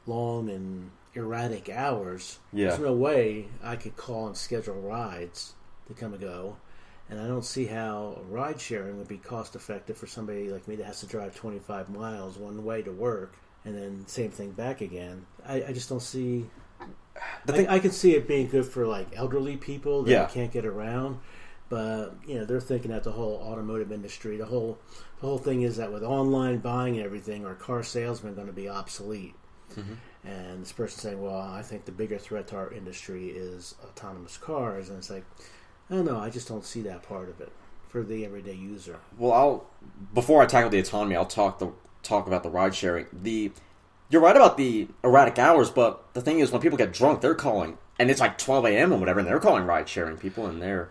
long 0.07 0.51
and 0.51 0.91
erratic 1.14 1.68
hours. 1.68 2.39
Yeah. 2.53 2.68
There's 2.68 2.81
no 2.81 2.93
way 2.93 3.47
I 3.62 3.76
could 3.76 3.97
call 3.97 4.26
and 4.26 4.37
schedule 4.37 4.74
rides 4.81 5.55
to 5.89 5.95
come 5.95 6.12
and 6.12 6.20
go. 6.20 6.57
And 7.11 7.18
I 7.20 7.26
don't 7.26 7.45
see 7.45 7.64
how 7.66 8.20
ride 8.29 8.61
sharing 8.61 8.99
would 8.99 9.09
be 9.09 9.16
cost 9.16 9.57
effective 9.57 9.97
for 9.97 10.07
somebody 10.07 10.51
like 10.51 10.68
me 10.68 10.76
that 10.76 10.85
has 10.85 11.01
to 11.01 11.07
drive 11.07 11.35
25 11.35 11.89
miles 11.89 12.37
one 12.37 12.62
way 12.64 12.83
to 12.83 12.93
work 12.93 13.37
and 13.64 13.74
then 13.76 14.05
same 14.07 14.31
thing 14.31 14.51
back 14.53 14.83
again. 14.83 15.24
I, 15.47 15.64
I 15.64 15.72
just 15.72 15.89
don't 15.89 16.03
see. 16.03 16.47
The 17.47 17.53
I, 17.53 17.57
thing- 17.57 17.68
I 17.68 17.79
can 17.79 17.91
see 17.91 18.14
it 18.14 18.29
being 18.29 18.49
good 18.49 18.66
for 18.66 18.87
like 18.87 19.09
elderly 19.16 19.57
people 19.57 20.03
that 20.05 20.11
Yeah. 20.11 20.26
can't 20.26 20.53
get 20.53 20.66
around, 20.66 21.18
but 21.68 22.10
you 22.26 22.36
know 22.36 22.44
they're 22.44 22.60
thinking 22.60 22.90
that 22.90 23.04
the 23.04 23.12
whole 23.12 23.42
automotive 23.44 23.92
industry, 23.92 24.36
the 24.36 24.46
whole 24.46 24.78
the 25.20 25.26
whole 25.26 25.38
thing 25.38 25.62
is 25.62 25.76
that 25.76 25.92
with 25.92 26.02
online 26.02 26.58
buying 26.58 26.96
and 26.96 27.04
everything, 27.04 27.44
are 27.44 27.54
car 27.54 27.82
salesmen 27.82 28.34
going 28.34 28.46
to 28.46 28.52
be 28.52 28.68
obsolete? 28.68 29.34
Mm-hmm. 29.76 30.28
And 30.28 30.62
this 30.62 30.72
person 30.72 31.00
saying, 31.00 31.22
"Well, 31.22 31.38
I 31.38 31.62
think 31.62 31.84
the 31.84 31.92
bigger 31.92 32.18
threat 32.18 32.48
to 32.48 32.56
our 32.56 32.72
industry 32.72 33.28
is 33.28 33.74
autonomous 33.84 34.36
cars," 34.36 34.88
and 34.88 34.98
it's 34.98 35.10
like, 35.10 35.24
I 35.90 35.94
don't 35.94 36.04
know. 36.04 36.18
I 36.18 36.30
just 36.30 36.48
don't 36.48 36.64
see 36.64 36.82
that 36.82 37.02
part 37.02 37.28
of 37.28 37.40
it 37.40 37.52
for 37.88 38.02
the 38.02 38.24
everyday 38.24 38.54
user. 38.54 38.98
Well, 39.16 39.32
I'll 39.32 39.66
before 40.14 40.42
I 40.42 40.46
tackle 40.46 40.70
the 40.70 40.78
autonomy, 40.78 41.16
I'll 41.16 41.26
talk 41.26 41.58
the 41.58 41.72
talk 42.02 42.26
about 42.26 42.42
the 42.42 42.50
ride 42.50 42.74
sharing. 42.74 43.06
The 43.12 43.52
you're 44.10 44.22
right 44.22 44.36
about 44.36 44.56
the 44.56 44.88
erratic 45.04 45.38
hours, 45.38 45.70
but 45.70 46.14
the 46.14 46.22
thing 46.22 46.38
is, 46.38 46.50
when 46.50 46.62
people 46.62 46.78
get 46.78 46.92
drunk, 46.92 47.20
they're 47.20 47.34
calling, 47.34 47.76
and 47.98 48.10
it's 48.10 48.20
like 48.20 48.38
12 48.38 48.64
a.m. 48.66 48.92
or 48.92 48.98
whatever, 48.98 49.20
and 49.20 49.28
they're 49.28 49.38
calling 49.38 49.64
ride 49.64 49.88
sharing 49.88 50.16
people, 50.16 50.46
and 50.46 50.62
they're 50.62 50.90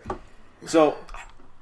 so. 0.66 0.96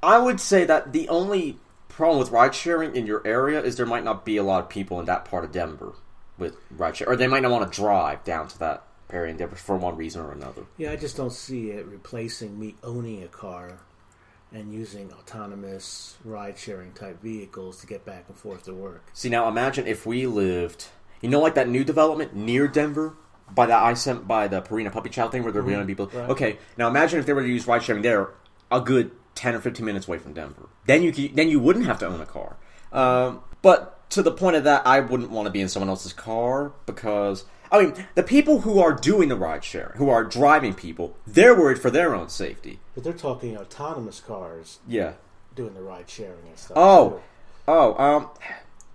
I 0.03 0.19
would 0.19 0.39
say 0.39 0.63
that 0.63 0.93
the 0.93 1.09
only 1.09 1.57
problem 1.89 2.19
with 2.19 2.29
ride 2.29 2.53
sharing 2.53 2.95
in 2.95 3.07
your 3.07 3.25
area 3.25 3.59
is 3.59 3.75
there 3.75 3.85
might 3.87 4.03
not 4.03 4.23
be 4.25 4.37
a 4.37 4.43
lot 4.43 4.61
of 4.61 4.69
people 4.69 4.99
in 4.99 5.07
that 5.07 5.25
part 5.25 5.43
of 5.43 5.51
Denver 5.51 5.93
with 6.37 6.55
ride 6.69 6.95
share, 6.95 7.09
or 7.09 7.15
they 7.15 7.25
might 7.25 7.41
not 7.41 7.51
want 7.51 7.69
to 7.69 7.75
drive 7.75 8.23
down 8.23 8.47
to 8.47 8.59
that 8.59 8.83
area 9.09 9.31
in 9.31 9.37
Denver 9.37 9.55
for 9.55 9.75
one 9.75 9.97
reason 9.97 10.21
or 10.21 10.31
another. 10.31 10.65
Yeah, 10.77 10.91
I 10.91 10.97
just 10.97 11.17
don't 11.17 11.31
see 11.31 11.71
it 11.71 11.87
replacing 11.87 12.59
me 12.59 12.75
owning 12.83 13.23
a 13.23 13.27
car 13.27 13.79
and 14.53 14.71
using 14.71 15.11
autonomous 15.11 16.17
ride-sharing 16.23 16.93
type 16.93 17.19
vehicles 17.21 17.81
to 17.81 17.87
get 17.87 18.05
back 18.05 18.25
and 18.27 18.37
forth 18.37 18.65
to 18.65 18.73
work. 18.73 19.03
See 19.13 19.29
now, 19.29 19.47
imagine 19.47 19.87
if 19.87 20.05
we 20.05 20.27
lived, 20.27 20.85
you 21.21 21.29
know, 21.29 21.39
like 21.39 21.55
that 21.55 21.67
new 21.67 21.83
development 21.83 22.35
near 22.35 22.67
Denver, 22.67 23.15
by 23.49 23.65
the 23.65 23.75
I 23.75 23.95
sent 23.95 24.27
by 24.27 24.47
the 24.47 24.61
Purina 24.61 24.91
Puppy 24.91 25.09
Chow 25.09 25.27
thing, 25.27 25.41
where 25.41 25.51
they're 25.51 25.63
going 25.63 25.79
to 25.79 25.85
people. 25.85 26.11
Right. 26.13 26.29
Okay, 26.29 26.59
now 26.77 26.87
imagine 26.87 27.19
if 27.19 27.25
they 27.25 27.33
were 27.33 27.41
to 27.41 27.47
use 27.47 27.65
ride 27.65 27.81
sharing 27.81 28.03
there, 28.03 28.29
a 28.71 28.81
good 28.81 29.11
ten 29.35 29.55
or 29.55 29.59
fifteen 29.61 29.85
minutes 29.85 30.07
away 30.07 30.17
from 30.17 30.33
Denver. 30.33 30.69
Then 30.85 31.03
you 31.03 31.11
could, 31.11 31.35
then 31.35 31.49
you 31.49 31.59
wouldn't 31.59 31.85
have 31.85 31.99
to 31.99 32.07
own 32.07 32.21
a 32.21 32.25
car. 32.25 32.55
Um, 32.91 33.41
but 33.61 34.09
to 34.11 34.21
the 34.21 34.31
point 34.31 34.55
of 34.55 34.63
that, 34.63 34.85
I 34.87 34.99
wouldn't 35.01 35.29
want 35.31 35.45
to 35.47 35.51
be 35.51 35.61
in 35.61 35.67
someone 35.69 35.89
else's 35.89 36.13
car 36.13 36.71
because. 36.85 37.45
I 37.69 37.81
mean, 37.83 38.05
the 38.15 38.23
people 38.23 38.61
who 38.61 38.79
are 38.79 38.93
doing 38.93 39.27
the 39.27 39.35
ride 39.35 39.61
sharing, 39.61 39.97
who 39.97 40.07
are 40.09 40.23
driving 40.23 40.73
people, 40.73 41.17
they're 41.27 41.53
worried 41.53 41.79
for 41.79 41.89
their 41.89 42.15
own 42.15 42.29
safety. 42.29 42.79
But 42.95 43.03
they're 43.03 43.11
talking 43.11 43.57
autonomous 43.57 44.21
cars 44.21 44.79
Yeah. 44.87 45.15
doing 45.53 45.73
the 45.73 45.81
ride-sharing 45.81 46.47
and 46.47 46.57
stuff. 46.57 46.77
Oh, 46.77 47.09
too. 47.09 47.21
oh, 47.67 47.93
um, 48.01 48.29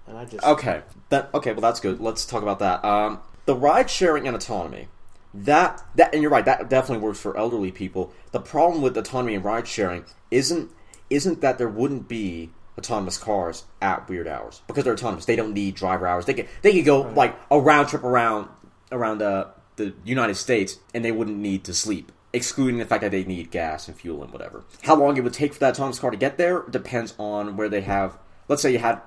and 0.06 0.16
I 0.16 0.24
just 0.24 0.42
Okay. 0.42 0.80
That 1.10 1.28
okay. 1.34 1.52
Well, 1.52 1.60
that's 1.60 1.80
good. 1.80 2.00
Let's 2.00 2.24
talk 2.24 2.42
about 2.42 2.60
that. 2.60 2.82
Um, 2.82 3.18
the 3.44 3.54
ride 3.54 3.90
sharing 3.90 4.26
and 4.26 4.34
autonomy. 4.34 4.88
That 5.34 5.82
that 5.96 6.12
and 6.12 6.22
you're 6.22 6.30
right. 6.30 6.44
That 6.44 6.68
definitely 6.68 7.04
works 7.04 7.20
for 7.20 7.36
elderly 7.36 7.72
people. 7.72 8.12
The 8.32 8.40
problem 8.40 8.82
with 8.82 8.96
autonomy 8.96 9.34
and 9.34 9.44
ride 9.44 9.66
sharing 9.66 10.04
isn't 10.30 10.70
isn't 11.10 11.40
that 11.40 11.58
there 11.58 11.68
wouldn't 11.68 12.08
be 12.08 12.50
autonomous 12.78 13.18
cars 13.18 13.64
at 13.80 14.08
weird 14.08 14.26
hours 14.26 14.62
because 14.66 14.84
they're 14.84 14.94
autonomous. 14.94 15.24
They 15.24 15.36
don't 15.36 15.54
need 15.54 15.74
driver 15.74 16.06
hours. 16.06 16.26
They 16.26 16.34
could 16.34 16.48
they 16.62 16.72
could 16.72 16.84
go 16.84 17.02
like 17.02 17.36
a 17.50 17.58
round 17.60 17.88
trip 17.88 18.04
around 18.04 18.48
around 18.90 19.22
uh, 19.22 19.46
the 19.76 19.94
United 20.04 20.34
States 20.34 20.78
and 20.94 21.04
they 21.04 21.12
wouldn't 21.12 21.38
need 21.38 21.64
to 21.64 21.74
sleep. 21.74 22.12
Excluding 22.34 22.78
the 22.78 22.86
fact 22.86 23.02
that 23.02 23.10
they 23.10 23.24
need 23.24 23.50
gas 23.50 23.88
and 23.88 23.96
fuel 23.96 24.22
and 24.22 24.32
whatever. 24.32 24.64
How 24.82 24.96
long 24.96 25.18
it 25.18 25.24
would 25.24 25.34
take 25.34 25.52
for 25.52 25.60
that 25.60 25.74
autonomous 25.74 25.98
car 25.98 26.10
to 26.10 26.16
get 26.16 26.38
there 26.38 26.62
depends 26.62 27.14
on 27.18 27.56
where 27.56 27.68
they 27.68 27.82
have. 27.82 28.16
Let's 28.48 28.62
say 28.62 28.72
you 28.72 28.78
had 28.78 29.02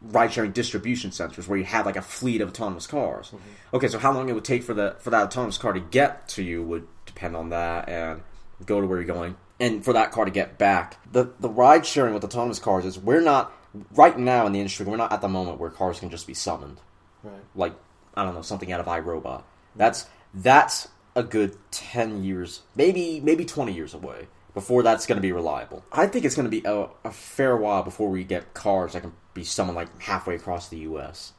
ride 0.00 0.32
sharing 0.32 0.52
distribution 0.52 1.10
centers 1.12 1.48
where 1.48 1.58
you 1.58 1.64
had 1.64 1.84
like 1.86 1.96
a 1.96 2.02
fleet 2.02 2.40
of 2.40 2.48
autonomous 2.48 2.86
cars. 2.86 3.28
Mm-hmm. 3.28 3.76
Okay, 3.76 3.88
so 3.88 3.98
how 3.98 4.12
long 4.12 4.28
it 4.28 4.32
would 4.32 4.44
take 4.44 4.62
for 4.62 4.74
the 4.74 4.96
for 5.00 5.10
that 5.10 5.24
autonomous 5.24 5.58
car 5.58 5.72
to 5.72 5.80
get 5.80 6.28
to 6.28 6.42
you 6.42 6.62
would 6.62 6.86
depend 7.06 7.36
on 7.36 7.50
that 7.50 7.88
and 7.88 8.22
go 8.64 8.80
to 8.80 8.86
where 8.86 8.98
you're 8.98 9.06
going. 9.06 9.36
And 9.60 9.84
for 9.84 9.92
that 9.92 10.12
car 10.12 10.24
to 10.24 10.30
get 10.30 10.58
back. 10.58 10.96
The 11.10 11.32
the 11.40 11.48
ride 11.48 11.84
sharing 11.84 12.14
with 12.14 12.24
autonomous 12.24 12.58
cars 12.58 12.84
is 12.84 12.98
we're 12.98 13.20
not 13.20 13.52
right 13.92 14.18
now 14.18 14.46
in 14.46 14.52
the 14.52 14.60
industry, 14.60 14.86
we're 14.86 14.96
not 14.96 15.12
at 15.12 15.20
the 15.20 15.28
moment 15.28 15.58
where 15.58 15.70
cars 15.70 16.00
can 16.00 16.10
just 16.10 16.26
be 16.26 16.34
summoned. 16.34 16.80
right. 17.22 17.34
Like 17.54 17.74
I 18.14 18.24
don't 18.24 18.34
know, 18.34 18.42
something 18.42 18.72
out 18.72 18.80
of 18.80 18.86
iRobot. 18.86 19.22
Mm-hmm. 19.22 19.78
That's 19.78 20.06
that's 20.32 20.88
a 21.16 21.22
good 21.22 21.56
ten 21.72 22.22
years, 22.22 22.62
maybe 22.76 23.20
maybe 23.20 23.44
twenty 23.44 23.72
years 23.72 23.94
away 23.94 24.28
before 24.58 24.82
that's 24.82 25.06
going 25.06 25.14
to 25.14 25.22
be 25.22 25.30
reliable. 25.30 25.84
I 25.92 26.08
think 26.08 26.24
it's 26.24 26.34
going 26.34 26.50
to 26.50 26.50
be 26.50 26.66
a, 26.66 26.88
a 27.04 27.12
fair 27.12 27.56
while 27.56 27.84
before 27.84 28.10
we 28.10 28.24
get 28.24 28.54
cars 28.54 28.94
that 28.94 29.02
can 29.02 29.12
be 29.32 29.44
summoned 29.44 29.76
like 29.76 30.02
halfway 30.02 30.34
across 30.34 30.68
the 30.68 30.78
U.S. 30.78 31.32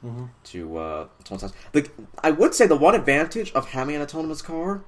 to 0.45 0.77
uh, 0.77 1.07
autonomous. 1.19 1.51
The, 1.73 1.89
I 2.23 2.31
would 2.31 2.55
say 2.55 2.65
the 2.65 2.77
one 2.77 2.95
advantage 2.95 3.51
of 3.51 3.71
having 3.71 3.97
an 3.97 4.01
autonomous 4.01 4.41
car 4.41 4.85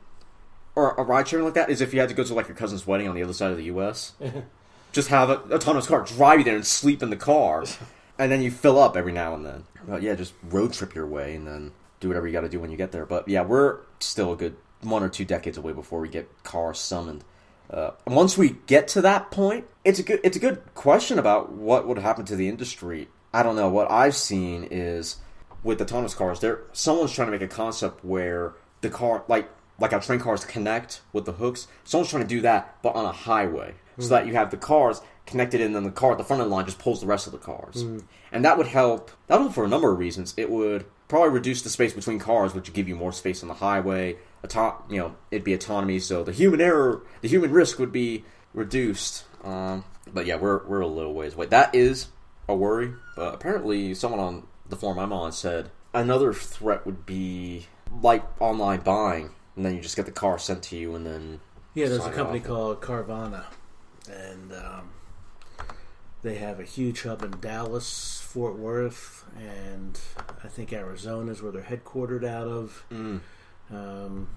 or 0.76 0.96
a 0.96 1.04
ride 1.04 1.28
sharing 1.28 1.44
like 1.44 1.56
that 1.56 1.70
is 1.70 1.82
if 1.82 1.94
you 1.94 2.00
had 2.00 2.08
to 2.08 2.16
go 2.16 2.24
to 2.24 2.34
like 2.34 2.48
your 2.48 2.56
cousin's 2.56 2.88
wedding 2.88 3.10
on 3.10 3.16
the 3.16 3.22
other 3.22 3.34
side 3.34 3.52
of 3.52 3.58
the 3.58 3.66
U.S. 3.66 4.14
just 4.94 5.10
have 5.10 5.30
an 5.30 5.52
autonomous 5.52 5.88
car 5.88 6.06
drive 6.06 6.40
you 6.40 6.46
there 6.46 6.56
and 6.56 6.66
sleep 6.66 7.04
in 7.04 7.10
the 7.10 7.18
car, 7.18 7.66
and 8.18 8.32
then 8.32 8.42
you 8.42 8.50
fill 8.50 8.80
up 8.80 8.96
every 8.96 9.12
now 9.12 9.34
and 9.34 9.46
then. 9.46 9.66
But 9.86 10.04
yeah, 10.04 10.16
just 10.16 10.34
road 10.42 10.72
trip 10.72 10.96
your 10.96 11.06
way 11.06 11.36
and 11.36 11.46
then 11.46 11.74
do 12.00 12.08
whatever 12.08 12.28
you 12.28 12.32
got 12.32 12.42
to 12.42 12.50
do 12.50 12.62
when 12.62 12.72
you 12.72 12.78
get 12.78 12.94
there. 12.94 13.06
But 13.06 13.28
yeah, 13.28 13.42
we're 13.42 13.80
still 14.00 14.32
a 14.32 14.38
good 14.38 14.56
one 14.80 15.04
or 15.04 15.10
two 15.10 15.26
decades 15.26 15.58
away 15.58 15.74
before 15.74 16.00
we 16.00 16.08
get 16.08 16.30
cars 16.44 16.80
summoned. 16.80 17.26
Uh, 17.72 17.92
once 18.06 18.38
we 18.38 18.58
get 18.68 18.88
to 18.90 19.02
that 19.02 19.32
point, 19.32 19.66
it's 19.86 19.98
a 19.98 20.04
good 20.04 20.20
it's 20.24 20.36
a 20.36 20.40
good 20.40 20.62
question 20.76 21.18
about 21.18 21.52
what 21.54 21.88
would 21.88 21.98
happen 21.98 22.26
to 22.26 22.36
the 22.36 22.50
industry. 22.50 23.08
I 23.34 23.44
don't 23.44 23.56
know. 23.56 23.70
What 23.70 23.90
I've 23.90 24.16
seen 24.16 24.68
is 24.70 25.18
with 25.64 25.82
autonomous 25.82 26.14
cars, 26.14 26.42
there 26.42 26.64
someone's 26.74 27.14
trying 27.14 27.28
to 27.28 27.32
make 27.32 27.42
a 27.42 27.48
concept 27.48 28.04
where 28.04 28.54
the 28.82 28.90
car 28.90 29.24
like 29.30 29.50
like 29.80 29.92
how 29.92 30.00
train 30.00 30.20
cars 30.20 30.44
connect 30.44 31.02
with 31.14 31.26
the 31.26 31.32
hooks. 31.32 31.68
Someone's 31.86 32.10
trying 32.10 32.24
to 32.24 32.28
do 32.28 32.42
that, 32.42 32.78
but 32.84 32.94
on 32.96 33.06
a 33.06 33.12
highway, 33.12 33.74
so 33.98 34.10
that 34.10 34.28
you 34.28 34.34
have 34.34 34.52
the 34.52 34.58
cars 34.58 35.02
connected, 35.26 35.62
and 35.62 35.74
then 35.74 35.84
the 35.84 35.92
car 35.92 36.12
at 36.12 36.18
the 36.18 36.24
front 36.26 36.42
of 36.42 36.50
the 36.50 36.54
line 36.54 36.66
just 36.66 36.78
pulls 36.80 37.00
the 37.00 37.08
rest 37.08 37.26
of 37.26 37.32
the 37.32 37.40
cars, 37.40 37.84
and 38.34 38.44
that 38.44 38.58
would 38.58 38.68
help. 38.68 39.12
That 39.28 39.38
would 39.38 39.44
help 39.46 39.54
for 39.56 39.64
a 39.64 39.70
number 39.70 39.92
of 39.92 39.98
reasons. 39.98 40.34
It 40.36 40.50
would 40.50 40.86
probably 41.08 41.30
reduce 41.30 41.62
the 41.62 41.70
space 41.70 41.94
between 41.94 42.20
cars, 42.20 42.54
which 42.54 42.68
would 42.68 42.76
give 42.76 42.90
you 42.90 42.96
more 42.96 43.14
space 43.14 43.42
on 43.42 43.48
the 43.48 43.56
highway. 43.56 44.18
Auto- 44.44 44.84
you 44.90 44.98
know, 44.98 45.16
it'd 45.30 45.44
be 45.44 45.54
autonomy, 45.54 46.00
so 46.00 46.24
the 46.24 46.32
human 46.32 46.62
error, 46.62 47.02
the 47.22 47.28
human 47.28 47.52
risk 47.52 47.80
would 47.80 47.92
be 47.92 48.24
reduced. 48.54 49.26
Um, 49.44 49.84
but 50.12 50.26
yeah, 50.26 50.36
we're 50.36 50.66
we're 50.66 50.82
a 50.82 50.88
little 50.88 51.14
ways 51.14 51.34
away. 51.34 51.48
That 51.48 51.74
is 51.76 52.08
a 52.48 52.56
worry, 52.56 52.94
but 53.16 53.34
apparently 53.34 53.94
someone 53.94 54.20
on 54.20 54.48
the 54.68 54.76
forum 54.76 55.00
I'm 55.00 55.14
on 55.14 55.32
said 55.32 55.70
another 55.94 56.34
threat 56.34 56.86
would 56.86 57.06
be 57.06 57.68
like 58.02 58.24
online 58.42 58.82
buying, 58.82 59.32
and 59.56 59.66
then 59.66 59.76
you 59.76 59.82
just 59.82 59.96
get 59.96 60.06
the 60.06 60.12
car 60.12 60.40
sent 60.40 60.64
to 60.64 60.76
you, 60.78 60.96
and 60.96 61.06
then 61.06 61.40
Yeah, 61.74 61.88
there's 61.88 62.06
a 62.06 62.12
company 62.12 62.40
called 62.40 62.82
Carvana, 62.82 63.46
and 64.10 64.54
um, 64.54 64.90
they 66.22 66.36
have 66.36 66.60
a 66.60 66.64
huge 66.64 67.04
hub 67.04 67.24
in 67.24 67.40
Dallas, 67.40 68.22
Fort 68.22 68.58
Worth, 68.58 69.26
and 69.38 70.00
I 70.44 70.48
think 70.48 70.72
Arizona 70.74 71.32
is 71.32 71.42
where 71.42 71.52
they're 71.52 71.62
headquartered 71.64 72.24
out 72.24 72.48
of. 72.48 72.86
Mm. 72.92 73.22
Um, 73.72 74.30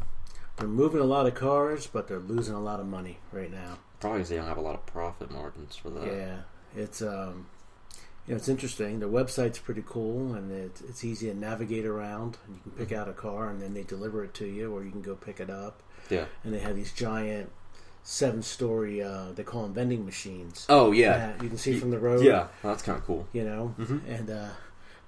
they're 0.57 0.69
moving 0.69 1.01
a 1.01 1.05
lot 1.05 1.27
of 1.27 1.35
cars, 1.35 1.87
but 1.87 2.07
they're 2.09 2.19
losing 2.21 2.55
a 2.55 2.61
lot 2.61 2.81
of 2.81 2.87
money 2.87 3.19
right 3.33 3.51
now. 3.51 3.79
Probably 4.01 4.19
because 4.19 4.29
they 4.29 4.37
don't 4.37 4.47
have 4.47 4.59
a 4.59 4.63
lot 4.63 4.75
of 4.75 4.87
profit 4.87 5.31
margins 5.31 5.75
for 5.77 5.91
that. 5.91 6.07
Yeah, 6.07 6.37
it's 6.77 7.03
um, 7.03 7.47
you 8.27 8.33
know, 8.33 8.37
it's 8.37 8.49
interesting. 8.49 9.01
Their 9.01 9.09
website's 9.09 9.59
pretty 9.59 9.83
cool, 9.85 10.35
and 10.35 10.51
it, 10.53 10.81
it's 10.89 11.05
easy 11.05 11.29
to 11.29 11.35
navigate 11.35 11.85
around. 11.85 12.39
And 12.47 12.57
you 12.57 12.63
can 12.63 12.73
pick 12.73 12.93
out 12.97 13.09
a 13.09 13.13
car, 13.13 13.51
and 13.51 13.61
then 13.61 13.75
they 13.75 13.83
deliver 13.83 14.23
it 14.25 14.35
to 14.35 14.47
you, 14.47 14.75
or 14.75 14.85
you 14.85 14.91
can 14.91 15.03
go 15.03 15.15
pick 15.15 15.41
it 15.41 15.51
up. 15.51 15.83
Yeah. 16.11 16.27
And 16.45 16.55
they 16.55 16.61
have 16.61 16.77
these 16.77 16.93
giant 16.93 17.51
seven-story, 18.03 19.03
uh, 19.03 19.33
they 19.35 19.43
call 19.43 19.63
them 19.63 19.75
vending 19.75 20.05
machines. 20.05 20.67
Oh 20.69 20.93
yeah. 20.93 21.33
you 21.43 21.49
can 21.49 21.59
see 21.59 21.79
from 21.79 21.91
the 21.91 21.99
road. 21.99 22.23
Yeah, 22.25 22.49
that's 22.63 22.83
kind 22.83 22.99
of 22.99 23.05
cool. 23.05 23.27
you 23.33 23.45
know, 23.45 23.75
and 24.07 24.31
uh, 24.31 24.49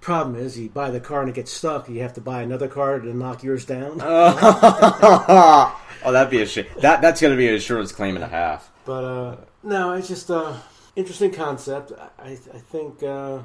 Problem 0.07 0.37
is, 0.37 0.57
you 0.57 0.69
buy 0.69 0.93
the 0.93 1.01
car 1.01 1.23
and 1.23 1.29
it 1.29 1.35
gets 1.35 1.51
stuck. 1.51 1.89
You 1.89 2.01
have 2.03 2.13
to 2.13 2.21
buy 2.21 2.43
another 2.43 2.69
car 2.69 3.01
to 3.01 3.13
knock 3.13 3.43
yours 3.43 3.65
down. 3.65 3.99
oh, 4.01 5.77
that'd 6.05 6.31
be 6.31 6.43
a 6.43 6.47
shit. 6.47 6.73
That 6.81 7.03
that's 7.03 7.21
gonna 7.21 7.35
be 7.35 7.49
an 7.49 7.55
insurance 7.55 7.91
claim 7.91 8.15
and 8.15 8.23
a 8.23 8.29
half. 8.29 8.71
But 8.85 9.03
uh, 9.03 9.37
no, 9.65 9.95
it's 9.95 10.07
just 10.07 10.31
a 10.31 10.63
interesting 10.95 11.33
concept. 11.33 11.91
I, 12.21 12.29
I 12.29 12.59
think 12.71 13.03
uh, 13.03 13.41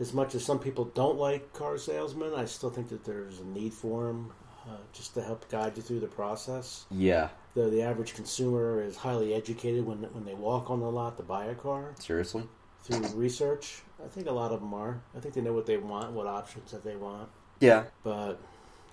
as 0.00 0.12
much 0.12 0.34
as 0.34 0.44
some 0.44 0.58
people 0.58 0.86
don't 0.86 1.18
like 1.18 1.52
car 1.52 1.78
salesmen, 1.78 2.32
I 2.34 2.46
still 2.46 2.70
think 2.70 2.88
that 2.88 3.04
there's 3.04 3.38
a 3.38 3.44
need 3.44 3.72
for 3.72 4.08
them 4.08 4.32
uh, 4.68 4.78
just 4.92 5.14
to 5.14 5.22
help 5.22 5.48
guide 5.50 5.76
you 5.76 5.84
through 5.84 6.00
the 6.00 6.08
process. 6.08 6.84
Yeah, 6.90 7.28
Though 7.54 7.70
the 7.70 7.82
average 7.82 8.14
consumer 8.14 8.82
is 8.82 8.96
highly 8.96 9.34
educated 9.34 9.86
when 9.86 9.98
when 9.98 10.24
they 10.24 10.34
walk 10.34 10.68
on 10.68 10.80
the 10.80 10.90
lot 10.90 11.16
to 11.18 11.22
buy 11.22 11.44
a 11.44 11.54
car 11.54 11.94
seriously. 12.00 12.42
through 12.82 13.06
research, 13.14 13.82
I 14.04 14.08
think 14.08 14.26
a 14.26 14.32
lot 14.32 14.52
of 14.52 14.60
them 14.60 14.74
are. 14.74 15.00
I 15.16 15.20
think 15.20 15.34
they 15.34 15.40
know 15.40 15.52
what 15.52 15.66
they 15.66 15.76
want, 15.76 16.12
what 16.12 16.26
options 16.26 16.70
that 16.72 16.84
they 16.84 16.96
want. 16.96 17.28
Yeah, 17.60 17.84
But 18.02 18.38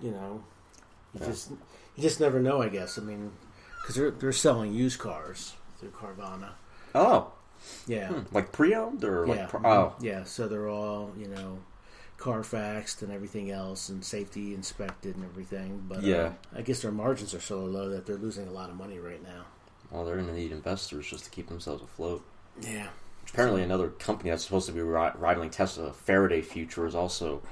you 0.00 0.10
know, 0.12 0.42
you 1.14 1.20
Yeah. 1.20 1.26
just 1.26 1.50
you 1.50 2.02
just 2.02 2.20
never 2.20 2.40
know. 2.40 2.62
I 2.62 2.68
guess. 2.68 2.98
I 2.98 3.02
mean, 3.02 3.32
because 3.80 3.96
they're 3.96 4.10
they're 4.12 4.32
selling 4.32 4.72
used 4.72 4.98
cars 5.00 5.54
through 5.78 5.90
Carvana. 5.90 6.50
Oh, 6.94 7.32
Yeah. 7.86 8.08
hmm, 8.08 8.34
like 8.34 8.52
pre-owned 8.52 9.04
or 9.04 9.26
like 9.26 9.38
Yeah. 9.38 9.60
oh, 9.64 9.94
Yeah. 10.00 10.24
So 10.24 10.46
they're 10.48 10.68
all 10.68 11.10
you 11.18 11.26
know, 11.28 11.58
Carfaxed 12.18 13.02
and 13.02 13.10
everything 13.10 13.50
else, 13.50 13.88
and 13.88 14.04
safety 14.04 14.54
inspected 14.54 15.16
and 15.16 15.24
everything. 15.24 15.84
But 15.88 16.02
Yeah. 16.02 16.16
uh, 16.54 16.58
I 16.58 16.62
guess 16.62 16.82
their 16.82 16.92
margins 16.92 17.34
are 17.34 17.40
so 17.40 17.60
low 17.64 17.88
that 17.90 18.06
they're 18.06 18.16
losing 18.16 18.46
a 18.46 18.52
lot 18.52 18.70
of 18.70 18.76
money 18.76 18.98
right 18.98 19.22
now. 19.22 19.44
well, 19.90 20.04
they're 20.04 20.16
gonna 20.18 20.32
need 20.34 20.52
investors 20.52 21.08
just 21.10 21.24
to 21.24 21.30
keep 21.30 21.48
themselves 21.48 21.82
afloat. 21.82 22.22
Yeah. 22.60 22.90
Apparently, 23.28 23.62
another 23.62 23.88
company 23.88 24.30
that's 24.30 24.44
supposed 24.44 24.66
to 24.66 24.72
be 24.72 24.80
ri- 24.80 25.12
rivaling 25.16 25.50
Tesla, 25.50 25.92
Faraday 25.92 26.42
Future, 26.42 26.86
is 26.86 26.94
also 26.94 27.42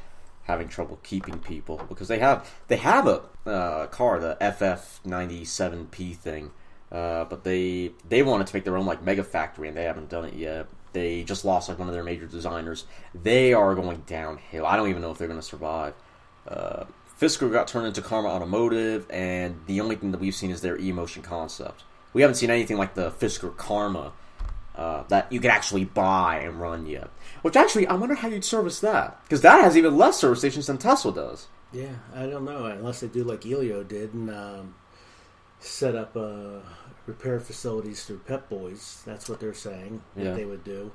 having 0.45 0.67
trouble 0.67 0.99
keeping 1.03 1.39
people 1.39 1.81
because 1.89 2.09
they 2.09 2.19
have 2.19 2.51
they 2.69 2.77
have 2.77 3.07
a 3.07 3.23
uh, 3.47 3.87
car, 3.87 4.19
the 4.19 4.37
FF97P 4.41 6.17
thing, 6.17 6.51
uh, 6.91 7.25
but 7.25 7.45
they 7.45 7.93
they 8.09 8.23
wanted 8.23 8.47
to 8.47 8.57
make 8.57 8.65
their 8.65 8.77
own 8.77 8.87
like 8.87 9.03
mega 9.05 9.23
factory 9.23 9.69
and 9.69 9.77
they 9.77 9.85
haven't 9.85 10.09
done 10.09 10.25
it 10.25 10.35
yet. 10.35 10.67
They 10.93 11.23
just 11.23 11.45
lost 11.45 11.69
like 11.69 11.79
one 11.79 11.87
of 11.87 11.95
their 11.95 12.03
major 12.03 12.27
designers. 12.27 12.87
They 13.15 13.53
are 13.53 13.75
going 13.75 14.03
downhill. 14.07 14.67
I 14.67 14.77
don't 14.77 14.89
even 14.89 15.03
know 15.03 15.11
if 15.11 15.19
they're 15.19 15.29
going 15.29 15.39
to 15.39 15.47
survive. 15.47 15.95
Uh, 16.47 16.85
Fisker 17.21 17.53
got 17.53 17.69
turned 17.69 17.87
into 17.87 18.01
Karma 18.01 18.29
Automotive, 18.29 19.07
and 19.11 19.61
the 19.67 19.81
only 19.81 19.97
thing 19.97 20.13
that 20.13 20.21
we've 20.21 20.35
seen 20.35 20.51
is 20.51 20.61
their 20.61 20.79
e-motion 20.79 21.23
concept. 21.23 21.83
We 22.13 22.23
haven't 22.23 22.37
seen 22.37 22.51
anything 22.51 22.79
like 22.79 22.95
the 22.95 23.11
Fisker 23.11 23.55
Karma 23.57 24.13
uh, 24.79 25.03
that 25.09 25.31
you 25.33 25.41
could 25.41 25.51
actually 25.51 25.85
buy 25.85 26.37
and 26.39 26.61
run 26.61 26.87
yet. 26.87 27.11
Which 27.43 27.57
actually, 27.57 27.87
I 27.87 27.95
wonder 27.95 28.15
how 28.15 28.29
you'd 28.29 28.45
service 28.45 28.81
that 28.81 29.21
because 29.25 29.41
that 29.43 29.61
has 29.63 29.77
even 29.77 29.97
less 29.99 30.19
service 30.19 30.39
stations 30.39 30.67
than 30.69 30.79
Tesla 30.79 31.13
does. 31.13 31.49
Yeah. 31.73 31.97
I 32.15 32.27
don't 32.27 32.45
know 32.45 32.65
unless 32.67 33.01
they 33.01 33.09
do 33.09 33.25
like 33.25 33.45
Elio 33.45 33.83
did 33.83 34.15
and 34.15 34.31
um, 34.31 34.75
set 35.61 35.95
up 35.95 36.17
uh, 36.17 36.61
repair 37.07 37.41
facilities 37.41 38.05
through 38.05 38.19
Pep 38.21 38.49
Boys. 38.49 39.03
That's 39.05 39.29
what 39.29 39.41
they're 39.41 39.53
saying 39.55 40.01
that 40.17 40.25
Yeah. 40.25 40.35
they 40.35 40.45
would 40.45 40.65
do. 40.65 40.93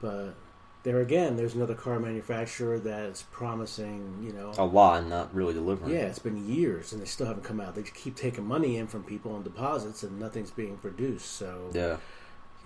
But 0.00 0.34
there 0.82 1.00
again, 1.00 1.36
there's 1.36 1.54
another 1.54 1.74
car 1.76 2.00
manufacturer 2.00 2.78
that 2.80 3.04
is 3.04 3.24
promising, 3.30 4.18
you 4.22 4.32
know, 4.32 4.52
A 4.58 4.64
lot 4.64 5.00
and 5.00 5.10
not 5.10 5.32
really 5.34 5.54
delivering. 5.54 5.92
Yeah, 5.92 6.00
it's 6.06 6.18
been 6.18 6.48
years 6.48 6.92
and 6.92 7.00
they 7.00 7.06
still 7.06 7.26
haven't 7.26 7.44
come 7.44 7.60
out. 7.60 7.74
They 7.76 7.82
keep 7.82 8.16
taking 8.16 8.44
money 8.44 8.78
in 8.78 8.88
from 8.88 9.04
people 9.04 9.32
on 9.34 9.42
deposits 9.44 10.02
and 10.02 10.18
nothing's 10.18 10.50
being 10.50 10.78
produced. 10.78 11.26
So 11.32 11.70
Yeah. 11.72 11.98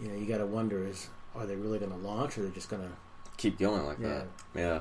You 0.00 0.08
know, 0.08 0.14
you 0.14 0.26
got 0.26 0.38
to 0.38 0.46
wonder: 0.46 0.86
is 0.86 1.08
are 1.34 1.46
they 1.46 1.56
really 1.56 1.78
going 1.78 1.90
to 1.90 1.96
launch, 1.98 2.36
or 2.36 2.42
they're 2.42 2.50
they 2.50 2.54
just 2.54 2.68
going 2.70 2.82
to? 2.82 2.88
Keep 3.36 3.58
going 3.58 3.84
like 3.84 3.98
Yeah. 3.98 4.08
that. 4.08 4.26
Yeah. 4.54 4.80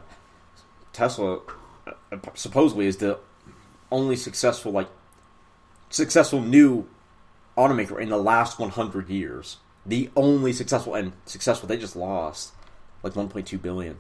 Tesla 0.93 1.39
uh, 1.87 2.17
supposedly 2.35 2.87
is 2.87 2.97
the 2.97 3.19
only 3.91 4.15
successful 4.15 4.71
like 4.71 4.87
successful 5.89 6.41
new 6.41 6.87
automaker 7.57 7.99
in 7.99 8.09
the 8.09 8.17
last 8.17 8.59
100 8.59 9.09
years. 9.09 9.57
The 9.85 10.09
only 10.15 10.53
successful 10.53 10.95
and 10.95 11.13
successful 11.25 11.67
they 11.67 11.77
just 11.77 11.95
lost 11.95 12.53
like 13.03 13.13
1.2 13.13 13.61
billion 13.61 13.99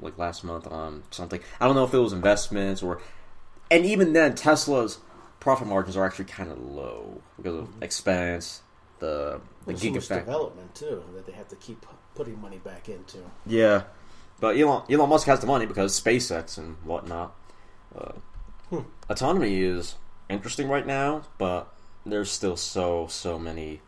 like 0.00 0.16
last 0.16 0.44
month 0.44 0.66
on 0.68 1.02
something. 1.10 1.40
I 1.60 1.66
don't 1.66 1.74
know 1.74 1.84
if 1.84 1.92
it 1.92 1.98
was 1.98 2.12
investments 2.12 2.82
or 2.82 3.00
and 3.70 3.84
even 3.84 4.12
then 4.12 4.34
Tesla's 4.36 4.98
profit 5.40 5.66
margins 5.66 5.96
are 5.96 6.04
actually 6.06 6.24
kind 6.26 6.50
of 6.50 6.58
low 6.58 7.20
because 7.36 7.54
of 7.56 7.82
expense, 7.82 8.62
the 9.00 9.40
the 9.66 9.76
so 9.76 9.90
much 9.90 10.08
development 10.08 10.74
too 10.74 11.02
that 11.14 11.26
they 11.26 11.32
have 11.32 11.48
to 11.48 11.56
keep 11.56 11.84
putting 12.14 12.40
money 12.40 12.58
back 12.58 12.88
into. 12.88 13.18
Yeah, 13.46 13.82
but 14.40 14.56
Elon 14.56 14.82
Elon 14.90 15.08
Musk 15.08 15.26
has 15.26 15.40
the 15.40 15.46
money 15.46 15.66
because 15.66 15.98
SpaceX 16.00 16.58
and 16.58 16.76
whatnot. 16.84 17.34
Uh, 17.94 18.12
Hmm. 18.70 18.80
Autonomy 19.08 19.62
is 19.62 19.94
interesting 20.28 20.68
right 20.68 20.86
now, 20.86 21.22
but 21.38 21.72
there's 22.04 22.30
still 22.30 22.56
so 22.56 23.06
so 23.06 23.38
many 23.38 23.80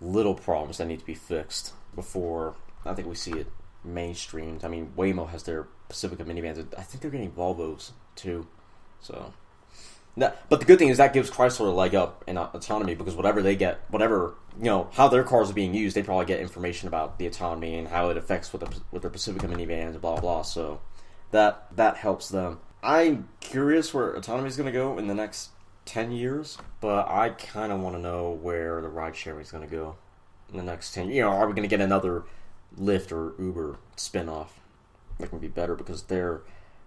little 0.00 0.34
problems 0.34 0.78
that 0.78 0.86
need 0.86 1.00
to 1.00 1.04
be 1.04 1.14
fixed 1.14 1.72
before 1.94 2.54
I 2.86 2.94
think 2.94 3.08
we 3.08 3.14
see 3.16 3.32
it 3.32 3.48
mainstreamed. 3.86 4.64
I 4.64 4.68
mean, 4.68 4.92
Waymo 4.96 5.28
has 5.30 5.42
their 5.42 5.66
Pacifica 5.88 6.24
minivans. 6.24 6.66
I 6.78 6.82
think 6.82 7.02
they're 7.02 7.10
getting 7.10 7.32
Volvos 7.32 7.90
too. 8.14 8.46
So, 9.00 9.32
that, 10.16 10.48
but 10.48 10.60
the 10.60 10.66
good 10.66 10.78
thing 10.78 10.88
is 10.88 10.98
that 10.98 11.12
gives 11.12 11.30
Chrysler 11.30 11.66
a 11.66 11.70
leg 11.70 11.94
up 11.94 12.22
in 12.26 12.38
autonomy 12.38 12.94
because 12.94 13.16
whatever 13.16 13.42
they 13.42 13.56
get, 13.56 13.80
whatever 13.88 14.34
you 14.58 14.66
know, 14.66 14.88
how 14.92 15.08
their 15.08 15.24
cars 15.24 15.50
are 15.50 15.54
being 15.54 15.74
used, 15.74 15.96
they 15.96 16.02
probably 16.02 16.26
get 16.26 16.40
information 16.40 16.86
about 16.86 17.18
the 17.18 17.26
autonomy 17.26 17.76
and 17.76 17.88
how 17.88 18.10
it 18.10 18.16
affects 18.16 18.52
with 18.52 18.60
the 18.60 18.80
with 18.92 19.02
their 19.02 19.10
Pacifica 19.10 19.48
minivans, 19.48 19.90
and 19.90 20.00
blah 20.00 20.20
blah. 20.20 20.42
So 20.42 20.80
that 21.32 21.66
that 21.76 21.96
helps 21.96 22.28
them. 22.28 22.60
I'm 22.82 23.28
curious 23.40 23.92
where 23.92 24.12
autonomy 24.12 24.48
is 24.48 24.56
going 24.56 24.66
to 24.66 24.72
go 24.72 24.98
in 24.98 25.08
the 25.08 25.14
next 25.14 25.50
ten 25.84 26.12
years, 26.12 26.58
but 26.80 27.08
I 27.08 27.30
kind 27.30 27.72
of 27.72 27.80
want 27.80 27.96
to 27.96 28.00
know 28.00 28.30
where 28.30 28.80
the 28.80 28.88
ride 28.88 29.16
sharing 29.16 29.40
is 29.40 29.50
going 29.50 29.68
to 29.68 29.70
go 29.74 29.96
in 30.50 30.56
the 30.56 30.62
next 30.62 30.94
ten. 30.94 31.10
You 31.10 31.22
know, 31.22 31.30
are 31.30 31.48
we 31.48 31.54
going 31.54 31.68
to 31.68 31.76
get 31.76 31.80
another 31.80 32.24
Lyft 32.78 33.10
or 33.10 33.34
Uber 33.42 33.78
spinoff? 33.96 34.48
That 35.18 35.30
can 35.30 35.40
be 35.40 35.48
better 35.48 35.74
because 35.74 36.04
they're 36.04 36.42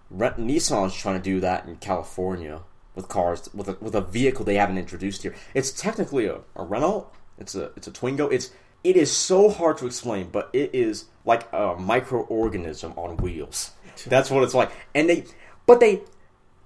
Re- 0.10 0.30
Nissan's 0.32 0.96
trying 0.96 1.18
to 1.18 1.24
do 1.24 1.42
that 1.42 1.66
in 1.66 1.76
California 1.78 2.62
with 2.98 3.08
cars 3.08 3.50
with 3.54 3.70
a, 3.70 3.78
with 3.80 3.96
a 3.96 4.02
vehicle 4.02 4.44
they 4.44 4.56
haven't 4.56 4.78
introduced 4.78 5.24
here. 5.24 5.34
It's 5.54 5.72
technically 5.72 6.26
a, 6.26 6.40
a 6.56 6.64
Renault. 6.64 7.10
It's 7.38 7.56
a 7.56 7.72
it's 7.78 7.88
a 7.88 7.92
Twingo. 7.92 8.30
It's 8.30 8.52
it 8.84 8.98
is 8.98 9.16
so 9.16 9.50
hard 9.50 9.78
to 9.78 9.86
explain, 9.86 10.30
but 10.30 10.50
it 10.52 10.72
is 10.74 11.06
like 11.24 11.44
a 11.54 11.76
microorganism 11.76 12.98
on 12.98 13.16
wheels. 13.18 13.72
That's 14.08 14.30
what 14.30 14.44
it's 14.44 14.54
like. 14.54 14.72
And 14.94 15.08
they 15.10 15.24
but 15.66 15.80
they 15.80 16.02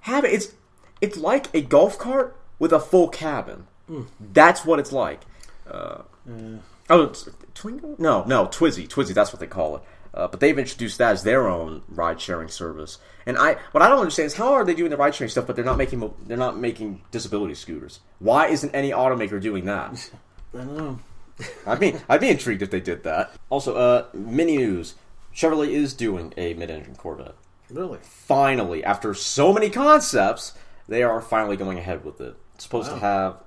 have 0.02 0.26
it. 0.26 0.34
It's 0.34 0.54
it's 1.02 1.18
like 1.18 1.54
a 1.54 1.62
golf 1.62 2.00
cart 2.00 2.36
with 2.58 2.72
a 2.74 2.80
full 2.80 3.10
cabin. 3.10 3.68
That's 4.20 4.66
what 4.66 4.80
it's 4.80 4.92
like. 4.92 5.22
Uh, 5.70 6.04
Oh, 6.90 7.04
it's 7.04 7.30
Twingo? 7.56 7.98
No, 8.00 8.24
no, 8.26 8.48
Twizzy. 8.48 8.88
Twizy, 8.88 9.14
that's 9.14 9.32
what 9.32 9.40
they 9.40 9.48
call 9.48 9.78
it. 9.78 9.82
Uh, 10.14 10.28
but 10.28 10.42
they've 10.42 10.58
introduced 10.60 10.98
that 10.98 11.14
as 11.14 11.24
their 11.24 11.48
own 11.48 11.84
ride-sharing 11.88 12.50
service. 12.50 12.98
And 13.26 13.38
I, 13.38 13.58
what 13.72 13.82
I 13.82 13.90
don't 13.90 14.00
understand 14.00 14.28
is 14.28 14.34
how 14.34 14.54
are 14.54 14.66
they 14.66 14.74
doing 14.74 14.90
the 14.90 14.98
ride-sharing 14.98 15.30
stuff, 15.30 15.48
but 15.48 15.56
they're 15.56 15.66
not 15.66 15.78
making 15.78 16.14
they're 16.26 16.38
not 16.38 16.58
making 16.58 17.02
disability 17.12 17.54
scooters. 17.54 18.00
Why 18.20 18.48
isn't 18.48 18.74
any 18.74 18.92
automaker 18.92 19.42
doing 19.42 19.66
that? 19.66 20.10
I 20.54 20.58
don't 20.58 20.78
know. 20.78 21.00
I 21.68 21.76
mean, 21.76 22.02
I'd 22.10 22.22
be 22.22 22.30
intrigued 22.30 22.62
if 22.62 22.72
they 22.72 22.82
did 22.82 23.04
that. 23.04 23.34
Also, 23.50 23.76
uh, 23.76 24.06
mini 24.14 24.58
news: 24.58 24.96
Chevrolet 25.36 25.70
is 25.70 25.94
doing 25.94 26.34
a 26.38 26.54
mid-engine 26.54 26.96
Corvette. 26.96 27.36
Really? 27.70 28.00
Finally, 28.02 28.84
after 28.84 29.14
so 29.14 29.54
many 29.54 29.70
concepts, 29.70 30.54
they 30.88 31.04
are 31.04 31.22
finally 31.22 31.56
going 31.56 31.78
ahead 31.78 32.04
with 32.04 32.20
it. 32.20 32.36
It's 32.56 32.66
supposed 32.66 32.90
to 32.90 32.98
have 33.00 33.38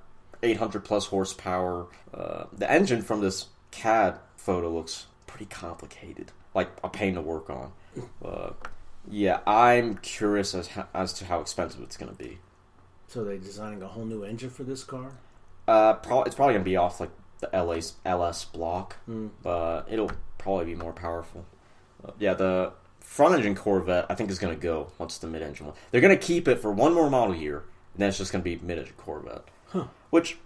800 0.41 0.83
plus 0.83 1.05
horsepower. 1.07 1.87
Uh, 2.13 2.45
the 2.51 2.69
engine 2.69 3.01
from 3.01 3.21
this 3.21 3.47
CAD 3.71 4.19
photo 4.35 4.73
looks 4.73 5.05
pretty 5.27 5.45
complicated, 5.45 6.31
like 6.53 6.69
a 6.83 6.89
pain 6.89 7.13
to 7.15 7.21
work 7.21 7.49
on. 7.49 7.71
Uh, 8.23 8.51
yeah, 9.09 9.39
I'm 9.45 9.97
curious 9.97 10.53
as 10.55 10.69
as 10.93 11.13
to 11.13 11.25
how 11.25 11.41
expensive 11.41 11.81
it's 11.81 11.97
going 11.97 12.11
to 12.15 12.17
be. 12.17 12.39
So 13.07 13.23
they're 13.23 13.37
designing 13.37 13.81
a 13.81 13.87
whole 13.87 14.05
new 14.05 14.23
engine 14.23 14.49
for 14.49 14.63
this 14.63 14.83
car? 14.83 15.11
Uh, 15.67 15.93
pro- 15.93 16.23
it's 16.23 16.35
probably 16.35 16.53
going 16.53 16.63
to 16.63 16.69
be 16.69 16.75
off 16.75 16.99
like 16.99 17.11
the 17.39 17.49
LA's 17.53 17.93
LS 18.05 18.45
block, 18.45 18.97
but 19.43 19.85
it'll 19.89 20.11
probably 20.37 20.65
be 20.65 20.75
more 20.75 20.93
powerful. 20.93 21.45
Uh, 22.03 22.11
yeah, 22.19 22.33
the 22.33 22.73
front 22.99 23.35
engine 23.35 23.55
Corvette 23.55 24.05
I 24.09 24.15
think 24.15 24.29
is 24.29 24.39
going 24.39 24.55
to 24.55 24.61
go 24.61 24.91
once 24.97 25.17
the 25.17 25.27
mid 25.27 25.41
engine 25.41 25.67
one. 25.67 25.75
They're 25.91 26.01
going 26.01 26.17
to 26.17 26.23
keep 26.23 26.47
it 26.47 26.59
for 26.59 26.71
one 26.71 26.93
more 26.93 27.09
model 27.09 27.35
year, 27.35 27.63
and 27.93 28.01
then 28.01 28.09
it's 28.09 28.17
just 28.17 28.31
going 28.31 28.43
to 28.43 28.49
be 28.57 28.63
mid 28.65 28.79
engine 28.79 28.95
Corvette, 28.97 29.47
huh. 29.69 29.85
which 30.09 30.37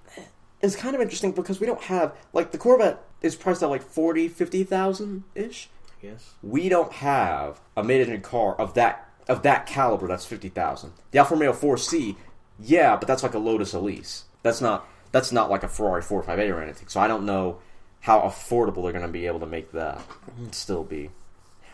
is 0.61 0.75
kind 0.75 0.95
of 0.95 1.01
interesting 1.01 1.31
because 1.31 1.59
we 1.59 1.67
don't 1.67 1.81
have 1.83 2.13
like 2.33 2.51
the 2.51 2.57
Corvette 2.57 3.03
is 3.21 3.35
priced 3.35 3.63
at 3.63 3.69
like 3.69 3.81
40, 3.81 4.27
50,000 4.27 5.23
ish. 5.35 5.69
Guess. 6.01 6.33
We 6.41 6.69
don't 6.69 6.93
have 6.93 7.59
a 7.75 7.83
mid 7.83 8.01
engine 8.01 8.21
car 8.21 8.55
of 8.55 8.73
that 8.75 9.09
of 9.27 9.43
that 9.43 9.65
caliber 9.65 10.07
that's 10.07 10.25
fifty 10.25 10.49
thousand. 10.49 10.93
The 11.11 11.19
Alfa 11.19 11.33
Romeo 11.35 11.51
4C, 11.53 12.15
yeah, 12.59 12.95
but 12.95 13.07
that's 13.07 13.23
like 13.23 13.33
a 13.33 13.39
Lotus 13.39 13.73
Elise. 13.73 14.25
That's 14.43 14.61
not 14.61 14.87
that's 15.11 15.31
not 15.31 15.49
like 15.49 15.63
a 15.63 15.67
Ferrari 15.67 16.01
458 16.01 16.51
or 16.51 16.61
anything. 16.61 16.87
So 16.87 16.99
I 16.99 17.07
don't 17.07 17.25
know 17.25 17.59
how 18.01 18.21
affordable 18.21 18.83
they're 18.83 18.93
going 18.93 19.05
to 19.05 19.07
be 19.07 19.27
able 19.27 19.39
to 19.41 19.45
make 19.45 19.71
that. 19.73 20.01
It'd 20.39 20.55
still 20.55 20.83
be. 20.83 21.09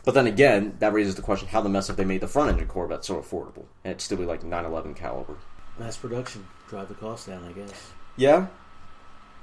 But 0.04 0.14
then 0.14 0.28
again, 0.28 0.76
that 0.80 0.94
raises 0.94 1.16
the 1.16 1.22
question: 1.22 1.48
How 1.48 1.62
the 1.62 1.70
mess 1.70 1.90
if 1.90 1.96
they 1.96 2.06
made 2.06 2.22
the 2.22 2.28
front 2.28 2.52
engine 2.52 2.68
Corvette 2.68 3.06
so 3.06 3.16
affordable 3.16 3.66
and 3.84 3.92
it'd 3.92 4.02
still 4.02 4.18
be 4.18 4.26
like 4.26 4.44
911 4.44 4.94
caliber? 4.94 5.38
Mass 5.78 5.98
production 5.98 6.48
drive 6.70 6.88
the 6.88 6.94
cost 6.94 7.28
down, 7.28 7.44
I 7.44 7.52
guess. 7.52 7.92
Yeah, 8.16 8.48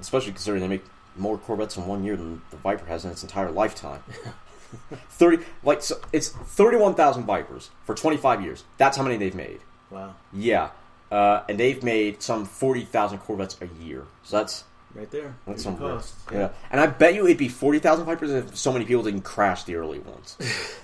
especially 0.01 0.33
considering 0.33 0.63
they 0.63 0.69
make 0.69 0.85
more 1.17 1.37
Corvettes 1.37 1.77
in 1.77 1.87
one 1.87 2.05
year 2.05 2.17
than 2.17 2.41
the 2.51 2.57
Viper 2.57 2.87
has 2.87 3.05
in 3.05 3.11
its 3.11 3.23
entire 3.23 3.51
lifetime. 3.51 4.03
Thirty, 5.11 5.45
like 5.63 5.83
so 5.83 6.01
it's 6.13 6.29
thirty-one 6.31 6.95
thousand 6.95 7.25
Vipers 7.25 7.71
for 7.85 7.95
twenty-five 7.95 8.43
years. 8.43 8.65
That's 8.79 8.97
how 8.97 9.03
many 9.03 9.17
they've 9.17 9.35
made. 9.35 9.61
Wow, 9.91 10.15
Yeah, 10.33 10.71
uh, 11.11 11.43
and 11.49 11.59
they've 11.61 11.83
made 11.83 12.23
some 12.23 12.45
forty 12.47 12.85
thousand 12.85 13.19
Corvettes 13.19 13.57
a 13.61 13.67
year. 13.83 14.05
So 14.23 14.39
that's 14.39 14.65
right 14.95 15.11
there. 15.11 15.35
that's 15.47 15.63
some 15.63 15.77
cost. 15.77 16.15
Yeah, 16.33 16.51
and 16.71 16.81
I 16.81 16.87
bet 16.87 17.15
you 17.15 17.27
it'd 17.27 17.37
be 17.39 17.49
forty 17.49 17.79
thousand 17.79 18.07
Vipers 18.07 18.31
if 18.31 18.57
so 18.57 18.73
many 18.73 18.85
people 18.85 19.03
didn't 19.03 19.23
crash 19.23 19.65
the 19.65 19.75
early 19.77 19.99
ones. 19.99 20.37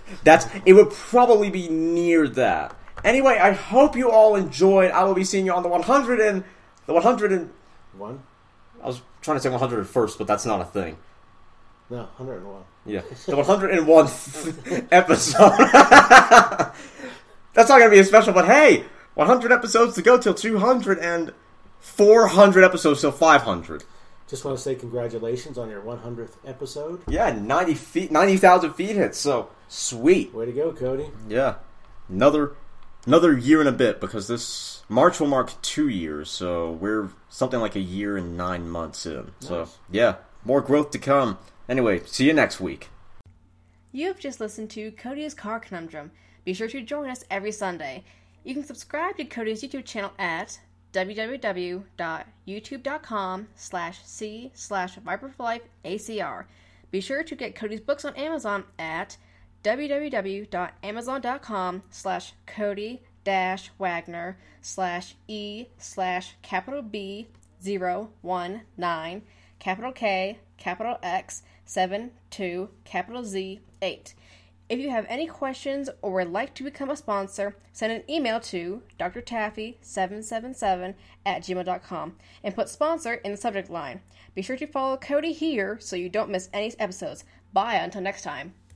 that's 0.24 0.46
it 0.66 0.74
would 0.74 0.90
probably 0.90 1.50
be 1.50 1.68
near 1.68 2.28
that. 2.28 2.76
Anyway, 3.04 3.38
I 3.38 3.52
hope 3.52 3.96
you 3.96 4.10
all 4.10 4.34
enjoyed. 4.34 4.90
I 4.90 5.04
will 5.04 5.14
be 5.14 5.24
seeing 5.24 5.46
you 5.46 5.52
on 5.52 5.62
the 5.62 5.68
one 5.68 5.82
hundred 5.82 6.20
and 6.20 6.44
the 6.86 6.92
one 6.92 7.02
hundred 7.02 7.32
and 7.32 7.50
One? 7.96 8.22
I 8.82 8.86
was 8.86 9.00
trying 9.22 9.36
to 9.36 9.42
say 9.42 9.48
one 9.48 9.58
hundred 9.60 9.84
first, 9.86 10.18
but 10.18 10.26
that's 10.26 10.44
not 10.44 10.60
a 10.60 10.64
thing. 10.64 10.98
No, 11.90 12.08
101. 12.16 12.62
Yeah, 12.86 13.00
the 13.26 13.36
101th 13.36 14.88
episode. 14.92 15.52
That's 17.54 17.68
not 17.68 17.78
going 17.78 17.90
to 17.90 17.94
be 17.96 17.98
a 17.98 18.04
special, 18.04 18.32
but 18.32 18.44
hey, 18.46 18.84
100 19.14 19.50
episodes 19.52 19.94
to 19.96 20.02
go 20.02 20.18
till 20.18 20.34
200 20.34 20.98
and 20.98 21.32
400 21.80 22.62
episodes 22.62 23.00
till 23.00 23.12
500. 23.12 23.84
Just 24.28 24.44
want 24.44 24.56
to 24.58 24.62
say 24.62 24.74
congratulations 24.74 25.56
on 25.56 25.70
your 25.70 25.80
100th 25.80 26.34
episode. 26.44 27.00
Yeah, 27.08 27.32
90 27.32 27.74
feet, 27.74 28.12
90,000 28.12 28.74
feet 28.74 28.94
hits. 28.94 29.18
So 29.18 29.48
sweet. 29.68 30.34
Way 30.34 30.46
to 30.46 30.52
go, 30.52 30.72
Cody. 30.72 31.10
Yeah, 31.28 31.54
another 32.08 32.52
another 33.06 33.36
year 33.36 33.60
and 33.60 33.68
a 33.68 33.72
bit 33.72 34.00
because 34.00 34.28
this 34.28 34.82
March 34.90 35.18
will 35.18 35.28
mark 35.28 35.50
two 35.62 35.88
years. 35.88 36.30
So 36.30 36.72
we're 36.72 37.08
something 37.30 37.58
like 37.60 37.74
a 37.74 37.80
year 37.80 38.18
and 38.18 38.36
nine 38.36 38.68
months 38.68 39.06
in. 39.06 39.32
So 39.40 39.68
yeah, 39.90 40.16
more 40.44 40.60
growth 40.60 40.90
to 40.90 40.98
come. 40.98 41.38
Anyway, 41.68 42.00
see 42.06 42.26
you 42.26 42.32
next 42.32 42.60
week. 42.60 42.88
You 43.92 44.08
have 44.08 44.18
just 44.18 44.40
listened 44.40 44.70
to 44.70 44.90
Cody's 44.92 45.34
Car 45.34 45.60
Conundrum. 45.60 46.10
Be 46.44 46.54
sure 46.54 46.68
to 46.68 46.80
join 46.82 47.10
us 47.10 47.24
every 47.30 47.52
Sunday. 47.52 48.04
You 48.44 48.54
can 48.54 48.64
subscribe 48.64 49.16
to 49.16 49.24
Cody's 49.24 49.62
YouTube 49.62 49.84
channel 49.84 50.12
at 50.18 50.60
www.youtube.com 50.92 53.48
slash 53.54 54.00
c 54.04 54.50
slash 54.54 54.96
Viper 54.96 55.32
ACR. 55.84 56.44
Be 56.90 57.00
sure 57.00 57.22
to 57.22 57.36
get 57.36 57.54
Cody's 57.54 57.80
books 57.80 58.06
on 58.06 58.16
Amazon 58.16 58.64
at 58.78 59.18
www.amazon.com 59.62 61.82
slash 61.90 62.32
Cody 62.46 63.02
dash 63.24 63.70
Wagner 63.78 64.38
slash 64.62 65.14
E 65.26 65.66
slash 65.76 66.36
capital 66.40 66.80
B 66.80 67.28
zero 67.62 68.08
one 68.22 68.62
nine 68.76 69.22
capital 69.58 69.90
K 69.92 70.38
capital 70.56 70.96
X 71.02 71.42
seven 71.68 72.12
two 72.30 72.70
capital 72.84 73.22
Z 73.24 73.60
eight. 73.82 74.14
If 74.68 74.78
you 74.78 74.90
have 74.90 75.06
any 75.08 75.26
questions 75.26 75.88
or 76.02 76.12
would 76.12 76.30
like 76.30 76.54
to 76.54 76.62
become 76.64 76.90
a 76.90 76.96
sponsor, 76.96 77.56
send 77.72 77.92
an 77.92 78.02
email 78.10 78.38
to 78.40 78.82
drtaffy777 78.98 80.94
at 81.24 81.42
gmail.com 81.42 82.16
and 82.44 82.54
put 82.54 82.68
sponsor 82.68 83.14
in 83.14 83.30
the 83.30 83.38
subject 83.38 83.70
line. 83.70 84.02
Be 84.34 84.42
sure 84.42 84.56
to 84.56 84.66
follow 84.66 84.98
Cody 84.98 85.32
here 85.32 85.78
so 85.80 85.96
you 85.96 86.10
don't 86.10 86.30
miss 86.30 86.50
any 86.52 86.74
episodes. 86.78 87.24
Bye 87.52 87.76
until 87.76 88.02
next 88.02 88.22
time. 88.22 88.52